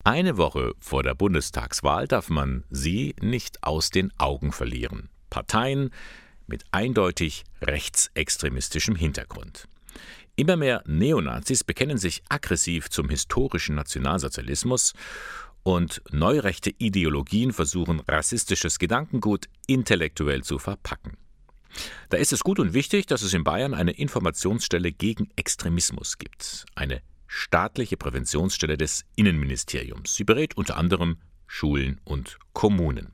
Eine 0.05 0.35
Woche 0.35 0.73
vor 0.79 1.01
der 1.01 1.15
Bundestagswahl 1.15 2.09
darf 2.09 2.29
man 2.29 2.65
sie 2.69 3.15
nicht 3.21 3.63
aus 3.63 3.89
den 3.89 4.11
Augen 4.17 4.51
verlieren. 4.51 5.09
Parteien 5.29 5.91
mit 6.45 6.65
eindeutig 6.71 7.45
rechtsextremistischem 7.61 8.97
Hintergrund. 8.97 9.69
Immer 10.35 10.57
mehr 10.57 10.83
Neonazis 10.87 11.63
bekennen 11.63 11.97
sich 11.97 12.21
aggressiv 12.27 12.89
zum 12.89 13.07
historischen 13.07 13.75
Nationalsozialismus 13.75 14.91
und 15.63 16.01
neurechte 16.11 16.71
Ideologien 16.77 17.53
versuchen 17.53 18.01
rassistisches 18.01 18.79
Gedankengut 18.79 19.47
intellektuell 19.67 20.43
zu 20.43 20.59
verpacken. 20.59 21.15
Da 22.09 22.17
ist 22.17 22.33
es 22.33 22.43
gut 22.43 22.59
und 22.59 22.73
wichtig, 22.73 23.05
dass 23.05 23.21
es 23.21 23.33
in 23.33 23.45
Bayern 23.45 23.73
eine 23.73 23.91
Informationsstelle 23.91 24.91
gegen 24.91 25.29
Extremismus 25.37 26.17
gibt, 26.17 26.65
eine 26.75 27.01
staatliche 27.33 27.97
Präventionsstelle 27.97 28.77
des 28.77 29.05
Innenministeriums. 29.15 30.13
Sie 30.13 30.23
berät 30.23 30.55
unter 30.55 30.77
anderem 30.77 31.17
Schulen 31.47 31.99
und 32.03 32.37
Kommunen. 32.53 33.11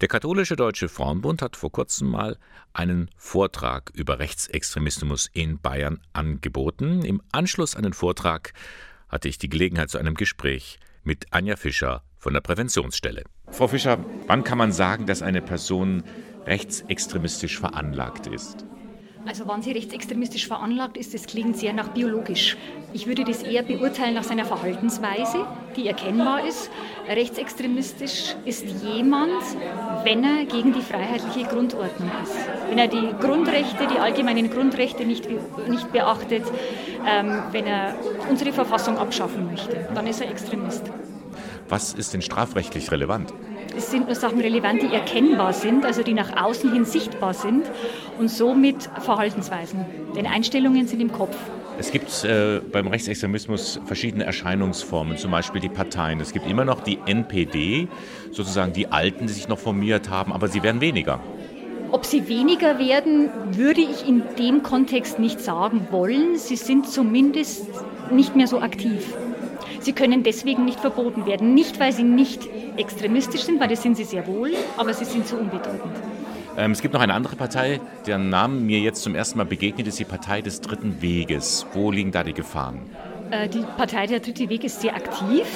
Der 0.00 0.08
Katholische 0.08 0.56
Deutsche 0.56 0.88
Frauenbund 0.88 1.40
hat 1.40 1.54
vor 1.54 1.70
kurzem 1.70 2.08
mal 2.08 2.36
einen 2.72 3.08
Vortrag 3.16 3.90
über 3.94 4.18
Rechtsextremismus 4.18 5.30
in 5.32 5.60
Bayern 5.60 6.00
angeboten. 6.12 7.04
Im 7.04 7.22
Anschluss 7.30 7.76
an 7.76 7.84
den 7.84 7.92
Vortrag 7.92 8.52
hatte 9.08 9.28
ich 9.28 9.38
die 9.38 9.48
Gelegenheit 9.48 9.90
zu 9.90 9.98
einem 9.98 10.14
Gespräch 10.14 10.80
mit 11.04 11.26
Anja 11.30 11.54
Fischer 11.54 12.02
von 12.18 12.34
der 12.34 12.40
Präventionsstelle. 12.40 13.22
Frau 13.52 13.68
Fischer, 13.68 14.04
wann 14.26 14.42
kann 14.42 14.58
man 14.58 14.72
sagen, 14.72 15.06
dass 15.06 15.22
eine 15.22 15.42
Person 15.42 16.02
rechtsextremistisch 16.44 17.60
veranlagt 17.60 18.26
ist? 18.26 18.64
Also 19.26 19.46
wann 19.46 19.62
sie 19.62 19.72
rechtsextremistisch 19.72 20.46
veranlagt 20.46 20.96
ist, 20.96 21.12
das 21.12 21.26
klingt 21.26 21.56
sehr 21.56 21.72
nach 21.72 21.88
biologisch. 21.88 22.56
Ich 22.92 23.06
würde 23.06 23.24
das 23.24 23.42
eher 23.42 23.62
beurteilen 23.62 24.14
nach 24.14 24.24
seiner 24.24 24.44
Verhaltensweise, 24.44 25.46
die 25.76 25.86
erkennbar 25.86 26.46
ist. 26.46 26.70
Rechtsextremistisch 27.06 28.34
ist 28.44 28.64
jemand, 28.82 29.42
wenn 30.04 30.24
er 30.24 30.46
gegen 30.46 30.72
die 30.72 30.80
freiheitliche 30.80 31.46
Grundordnung 31.48 32.10
ist. 32.22 32.34
Wenn 32.68 32.78
er 32.78 32.88
die 32.88 33.10
Grundrechte, 33.20 33.86
die 33.86 33.98
allgemeinen 33.98 34.50
Grundrechte 34.50 35.04
nicht, 35.04 35.28
nicht 35.68 35.92
beachtet, 35.92 36.44
ähm, 37.06 37.42
wenn 37.52 37.66
er 37.66 37.94
unsere 38.28 38.52
Verfassung 38.52 38.98
abschaffen 38.98 39.46
möchte, 39.46 39.88
dann 39.94 40.06
ist 40.06 40.20
er 40.20 40.30
Extremist. 40.30 40.90
Was 41.68 41.92
ist 41.92 42.14
denn 42.14 42.22
strafrechtlich 42.22 42.90
relevant? 42.90 43.32
Es 43.76 43.90
sind 43.90 44.06
nur 44.06 44.14
Sachen 44.14 44.40
relevant, 44.40 44.82
die 44.82 44.94
erkennbar 44.94 45.52
sind, 45.52 45.84
also 45.84 46.02
die 46.02 46.14
nach 46.14 46.42
außen 46.42 46.72
hin 46.72 46.84
sichtbar 46.84 47.34
sind 47.34 47.64
und 48.18 48.28
somit 48.28 48.90
Verhaltensweisen. 49.00 49.84
Denn 50.16 50.26
Einstellungen 50.26 50.86
sind 50.86 51.00
im 51.00 51.12
Kopf. 51.12 51.36
Es 51.78 51.92
gibt 51.92 52.24
äh, 52.24 52.60
beim 52.70 52.88
Rechtsextremismus 52.88 53.80
verschiedene 53.86 54.24
Erscheinungsformen, 54.24 55.16
zum 55.16 55.30
Beispiel 55.30 55.62
die 55.62 55.70
Parteien. 55.70 56.20
Es 56.20 56.32
gibt 56.32 56.46
immer 56.46 56.66
noch 56.66 56.80
die 56.82 56.98
NPD, 57.06 57.88
sozusagen 58.32 58.74
die 58.74 58.88
Alten, 58.88 59.26
die 59.26 59.32
sich 59.32 59.48
noch 59.48 59.58
formiert 59.58 60.10
haben, 60.10 60.32
aber 60.32 60.48
sie 60.48 60.62
werden 60.62 60.82
weniger. 60.82 61.20
Ob 61.92 62.04
sie 62.04 62.28
weniger 62.28 62.78
werden, 62.78 63.30
würde 63.52 63.80
ich 63.80 64.06
in 64.06 64.22
dem 64.38 64.62
Kontext 64.62 65.18
nicht 65.18 65.40
sagen 65.40 65.88
wollen. 65.90 66.36
Sie 66.36 66.56
sind 66.56 66.88
zumindest 66.88 67.66
nicht 68.12 68.36
mehr 68.36 68.46
so 68.46 68.60
aktiv. 68.60 69.14
Sie 69.80 69.92
können 69.92 70.22
deswegen 70.22 70.64
nicht 70.64 70.80
verboten 70.80 71.26
werden. 71.26 71.54
Nicht, 71.54 71.80
weil 71.80 71.92
sie 71.92 72.02
nicht 72.02 72.48
extremistisch 72.76 73.42
sind, 73.42 73.60
weil 73.60 73.68
das 73.68 73.82
sind 73.82 73.96
sie 73.96 74.04
sehr 74.04 74.26
wohl, 74.26 74.52
aber 74.76 74.92
sie 74.92 75.04
sind 75.04 75.26
zu 75.26 75.36
unbedeutend. 75.36 75.94
Ähm, 76.56 76.72
es 76.72 76.82
gibt 76.82 76.92
noch 76.92 77.00
eine 77.00 77.14
andere 77.14 77.36
Partei, 77.36 77.80
deren 78.06 78.28
Namen 78.28 78.66
mir 78.66 78.80
jetzt 78.80 79.02
zum 79.02 79.14
ersten 79.14 79.38
Mal 79.38 79.44
begegnet, 79.44 79.86
ist 79.86 79.98
die 79.98 80.04
Partei 80.04 80.42
des 80.42 80.60
Dritten 80.60 81.00
Weges. 81.00 81.66
Wo 81.72 81.90
liegen 81.90 82.12
da 82.12 82.22
die 82.22 82.34
Gefahren? 82.34 82.82
Äh, 83.30 83.48
die 83.48 83.64
Partei 83.76 84.06
der 84.06 84.20
Dritte 84.20 84.48
Weg 84.48 84.64
ist 84.64 84.80
sehr 84.82 84.94
aktiv. 84.94 85.46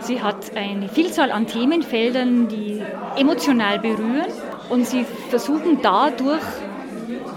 Sie 0.00 0.20
hat 0.20 0.56
eine 0.56 0.88
Vielzahl 0.88 1.30
an 1.30 1.46
Themenfeldern, 1.46 2.48
die 2.48 2.82
emotional 3.16 3.78
berühren 3.78 4.26
und 4.68 4.86
sie 4.86 5.06
versuchen 5.30 5.78
dadurch 5.80 6.42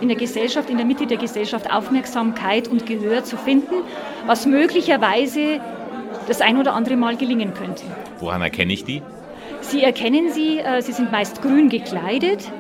in 0.02 0.08
der 0.08 0.18
Gesellschaft, 0.18 0.70
in 0.70 0.78
der 0.78 0.86
Mitte 0.86 1.06
der 1.06 1.18
Gesellschaft 1.18 1.72
Aufmerksamkeit 1.72 2.68
und 2.68 2.86
Gehör 2.86 3.24
zu 3.24 3.38
finden, 3.38 3.76
was 4.26 4.46
möglicherweise 4.46 5.62
das 6.28 6.42
ein 6.42 6.58
oder 6.58 6.74
andere 6.74 6.96
Mal 6.96 7.18
gelingen 7.18 7.54
könnte. 7.54 7.84
Woran 8.20 8.42
erkenne 8.42 8.74
ich 8.74 8.84
die? 8.84 9.02
Sie 9.62 9.84
erkennen 9.84 10.32
sie, 10.32 10.60
äh, 10.60 10.82
sie 10.82 10.92
sind 10.92 11.12
meist 11.12 11.42
grün 11.42 11.70
gekleidet, 11.70 12.52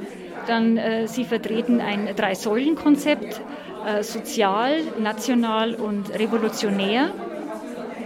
dann 0.47 0.77
äh, 0.77 1.07
sie 1.07 1.23
vertreten 1.23 1.81
ein 1.81 2.09
Drei-Säulen-Konzept, 2.15 3.41
äh, 3.85 4.03
sozial, 4.03 4.77
national 4.99 5.75
und 5.75 6.11
revolutionär. 6.17 7.11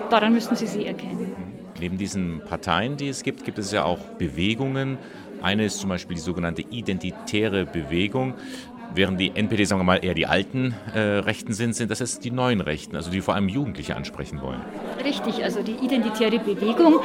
Daran 0.10 0.34
müssen 0.34 0.56
Sie 0.56 0.68
sie 0.68 0.86
erkennen. 0.86 1.36
Neben 1.80 1.98
diesen 1.98 2.42
Parteien, 2.42 2.98
die 2.98 3.08
es 3.08 3.24
gibt, 3.24 3.46
gibt 3.46 3.60
es 3.60 3.72
ja 3.72 3.86
auch 3.86 4.00
Bewegungen. 4.18 4.98
Eine 5.42 5.66
ist 5.66 5.80
zum 5.80 5.90
Beispiel 5.90 6.16
die 6.16 6.22
sogenannte 6.22 6.62
identitäre 6.62 7.66
Bewegung. 7.66 8.34
Während 8.94 9.20
die 9.20 9.32
NPD, 9.36 9.66
sagen 9.66 9.82
wir 9.82 9.86
mal, 9.86 10.04
eher 10.04 10.14
die 10.14 10.26
alten 10.26 10.74
äh, 10.94 11.00
Rechten 11.00 11.54
sind, 11.54 11.76
sind 11.76 11.92
das 11.92 12.00
jetzt 12.00 12.24
die 12.26 12.32
neuen 12.32 12.62
Rechten, 12.62 12.96
also 12.96 13.12
die 13.12 13.22
vor 13.22 13.36
allem 13.36 13.48
Jugendliche 13.48 13.96
ansprechen 13.96 14.42
wollen. 14.42 14.62
Richtig, 15.04 15.44
also 15.44 15.62
die 15.62 15.74
identitäre 15.84 16.40
Bewegung 16.40 17.00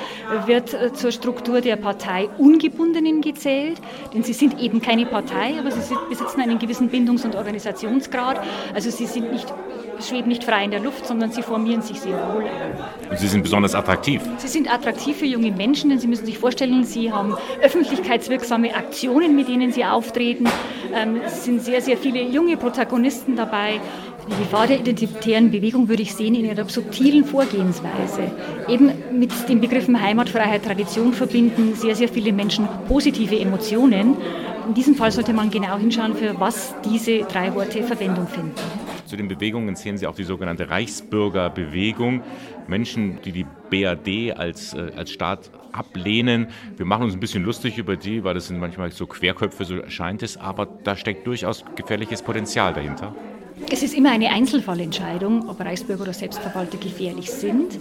wird 0.47 0.74
äh, 0.74 0.93
zur 0.93 1.12
Struktur 1.12 1.61
der 1.61 1.76
Partei 1.76 2.28
Ungebundenen 2.39 3.20
gezählt, 3.20 3.80
denn 4.14 4.22
sie 4.22 4.32
sind 4.32 4.61
eben 4.61 4.80
keine 4.80 5.07
Partei, 5.07 5.59
aber 5.59 5.70
sie 5.70 5.95
besitzen 6.09 6.41
einen 6.41 6.59
gewissen 6.59 6.89
Bindungs- 6.89 7.24
und 7.24 7.35
Organisationsgrad. 7.35 8.41
Also 8.74 8.91
sie 8.91 9.07
sind 9.07 9.32
nicht 9.32 9.53
schweben 10.01 10.28
nicht 10.28 10.45
frei 10.45 10.64
in 10.64 10.70
der 10.70 10.80
Luft, 10.80 11.07
sondern 11.07 11.30
sie 11.30 11.43
formieren 11.43 11.82
sich 11.82 12.01
sehr 12.01 12.16
wohl. 12.35 12.45
Und 13.11 13.18
sie 13.18 13.28
sind 13.28 13.43
besonders 13.43 13.74
attraktiv. 13.74 14.22
Sie 14.39 14.49
sind 14.49 14.72
attraktiv 14.72 15.18
für 15.18 15.26
junge 15.26 15.51
Menschen, 15.51 15.91
denn 15.91 15.99
Sie 15.99 16.09
müssen 16.09 16.26
sich 16.26 16.39
vorstellen, 16.39 16.85
sie 16.85 17.12
haben 17.12 17.37
öffentlichkeitswirksame 17.62 18.74
Aktionen, 18.74 19.37
mit 19.37 19.49
denen 19.49 19.72
sie 19.72 19.85
auftreten. 19.85 20.47
Ähm, 20.95 21.20
sind 21.26 21.62
sehr, 21.62 21.73
sehr 21.80 21.96
viele 21.96 22.22
junge 22.22 22.56
Protagonisten 22.56 23.36
dabei. 23.36 23.80
Die 24.28 24.36
Gefahr 24.42 24.66
der 24.66 24.80
identitären 24.80 25.50
Bewegung 25.50 25.88
würde 25.88 26.02
ich 26.02 26.14
sehen 26.14 26.34
in 26.34 26.46
ihrer 26.46 26.68
subtilen 26.68 27.24
Vorgehensweise. 27.24 28.30
Eben 28.68 28.92
mit 29.12 29.30
den 29.48 29.60
Begriffen 29.60 30.00
Heimat, 30.00 30.28
Freiheit, 30.28 30.64
Tradition 30.64 31.12
verbinden 31.12 31.74
sehr, 31.74 31.94
sehr 31.94 32.08
viele 32.08 32.32
Menschen 32.32 32.66
positive 32.88 33.38
Emotionen. 33.38 34.16
In 34.66 34.74
diesem 34.74 34.94
Fall 34.94 35.12
sollte 35.12 35.34
man 35.34 35.50
genau 35.50 35.76
hinschauen, 35.76 36.14
für 36.14 36.40
was 36.40 36.74
diese 36.84 37.20
drei 37.20 37.54
Worte 37.54 37.82
Verwendung 37.82 38.26
finden. 38.26 38.84
Zu 39.14 39.18
den 39.18 39.28
Bewegungen 39.28 39.76
zählen 39.76 39.96
sie 39.96 40.08
auch 40.08 40.16
die 40.16 40.24
sogenannte 40.24 40.70
Reichsbürgerbewegung. 40.70 42.24
Menschen, 42.66 43.20
die 43.24 43.30
die 43.30 43.46
BRD 43.70 44.36
als, 44.36 44.74
äh, 44.74 44.90
als 44.96 45.12
Staat 45.12 45.52
ablehnen. 45.70 46.48
Wir 46.76 46.84
machen 46.84 47.04
uns 47.04 47.14
ein 47.14 47.20
bisschen 47.20 47.44
lustig 47.44 47.78
über 47.78 47.94
die, 47.94 48.24
weil 48.24 48.34
das 48.34 48.48
sind 48.48 48.58
manchmal 48.58 48.90
so 48.90 49.06
Querköpfe, 49.06 49.64
so 49.66 49.76
erscheint 49.76 50.24
es, 50.24 50.36
aber 50.36 50.66
da 50.66 50.96
steckt 50.96 51.28
durchaus 51.28 51.64
gefährliches 51.76 52.22
Potenzial 52.22 52.74
dahinter. 52.74 53.14
Es 53.70 53.84
ist 53.84 53.94
immer 53.94 54.10
eine 54.10 54.30
Einzelfallentscheidung, 54.30 55.48
ob 55.48 55.60
Reichsbürger 55.60 56.02
oder 56.02 56.12
Selbstverwalter 56.12 56.76
gefährlich 56.76 57.30
sind. 57.30 57.78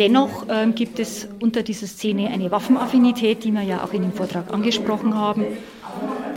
Dennoch 0.00 0.48
äh, 0.48 0.66
gibt 0.72 0.98
es 0.98 1.28
unter 1.40 1.62
dieser 1.62 1.86
Szene 1.86 2.28
eine 2.30 2.50
Waffenaffinität, 2.50 3.44
die 3.44 3.52
wir 3.52 3.62
ja 3.62 3.84
auch 3.84 3.92
in 3.92 4.02
dem 4.02 4.12
Vortrag 4.12 4.52
angesprochen 4.52 5.14
haben. 5.14 5.44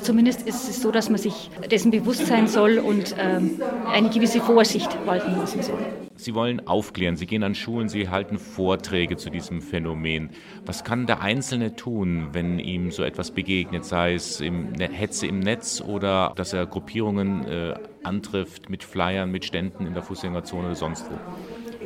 Zumindest 0.02 0.48
ist 0.48 0.70
es 0.70 0.82
so, 0.82 0.92
dass 0.92 1.10
man 1.10 1.18
sich 1.18 1.50
dessen 1.72 1.92
bewusst 1.92 2.28
sein 2.28 2.48
soll 2.48 2.78
und 2.78 3.16
ähm, 3.18 3.60
eine 3.92 4.10
gewisse 4.10 4.40
Vorsicht 4.40 4.90
walten 5.06 5.36
lassen 5.38 5.64
soll. 5.64 5.80
Sie 6.18 6.34
wollen 6.34 6.66
aufklären, 6.66 7.18
Sie 7.18 7.26
gehen 7.26 7.44
an 7.44 7.56
Schulen, 7.56 7.90
Sie 7.90 8.10
halten 8.10 8.38
Vorträge 8.38 9.18
zu 9.18 9.30
diesem 9.30 9.62
Phänomen. 9.62 10.30
Was 10.66 10.84
kann 10.84 11.08
der 11.08 11.22
Einzelne 11.22 11.76
tun, 11.76 12.30
wenn 12.32 12.58
ihm 12.58 12.92
so 12.92 13.04
etwas 13.04 13.32
begegnet, 13.32 13.84
sei 13.84 14.14
es 14.14 14.40
im 14.40 14.72
ne-, 14.72 14.90
Hetze 14.90 15.28
im 15.28 15.40
Netz 15.40 15.82
oder 15.82 16.34
dass 16.36 16.54
er 16.54 16.68
Gruppierungen 16.68 17.46
äh, 17.46 17.74
antrifft 18.04 18.70
mit 18.70 18.84
Flyern, 18.84 19.30
mit 19.30 19.44
Ständen 19.44 19.86
in 19.86 19.94
der 19.94 20.04
Fußgängerzone 20.04 20.68
oder 20.68 20.76
sonst 20.76 21.06
wo? 21.10 21.16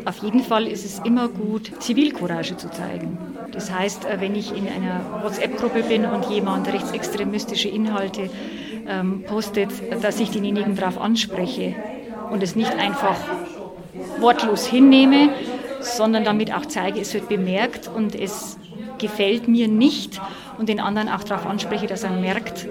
Auf 0.06 0.18
jeden 0.24 0.44
Fall 0.44 0.68
ist 0.68 0.86
es 0.86 1.00
immer 1.00 1.28
gut, 1.28 1.72
Zivilcourage 1.80 2.58
zu 2.58 2.70
zeigen. 2.70 3.18
Das 3.52 3.72
heißt, 3.72 4.06
äh, 4.06 4.22
wenn 4.22 4.36
ich 4.36 4.56
in 4.56 4.68
einer 4.68 5.24
WhatsApp-Gruppe 5.24 5.84
bin 5.84 6.06
und 6.06 6.30
jemand 6.30 6.72
rechtsextremistische 6.72 7.70
Inhalte 7.70 8.30
ähm, 8.88 9.24
postet, 9.24 9.70
dass 10.02 10.20
ich 10.20 10.32
denjenigen 10.32 10.76
darauf 10.76 11.00
anspreche 11.00 11.76
und 12.32 12.44
es 12.44 12.56
nicht 12.56 12.74
einfach 12.74 13.18
wortlos 14.20 14.66
hinnehme, 14.66 15.30
sondern 15.82 16.24
damit 16.24 16.54
auch 16.54 16.66
zeige, 16.66 17.00
es 17.00 17.14
wird 17.14 17.30
bemerkt 17.30 17.90
und 17.94 18.16
es 18.16 18.58
gefällt 18.98 19.48
mir 19.48 19.68
nicht 19.68 20.22
und 20.58 20.70
den 20.70 20.80
anderen 20.80 21.10
auch 21.10 21.24
darauf 21.24 21.46
anspreche, 21.46 21.88
dass 21.88 22.04
er 22.04 22.12
merkt, 22.12 22.68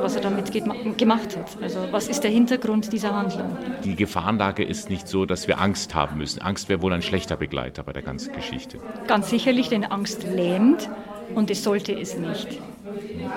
was 0.00 0.16
er 0.16 0.22
damit 0.22 0.50
gemacht 0.98 1.36
hat. 1.36 1.62
Also 1.62 1.86
was 1.90 2.08
ist 2.08 2.20
der 2.20 2.30
Hintergrund 2.30 2.92
dieser 2.92 3.14
Handlung? 3.14 3.56
Die 3.84 3.96
Gefahrenlage 3.96 4.64
ist 4.64 4.90
nicht 4.90 5.08
so, 5.08 5.26
dass 5.26 5.48
wir 5.48 5.60
Angst 5.60 5.94
haben 5.94 6.18
müssen. 6.18 6.40
Angst 6.42 6.68
wäre 6.68 6.82
wohl 6.82 6.92
ein 6.92 7.02
schlechter 7.02 7.36
Begleiter 7.36 7.82
bei 7.82 7.92
der 7.92 8.02
ganzen 8.02 8.32
Geschichte. 8.32 8.78
Ganz 9.06 9.30
sicherlich, 9.30 9.68
denn 9.68 9.84
Angst 9.84 10.24
lähmt 10.24 10.88
und 11.34 11.50
es 11.50 11.62
sollte 11.62 11.92
es 11.92 12.16
nicht. 12.16 12.60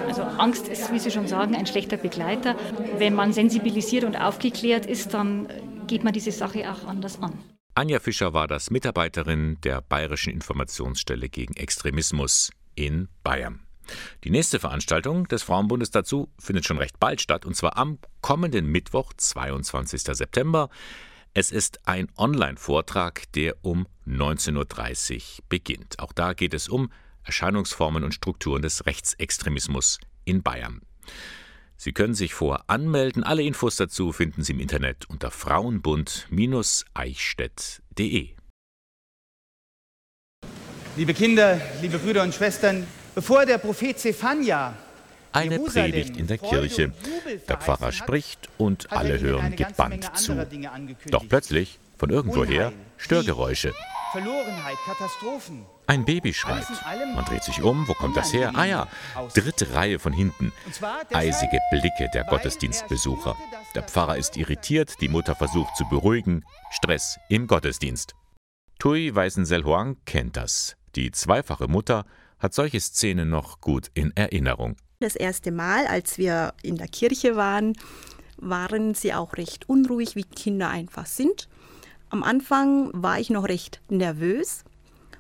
Also 0.08 0.24
Angst 0.24 0.68
ist, 0.68 0.92
wie 0.92 1.00
Sie 1.00 1.12
schon 1.12 1.28
sagen, 1.28 1.56
ein 1.56 1.66
schlechter 1.66 1.98
Begleiter. 1.98 2.56
Wenn 2.98 3.14
man 3.14 3.34
sensibilisiert 3.34 4.04
und 4.04 4.16
aufgeklärt 4.16 4.86
ist, 4.86 5.14
dann 5.14 5.48
geht 5.88 6.04
man 6.04 6.14
diese 6.14 6.32
Sache 6.32 6.70
auch 6.72 6.88
anders 6.88 7.22
an. 7.22 7.34
Anja 7.76 8.00
Fischer 8.00 8.34
war 8.34 8.48
das 8.48 8.72
Mitarbeiterin 8.72 9.58
der 9.64 9.82
Bayerischen 9.82 10.34
Informationsstelle 10.34 11.30
gegen 11.30 11.54
Extremismus 11.54 12.52
in 12.76 13.08
Bayern. 13.24 13.67
Die 14.24 14.30
nächste 14.30 14.60
Veranstaltung 14.60 15.28
des 15.28 15.44
Frauenbundes 15.44 15.92
dazu 15.92 16.30
findet 16.40 16.66
schon 16.66 16.78
recht 16.78 17.00
bald 17.00 17.22
statt, 17.22 17.46
und 17.46 17.56
zwar 17.56 17.78
am 17.78 18.00
kommenden 18.22 18.68
Mittwoch, 18.68 19.14
22. 19.16 20.02
September. 20.02 20.70
Es 21.34 21.52
ist 21.52 21.88
ein 21.88 22.10
Online-Vortrag, 22.18 23.32
der 23.34 23.56
um 23.62 23.88
19.30 24.08 25.16
Uhr 25.16 25.22
beginnt. 25.50 26.00
Auch 26.00 26.14
da 26.14 26.34
geht 26.34 26.54
es 26.54 26.68
um 26.68 26.92
Erscheinungsformen 27.24 28.04
und 28.04 28.14
Strukturen 28.14 28.62
des 28.62 28.86
Rechtsextremismus 28.86 30.00
in 30.26 30.42
Bayern. 30.42 30.82
Sie 31.76 31.94
können 31.94 32.16
sich 32.16 32.34
vor 32.34 32.64
anmelden. 32.68 33.24
Alle 33.24 33.44
Infos 33.44 33.76
dazu 33.76 34.12
finden 34.12 34.44
Sie 34.44 34.54
im 34.54 34.60
Internet 34.60 35.08
unter 35.10 35.30
frauenbund-eichstätt.de. 35.30 38.30
Liebe 40.96 41.14
Kinder, 41.14 41.62
liebe 41.82 42.00
Brüder 42.00 42.24
und 42.24 42.34
Schwestern, 42.34 42.88
bevor 43.18 43.48
der 43.48 43.58
Prophet 43.58 43.98
Zephania 43.98 44.76
eine 45.32 45.58
Predigt 45.58 46.18
in 46.18 46.28
der 46.28 46.38
Kirche. 46.38 46.94
Der 47.50 47.58
Pfarrer 47.58 47.92
spricht 47.92 48.48
und 48.60 48.92
alle 48.92 49.20
hören 49.20 49.56
gebannt 49.56 50.16
zu. 50.16 50.48
Doch 51.10 51.28
plötzlich, 51.28 51.80
von 51.98 52.12
irgendwoher, 52.12 52.74
Störgeräusche. 52.98 53.74
Verlorenheit, 54.12 54.78
Katastrophen. 54.86 55.66
Ein 55.88 56.06
Baby 56.06 56.32
schreit. 56.32 56.68
Man 57.16 57.26
dreht 57.26 57.44
sich 57.44 57.64
um. 57.64 57.88
Wo 57.88 57.96
kommt 57.96 58.16
das 58.16 58.32
her? 58.34 58.52
Ah 58.54 58.66
ja, 58.66 58.88
dritte 59.34 59.74
Reihe 59.74 59.98
von 59.98 60.14
hinten. 60.14 60.54
Eisige 61.12 61.60
Blicke 61.72 62.12
der 62.14 62.24
Gottesdienstbesucher. 62.24 63.36
Der 63.74 63.82
Pfarrer 63.82 64.18
ist 64.18 64.38
irritiert, 64.38 64.94
die 65.02 65.10
Mutter 65.10 65.34
versucht 65.34 65.76
zu 65.76 65.90
beruhigen. 65.90 66.46
Stress 66.70 67.20
im 67.30 67.48
Gottesdienst. 67.48 68.14
Tui 68.78 69.16
Weißensel-Huang 69.16 69.98
kennt 70.06 70.38
das. 70.38 70.78
Die 70.96 71.10
zweifache 71.10 71.68
Mutter 71.68 72.06
hat 72.40 72.54
solche 72.54 72.80
Szenen 72.80 73.30
noch 73.30 73.62
gut 73.62 73.90
in 73.94 74.16
Erinnerung. 74.16 74.76
Das 75.00 75.16
erste 75.16 75.52
Mal, 75.52 75.86
als 75.88 76.18
wir 76.18 76.54
in 76.64 76.78
der 76.78 76.88
Kirche 76.88 77.36
waren, 77.36 77.74
waren 78.38 78.94
sie 78.94 79.14
auch 79.14 79.38
recht 79.38 79.70
unruhig, 79.70 80.16
wie 80.16 80.24
Kinder 80.24 80.70
einfach 80.70 81.06
sind. 81.06 81.48
Am 82.10 82.24
Anfang 82.24 82.90
war 82.94 83.20
ich 83.20 83.30
noch 83.30 83.48
recht 83.48 83.82
nervös, 83.90 84.64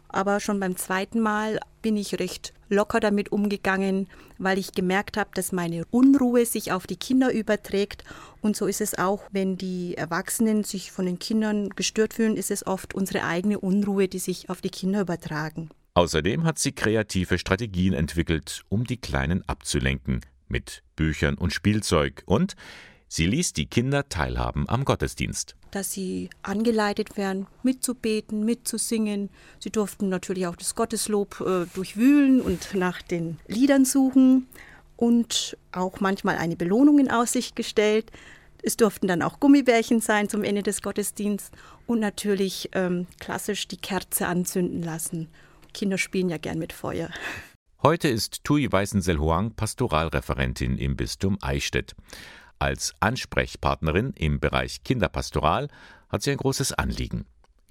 aber 0.07 0.39
schon 0.39 0.59
beim 0.59 0.77
zweiten 0.77 1.19
Mal 1.19 1.59
bin 1.81 1.97
ich 1.97 2.19
recht 2.19 2.53
locker 2.69 2.99
damit 2.99 3.31
umgegangen, 3.31 4.07
weil 4.37 4.57
ich 4.57 4.71
gemerkt 4.71 5.17
habe, 5.17 5.29
dass 5.33 5.51
meine 5.51 5.85
Unruhe 5.91 6.45
sich 6.45 6.71
auf 6.71 6.87
die 6.87 6.95
Kinder 6.95 7.31
überträgt. 7.31 8.03
Und 8.41 8.55
so 8.55 8.67
ist 8.67 8.81
es 8.81 8.97
auch, 8.97 9.23
wenn 9.31 9.57
die 9.57 9.95
Erwachsenen 9.95 10.63
sich 10.63 10.91
von 10.91 11.05
den 11.05 11.19
Kindern 11.19 11.69
gestört 11.71 12.13
fühlen, 12.13 12.37
ist 12.37 12.51
es 12.51 12.65
oft 12.65 12.93
unsere 12.93 13.23
eigene 13.23 13.59
Unruhe, 13.59 14.07
die 14.07 14.19
sich 14.19 14.49
auf 14.49 14.61
die 14.61 14.69
Kinder 14.69 15.01
übertragen. 15.01 15.69
Außerdem 15.97 16.43
hat 16.43 16.59
sie 16.59 16.73
kreative 16.73 17.39
Strategien 17.39 17.93
entwickelt, 17.93 18.61
um 18.69 18.83
die 18.83 18.97
Kleinen 18.97 19.41
abzulenken, 19.49 20.21
mit 20.47 20.83
Büchern 20.95 21.33
und 21.33 21.53
Spielzeug 21.53 22.21
und 22.27 22.53
Sie 23.07 23.25
ließ 23.25 23.53
die 23.53 23.65
Kinder 23.65 24.07
teilhaben 24.07 24.69
am 24.69 24.85
Gottesdienst. 24.85 25.55
Dass 25.71 25.91
sie 25.91 26.29
angeleitet 26.43 27.17
werden, 27.17 27.47
mitzubeten, 27.63 28.45
mitzusingen. 28.45 29.31
Sie 29.59 29.71
durften 29.71 30.07
natürlich 30.09 30.45
auch 30.45 30.55
das 30.55 30.75
Gotteslob 30.75 31.41
äh, 31.41 31.65
durchwühlen 31.73 32.41
und 32.41 32.75
nach 32.75 33.01
den 33.01 33.39
Liedern 33.47 33.83
suchen 33.83 34.45
und 34.97 35.57
auch 35.71 35.99
manchmal 35.99 36.37
eine 36.37 36.57
Belohnung 36.57 36.99
in 36.99 37.09
Aussicht 37.09 37.55
gestellt. 37.55 38.11
Es 38.61 38.77
durften 38.77 39.07
dann 39.07 39.23
auch 39.23 39.39
Gummibärchen 39.39 40.01
sein 40.01 40.29
zum 40.29 40.43
Ende 40.43 40.61
des 40.61 40.83
Gottesdienstes 40.83 41.49
und 41.87 41.99
natürlich 42.01 42.69
ähm, 42.73 43.07
klassisch 43.19 43.67
die 43.67 43.77
Kerze 43.77 44.27
anzünden 44.27 44.83
lassen. 44.83 45.29
Kinder 45.73 45.97
spielen 45.97 46.29
ja 46.29 46.37
gern 46.37 46.59
mit 46.59 46.73
Feuer. 46.73 47.09
Heute 47.83 48.07
ist 48.07 48.43
Tui 48.43 48.71
Weißensel-Huang 48.71 49.51
Pastoralreferentin 49.51 50.77
im 50.77 50.95
Bistum 50.95 51.37
Eichstätt. 51.41 51.95
Als 52.59 52.93
Ansprechpartnerin 52.99 54.13
im 54.13 54.39
Bereich 54.39 54.83
Kinderpastoral 54.83 55.67
hat 56.09 56.23
sie 56.23 56.31
ein 56.31 56.37
großes 56.37 56.73
Anliegen. 56.73 57.25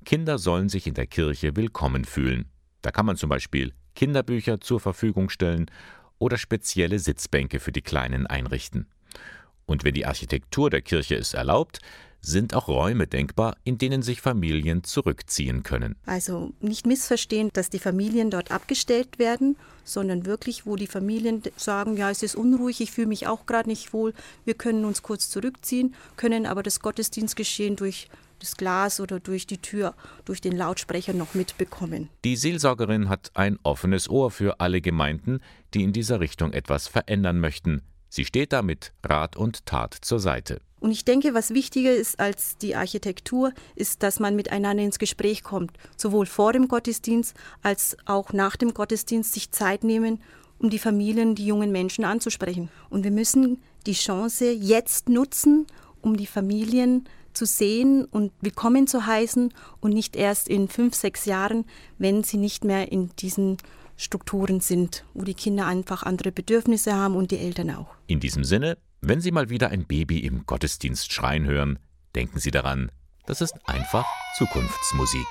Kinder 0.04 0.38
sollen 0.38 0.68
sich 0.68 0.86
in 0.86 0.94
der 0.94 1.06
Kirche 1.08 1.56
willkommen 1.56 2.04
fühlen. 2.04 2.48
Da 2.82 2.92
kann 2.92 3.06
man 3.06 3.16
zum 3.16 3.28
Beispiel 3.28 3.74
Kinderbücher 3.96 4.60
zur 4.60 4.78
Verfügung 4.78 5.28
stellen 5.28 5.66
oder 6.18 6.38
spezielle 6.38 6.98
Sitzbänke 6.98 7.58
für 7.58 7.72
die 7.72 7.82
Kleinen 7.82 8.26
einrichten. 8.26 8.86
Und 9.66 9.82
wenn 9.82 9.94
die 9.94 10.06
Architektur 10.06 10.70
der 10.70 10.82
Kirche 10.82 11.16
es 11.16 11.34
erlaubt, 11.34 11.80
sind 12.26 12.54
auch 12.54 12.66
Räume 12.68 13.06
denkbar, 13.06 13.56
in 13.62 13.78
denen 13.78 14.02
sich 14.02 14.20
Familien 14.20 14.82
zurückziehen 14.82 15.62
können. 15.62 15.94
Also 16.06 16.52
nicht 16.60 16.86
missverstehen, 16.86 17.50
dass 17.52 17.70
die 17.70 17.78
Familien 17.78 18.30
dort 18.30 18.50
abgestellt 18.50 19.18
werden, 19.18 19.56
sondern 19.84 20.26
wirklich, 20.26 20.66
wo 20.66 20.74
die 20.74 20.88
Familien 20.88 21.42
sagen, 21.56 21.96
ja, 21.96 22.10
es 22.10 22.24
ist 22.24 22.34
unruhig, 22.34 22.80
ich 22.80 22.90
fühle 22.90 23.06
mich 23.06 23.28
auch 23.28 23.46
gerade 23.46 23.68
nicht 23.68 23.92
wohl, 23.92 24.12
wir 24.44 24.54
können 24.54 24.84
uns 24.84 25.02
kurz 25.02 25.30
zurückziehen, 25.30 25.94
können 26.16 26.46
aber 26.46 26.64
das 26.64 26.80
Gottesdienstgeschehen 26.80 27.76
durch 27.76 28.08
das 28.40 28.56
Glas 28.56 29.00
oder 29.00 29.20
durch 29.20 29.46
die 29.46 29.58
Tür, 29.58 29.94
durch 30.24 30.40
den 30.40 30.56
Lautsprecher 30.56 31.12
noch 31.12 31.34
mitbekommen. 31.34 32.10
Die 32.24 32.36
Seelsorgerin 32.36 33.08
hat 33.08 33.30
ein 33.34 33.58
offenes 33.62 34.10
Ohr 34.10 34.30
für 34.30 34.60
alle 34.60 34.80
Gemeinden, 34.80 35.40
die 35.74 35.84
in 35.84 35.92
dieser 35.92 36.20
Richtung 36.20 36.52
etwas 36.52 36.88
verändern 36.88 37.38
möchten. 37.38 37.82
Sie 38.08 38.24
steht 38.24 38.52
da 38.52 38.62
mit 38.62 38.92
Rat 39.04 39.36
und 39.36 39.64
Tat 39.64 39.96
zur 40.00 40.20
Seite. 40.20 40.60
Und 40.80 40.90
ich 40.90 41.04
denke, 41.04 41.34
was 41.34 41.54
wichtiger 41.54 41.94
ist 41.94 42.20
als 42.20 42.58
die 42.58 42.76
Architektur, 42.76 43.52
ist, 43.74 44.02
dass 44.02 44.20
man 44.20 44.36
miteinander 44.36 44.82
ins 44.82 44.98
Gespräch 44.98 45.42
kommt, 45.42 45.72
sowohl 45.96 46.26
vor 46.26 46.52
dem 46.52 46.68
Gottesdienst 46.68 47.34
als 47.62 47.96
auch 48.04 48.32
nach 48.32 48.56
dem 48.56 48.74
Gottesdienst 48.74 49.32
sich 49.32 49.50
Zeit 49.50 49.84
nehmen, 49.84 50.20
um 50.58 50.70
die 50.70 50.78
Familien, 50.78 51.34
die 51.34 51.46
jungen 51.46 51.72
Menschen 51.72 52.04
anzusprechen. 52.04 52.70
Und 52.90 53.04
wir 53.04 53.10
müssen 53.10 53.62
die 53.86 53.92
Chance 53.92 54.50
jetzt 54.50 55.08
nutzen, 55.08 55.66
um 56.02 56.16
die 56.16 56.26
Familien 56.26 57.08
zu 57.32 57.44
sehen 57.44 58.04
und 58.04 58.32
willkommen 58.40 58.86
zu 58.86 59.06
heißen 59.06 59.52
und 59.80 59.92
nicht 59.92 60.16
erst 60.16 60.48
in 60.48 60.68
fünf, 60.68 60.94
sechs 60.94 61.26
Jahren, 61.26 61.66
wenn 61.98 62.22
sie 62.24 62.38
nicht 62.38 62.64
mehr 62.64 62.90
in 62.90 63.10
diesen 63.18 63.58
Strukturen 63.96 64.60
sind, 64.60 65.04
wo 65.14 65.24
die 65.24 65.34
Kinder 65.34 65.66
einfach 65.66 66.02
andere 66.02 66.32
Bedürfnisse 66.32 66.94
haben 66.94 67.14
und 67.14 67.30
die 67.30 67.38
Eltern 67.38 67.70
auch. 67.70 67.94
In 68.06 68.20
diesem 68.20 68.44
Sinne 68.44 68.78
wenn 69.00 69.20
Sie 69.20 69.30
mal 69.30 69.50
wieder 69.50 69.70
ein 69.70 69.86
Baby 69.86 70.20
im 70.20 70.46
Gottesdienst 70.46 71.12
schreien 71.12 71.46
hören, 71.46 71.78
denken 72.14 72.38
Sie 72.38 72.50
daran, 72.50 72.90
das 73.26 73.40
ist 73.40 73.54
einfach 73.68 74.06
Zukunftsmusik. 74.36 75.26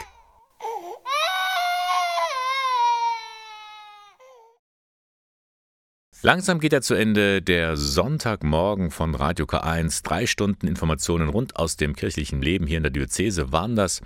Langsam 6.21 6.59
geht 6.59 6.73
er 6.73 6.81
zu 6.81 6.95
Ende, 6.95 7.41
der 7.41 7.77
Sonntagmorgen 7.77 8.89
von 8.89 9.13
Radio 9.13 9.45
K1. 9.45 10.03
Drei 10.03 10.25
Stunden 10.25 10.65
Informationen 10.65 11.29
rund 11.29 11.55
aus 11.55 11.77
dem 11.77 11.95
kirchlichen 11.95 12.41
Leben 12.41 12.65
hier 12.65 12.77
in 12.77 12.83
der 12.83 12.91
Diözese 12.91 13.51
waren 13.51 13.75
das. 13.75 14.01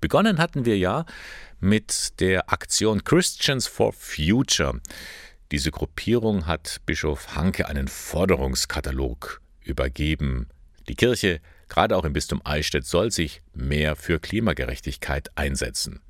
Begonnen 0.00 0.38
hatten 0.38 0.64
wir 0.64 0.78
ja 0.78 1.04
mit 1.60 2.18
der 2.20 2.50
Aktion 2.50 3.04
Christians 3.04 3.66
for 3.66 3.92
Future. 3.92 4.80
Diese 5.52 5.72
Gruppierung 5.72 6.46
hat 6.46 6.80
Bischof 6.86 7.34
Hanke 7.34 7.66
einen 7.66 7.88
Forderungskatalog 7.88 9.40
übergeben. 9.64 10.48
Die 10.88 10.94
Kirche, 10.94 11.40
gerade 11.68 11.96
auch 11.96 12.04
im 12.04 12.12
Bistum 12.12 12.40
Eichstätt, 12.44 12.86
soll 12.86 13.10
sich 13.10 13.42
mehr 13.52 13.96
für 13.96 14.20
Klimagerechtigkeit 14.20 15.36
einsetzen. 15.36 16.00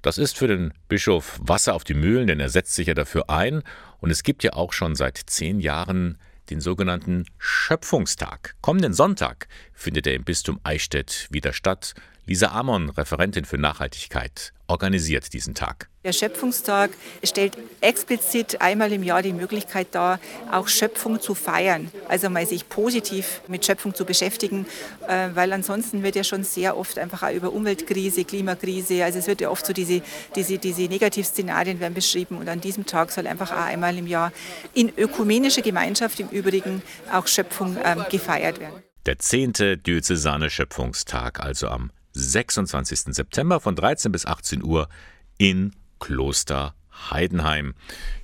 Das 0.00 0.16
ist 0.16 0.38
für 0.38 0.48
den 0.48 0.72
Bischof 0.88 1.38
Wasser 1.42 1.74
auf 1.74 1.84
die 1.84 1.92
Mühlen, 1.92 2.26
denn 2.26 2.40
er 2.40 2.48
setzt 2.48 2.74
sich 2.74 2.86
ja 2.86 2.94
dafür 2.94 3.28
ein. 3.28 3.62
Und 4.00 4.10
es 4.10 4.22
gibt 4.22 4.42
ja 4.42 4.54
auch 4.54 4.72
schon 4.72 4.94
seit 4.94 5.18
zehn 5.18 5.60
Jahren 5.60 6.16
den 6.48 6.60
sogenannten 6.60 7.26
Schöpfungstag. 7.36 8.54
Kommenden 8.62 8.94
Sonntag 8.94 9.46
findet 9.74 10.06
er 10.06 10.14
im 10.14 10.24
Bistum 10.24 10.58
Eichstätt 10.62 11.28
wieder 11.30 11.52
statt. 11.52 11.94
Lisa 12.26 12.48
Amon, 12.48 12.88
Referentin 12.88 13.44
für 13.44 13.58
Nachhaltigkeit, 13.58 14.54
organisiert 14.66 15.34
diesen 15.34 15.54
Tag. 15.54 15.90
Der 16.04 16.12
Schöpfungstag 16.12 16.90
stellt 17.22 17.58
explizit 17.82 18.62
einmal 18.62 18.92
im 18.92 19.02
Jahr 19.02 19.20
die 19.20 19.34
Möglichkeit 19.34 19.88
dar, 19.90 20.18
auch 20.50 20.68
Schöpfung 20.68 21.20
zu 21.20 21.34
feiern. 21.34 21.90
Also 22.08 22.30
mal 22.30 22.46
sich 22.46 22.68
positiv 22.70 23.42
mit 23.46 23.66
Schöpfung 23.66 23.94
zu 23.94 24.06
beschäftigen, 24.06 24.66
äh, 25.06 25.28
weil 25.34 25.52
ansonsten 25.52 26.02
wird 26.02 26.16
ja 26.16 26.24
schon 26.24 26.44
sehr 26.44 26.78
oft 26.78 26.98
einfach 26.98 27.24
auch 27.24 27.32
über 27.32 27.52
Umweltkrise, 27.52 28.24
Klimakrise, 28.24 29.04
also 29.04 29.18
es 29.18 29.26
wird 29.26 29.42
ja 29.42 29.50
oft 29.50 29.66
so 29.66 29.74
diese, 29.74 30.00
diese, 30.34 30.56
diese 30.56 30.82
Negativszenarien 30.82 31.78
werden 31.78 31.94
beschrieben 31.94 32.38
und 32.38 32.48
an 32.48 32.62
diesem 32.62 32.86
Tag 32.86 33.10
soll 33.10 33.26
einfach 33.26 33.52
auch 33.52 33.66
einmal 33.66 33.98
im 33.98 34.06
Jahr 34.06 34.32
in 34.72 34.90
ökumenischer 34.96 35.62
Gemeinschaft 35.62 36.20
im 36.20 36.28
Übrigen 36.28 36.80
auch 37.12 37.26
Schöpfung 37.26 37.76
ähm, 37.84 38.04
gefeiert 38.10 38.60
werden. 38.60 38.82
Der 39.04 39.18
zehnte 39.18 39.76
Diözesane 39.76 40.48
Schöpfungstag, 40.48 41.40
also 41.40 41.68
am 41.68 41.90
26. 42.14 43.14
September 43.14 43.60
von 43.60 43.76
13 43.76 44.12
bis 44.12 44.24
18 44.24 44.62
Uhr 44.62 44.88
in 45.36 45.74
Kloster 45.98 46.74
Heidenheim. 47.10 47.74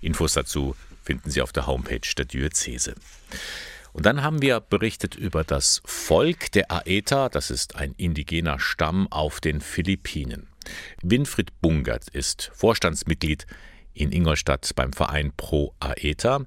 Infos 0.01 0.34
dazu 0.34 0.76
finden 1.03 1.30
Sie 1.30 1.43
auf 1.43 1.53
der 1.53 1.66
Homepage 1.66 2.01
der 2.16 2.24
Diözese. 2.24 2.95
Und 3.93 4.07
dann 4.07 4.22
haben 4.22 4.41
wir 4.41 4.61
berichtet 4.61 5.16
über 5.16 5.43
das 5.43 5.82
Volk 5.84 6.53
der 6.53 6.70
Aeta, 6.70 7.28
das 7.28 7.51
ist 7.51 7.74
ein 7.74 7.95
indigener 7.97 8.61
Stamm 8.61 9.11
auf 9.11 9.41
den 9.41 9.61
Philippinen. 9.61 10.47
Winfried 11.03 11.61
Bungert 11.61 12.09
ist 12.09 12.53
Vorstandsmitglied 12.55 13.47
in 13.93 14.12
Ingolstadt 14.12 14.70
beim 14.76 14.93
Verein 14.93 15.32
Pro 15.36 15.74
Aeta, 15.80 16.47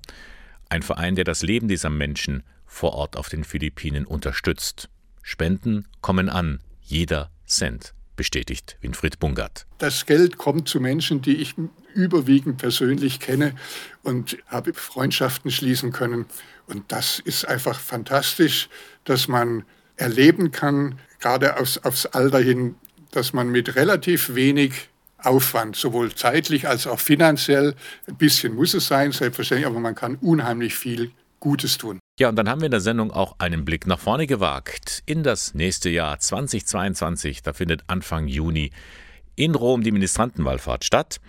ein 0.70 0.82
Verein, 0.82 1.16
der 1.16 1.26
das 1.26 1.42
Leben 1.44 1.68
dieser 1.68 1.90
Menschen 1.90 2.44
vor 2.66 2.94
Ort 2.94 3.18
auf 3.18 3.28
den 3.28 3.44
Philippinen 3.44 4.06
unterstützt. 4.06 4.90
Spenden 5.22 5.88
kommen 6.02 6.30
an, 6.30 6.60
jeder 6.84 7.32
Cent, 7.48 7.94
bestätigt 8.16 8.78
Winfried 8.82 9.20
Bungert. 9.20 9.66
Das 9.78 10.06
Geld 10.06 10.38
kommt 10.38 10.68
zu 10.68 10.80
Menschen, 10.80 11.22
die 11.22 11.38
ich 11.38 11.56
überwiegend 11.94 12.58
persönlich 12.58 13.20
kenne 13.20 13.56
und 14.02 14.38
habe 14.48 14.74
Freundschaften 14.74 15.52
schließen 15.52 15.92
können. 15.92 16.26
Und 16.68 16.92
das 16.92 17.20
ist 17.20 17.48
einfach 17.48 17.80
fantastisch, 17.80 18.70
dass 19.04 19.28
man 19.28 19.64
erleben 19.96 20.52
kann, 20.52 21.00
gerade 21.20 21.60
aufs, 21.60 21.78
aufs 21.80 22.06
Alter 22.06 22.40
hin, 22.40 22.76
dass 23.12 23.34
man 23.34 23.50
mit 23.50 23.76
relativ 23.76 24.34
wenig 24.36 24.90
Aufwand, 25.18 25.76
sowohl 25.76 26.14
zeitlich 26.14 26.68
als 26.68 26.86
auch 26.86 27.00
finanziell, 27.00 27.76
ein 28.08 28.16
bisschen 28.16 28.56
muss 28.56 28.74
es 28.74 28.88
sein, 28.88 29.12
selbstverständlich, 29.12 29.68
aber 29.68 29.80
man 29.80 29.96
kann 29.96 30.16
unheimlich 30.16 30.76
viel 30.76 31.12
Gutes 31.44 31.78
tun. 31.78 32.00
Ja, 32.18 32.30
und 32.30 32.38
dann 32.38 32.48
haben 32.48 32.62
wir 32.62 32.68
in 32.68 32.72
der 32.72 32.80
Sendung 32.80 33.12
auch 33.12 33.36
einen 33.38 33.66
Blick 33.66 33.86
nach 33.86 34.00
vorne 34.00 34.28
gewagt 34.28 35.04
in 35.06 35.24
das 35.24 35.54
nächste 35.54 35.90
Jahr 35.90 36.18
2022. 36.18 37.42
Da 37.42 37.52
findet 37.52 37.84
Anfang 37.88 38.30
Juni 38.30 38.72
in 39.36 39.54
Rom 39.54 39.84
die 39.84 39.92
Ministrantenwallfahrt 39.92 40.86
statt. 40.86 41.20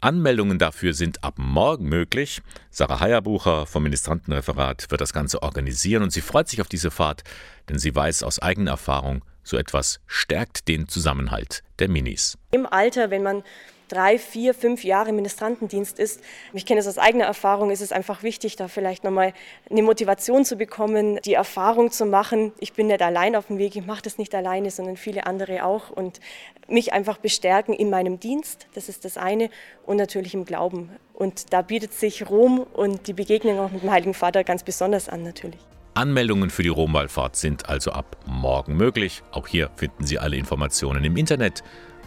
Anmeldungen 0.00 0.60
dafür 0.60 0.94
sind 0.94 1.24
ab 1.24 1.34
morgen 1.38 1.88
möglich. 1.88 2.42
Sarah 2.70 3.00
Heierbucher 3.00 3.66
vom 3.66 3.82
Ministrantenreferat 3.82 4.88
wird 4.88 5.00
das 5.00 5.12
Ganze 5.12 5.42
organisieren 5.42 6.04
und 6.04 6.10
sie 6.10 6.20
freut 6.20 6.48
sich 6.48 6.60
auf 6.60 6.68
diese 6.68 6.92
Fahrt, 6.92 7.24
denn 7.68 7.80
sie 7.80 7.92
weiß 7.92 8.22
aus 8.22 8.38
eigener 8.38 8.70
Erfahrung, 8.70 9.24
so 9.42 9.56
etwas 9.56 9.98
stärkt 10.06 10.68
den 10.68 10.86
Zusammenhalt 10.86 11.64
der 11.80 11.88
Minis. 11.88 12.38
Im 12.52 12.66
Alter, 12.66 13.10
wenn 13.10 13.24
man 13.24 13.42
drei, 13.88 14.18
vier, 14.18 14.54
fünf 14.54 14.84
Jahre 14.84 15.12
Ministrantendienst 15.12 15.98
ist. 15.98 16.20
Ich 16.52 16.66
kenne 16.66 16.80
es 16.80 16.86
aus 16.86 16.98
eigener 16.98 17.24
Erfahrung, 17.24 17.70
ist 17.70 17.80
es 17.80 17.92
einfach 17.92 18.22
wichtig, 18.22 18.56
da 18.56 18.68
vielleicht 18.68 19.04
nochmal 19.04 19.32
eine 19.70 19.82
Motivation 19.82 20.44
zu 20.44 20.56
bekommen, 20.56 21.18
die 21.24 21.34
Erfahrung 21.34 21.90
zu 21.90 22.06
machen. 22.06 22.52
Ich 22.58 22.72
bin 22.72 22.88
nicht 22.88 23.02
allein 23.02 23.36
auf 23.36 23.46
dem 23.46 23.58
Weg, 23.58 23.76
ich 23.76 23.86
mache 23.86 24.02
das 24.02 24.18
nicht 24.18 24.34
alleine, 24.34 24.70
sondern 24.70 24.96
viele 24.96 25.26
andere 25.26 25.64
auch 25.64 25.90
und 25.90 26.20
mich 26.68 26.92
einfach 26.92 27.18
bestärken 27.18 27.74
in 27.74 27.90
meinem 27.90 28.18
Dienst, 28.18 28.66
das 28.74 28.88
ist 28.88 29.04
das 29.04 29.16
eine, 29.16 29.50
und 29.84 29.96
natürlich 29.96 30.34
im 30.34 30.44
Glauben. 30.44 30.90
Und 31.14 31.52
da 31.52 31.62
bietet 31.62 31.92
sich 31.92 32.28
Rom 32.28 32.60
und 32.60 33.06
die 33.06 33.12
Begegnung 33.12 33.58
auch 33.60 33.70
mit 33.70 33.82
dem 33.82 33.90
Heiligen 33.90 34.14
Vater 34.14 34.44
ganz 34.44 34.62
besonders 34.62 35.08
an 35.08 35.22
natürlich. 35.22 35.60
Anmeldungen 35.94 36.50
für 36.50 36.62
die 36.62 36.68
Romwallfahrt 36.68 37.36
sind 37.36 37.70
also 37.70 37.90
ab 37.90 38.18
morgen 38.26 38.76
möglich. 38.76 39.22
Auch 39.32 39.48
hier 39.48 39.70
finden 39.76 40.06
Sie 40.06 40.18
alle 40.18 40.36
Informationen 40.36 41.02
im 41.04 41.16
Internet 41.16 41.64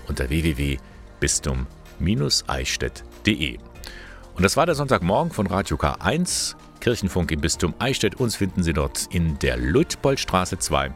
unter 0.08 0.30
www.bistum-eichstätt.de. 1.20 3.58
Und 4.36 4.44
das 4.44 4.58
war 4.58 4.66
der 4.66 4.76
Sonntagmorgen 4.76 5.32
von 5.32 5.48
Radio 5.48 5.78
K1, 5.78 6.56
Kirchenfunk 6.80 7.32
im 7.32 7.42
Bistum 7.42 7.74
Eichstätt. 7.80 8.16
Uns 8.16 8.38
finden 8.38 8.64
Sie 8.64 8.74
dort 8.74 9.08
in 9.12 9.38
der 9.40 9.58
Luitpoldstraße 9.58 10.60
2. 10.60 10.92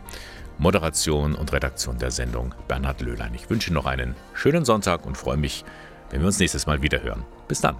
Moderation 0.59 1.35
und 1.35 1.51
Redaktion 1.51 1.97
der 1.97 2.11
Sendung 2.11 2.55
Bernhard 2.67 3.01
Löhlein. 3.01 3.33
Ich 3.33 3.49
wünsche 3.49 3.73
noch 3.73 3.85
einen 3.85 4.15
schönen 4.33 4.63
Sonntag 4.65 5.05
und 5.05 5.17
freue 5.17 5.37
mich, 5.37 5.65
wenn 6.09 6.21
wir 6.21 6.27
uns 6.27 6.39
nächstes 6.39 6.67
Mal 6.67 6.81
wieder 6.81 7.03
hören. 7.03 7.25
Bis 7.47 7.59
dann. 7.59 7.75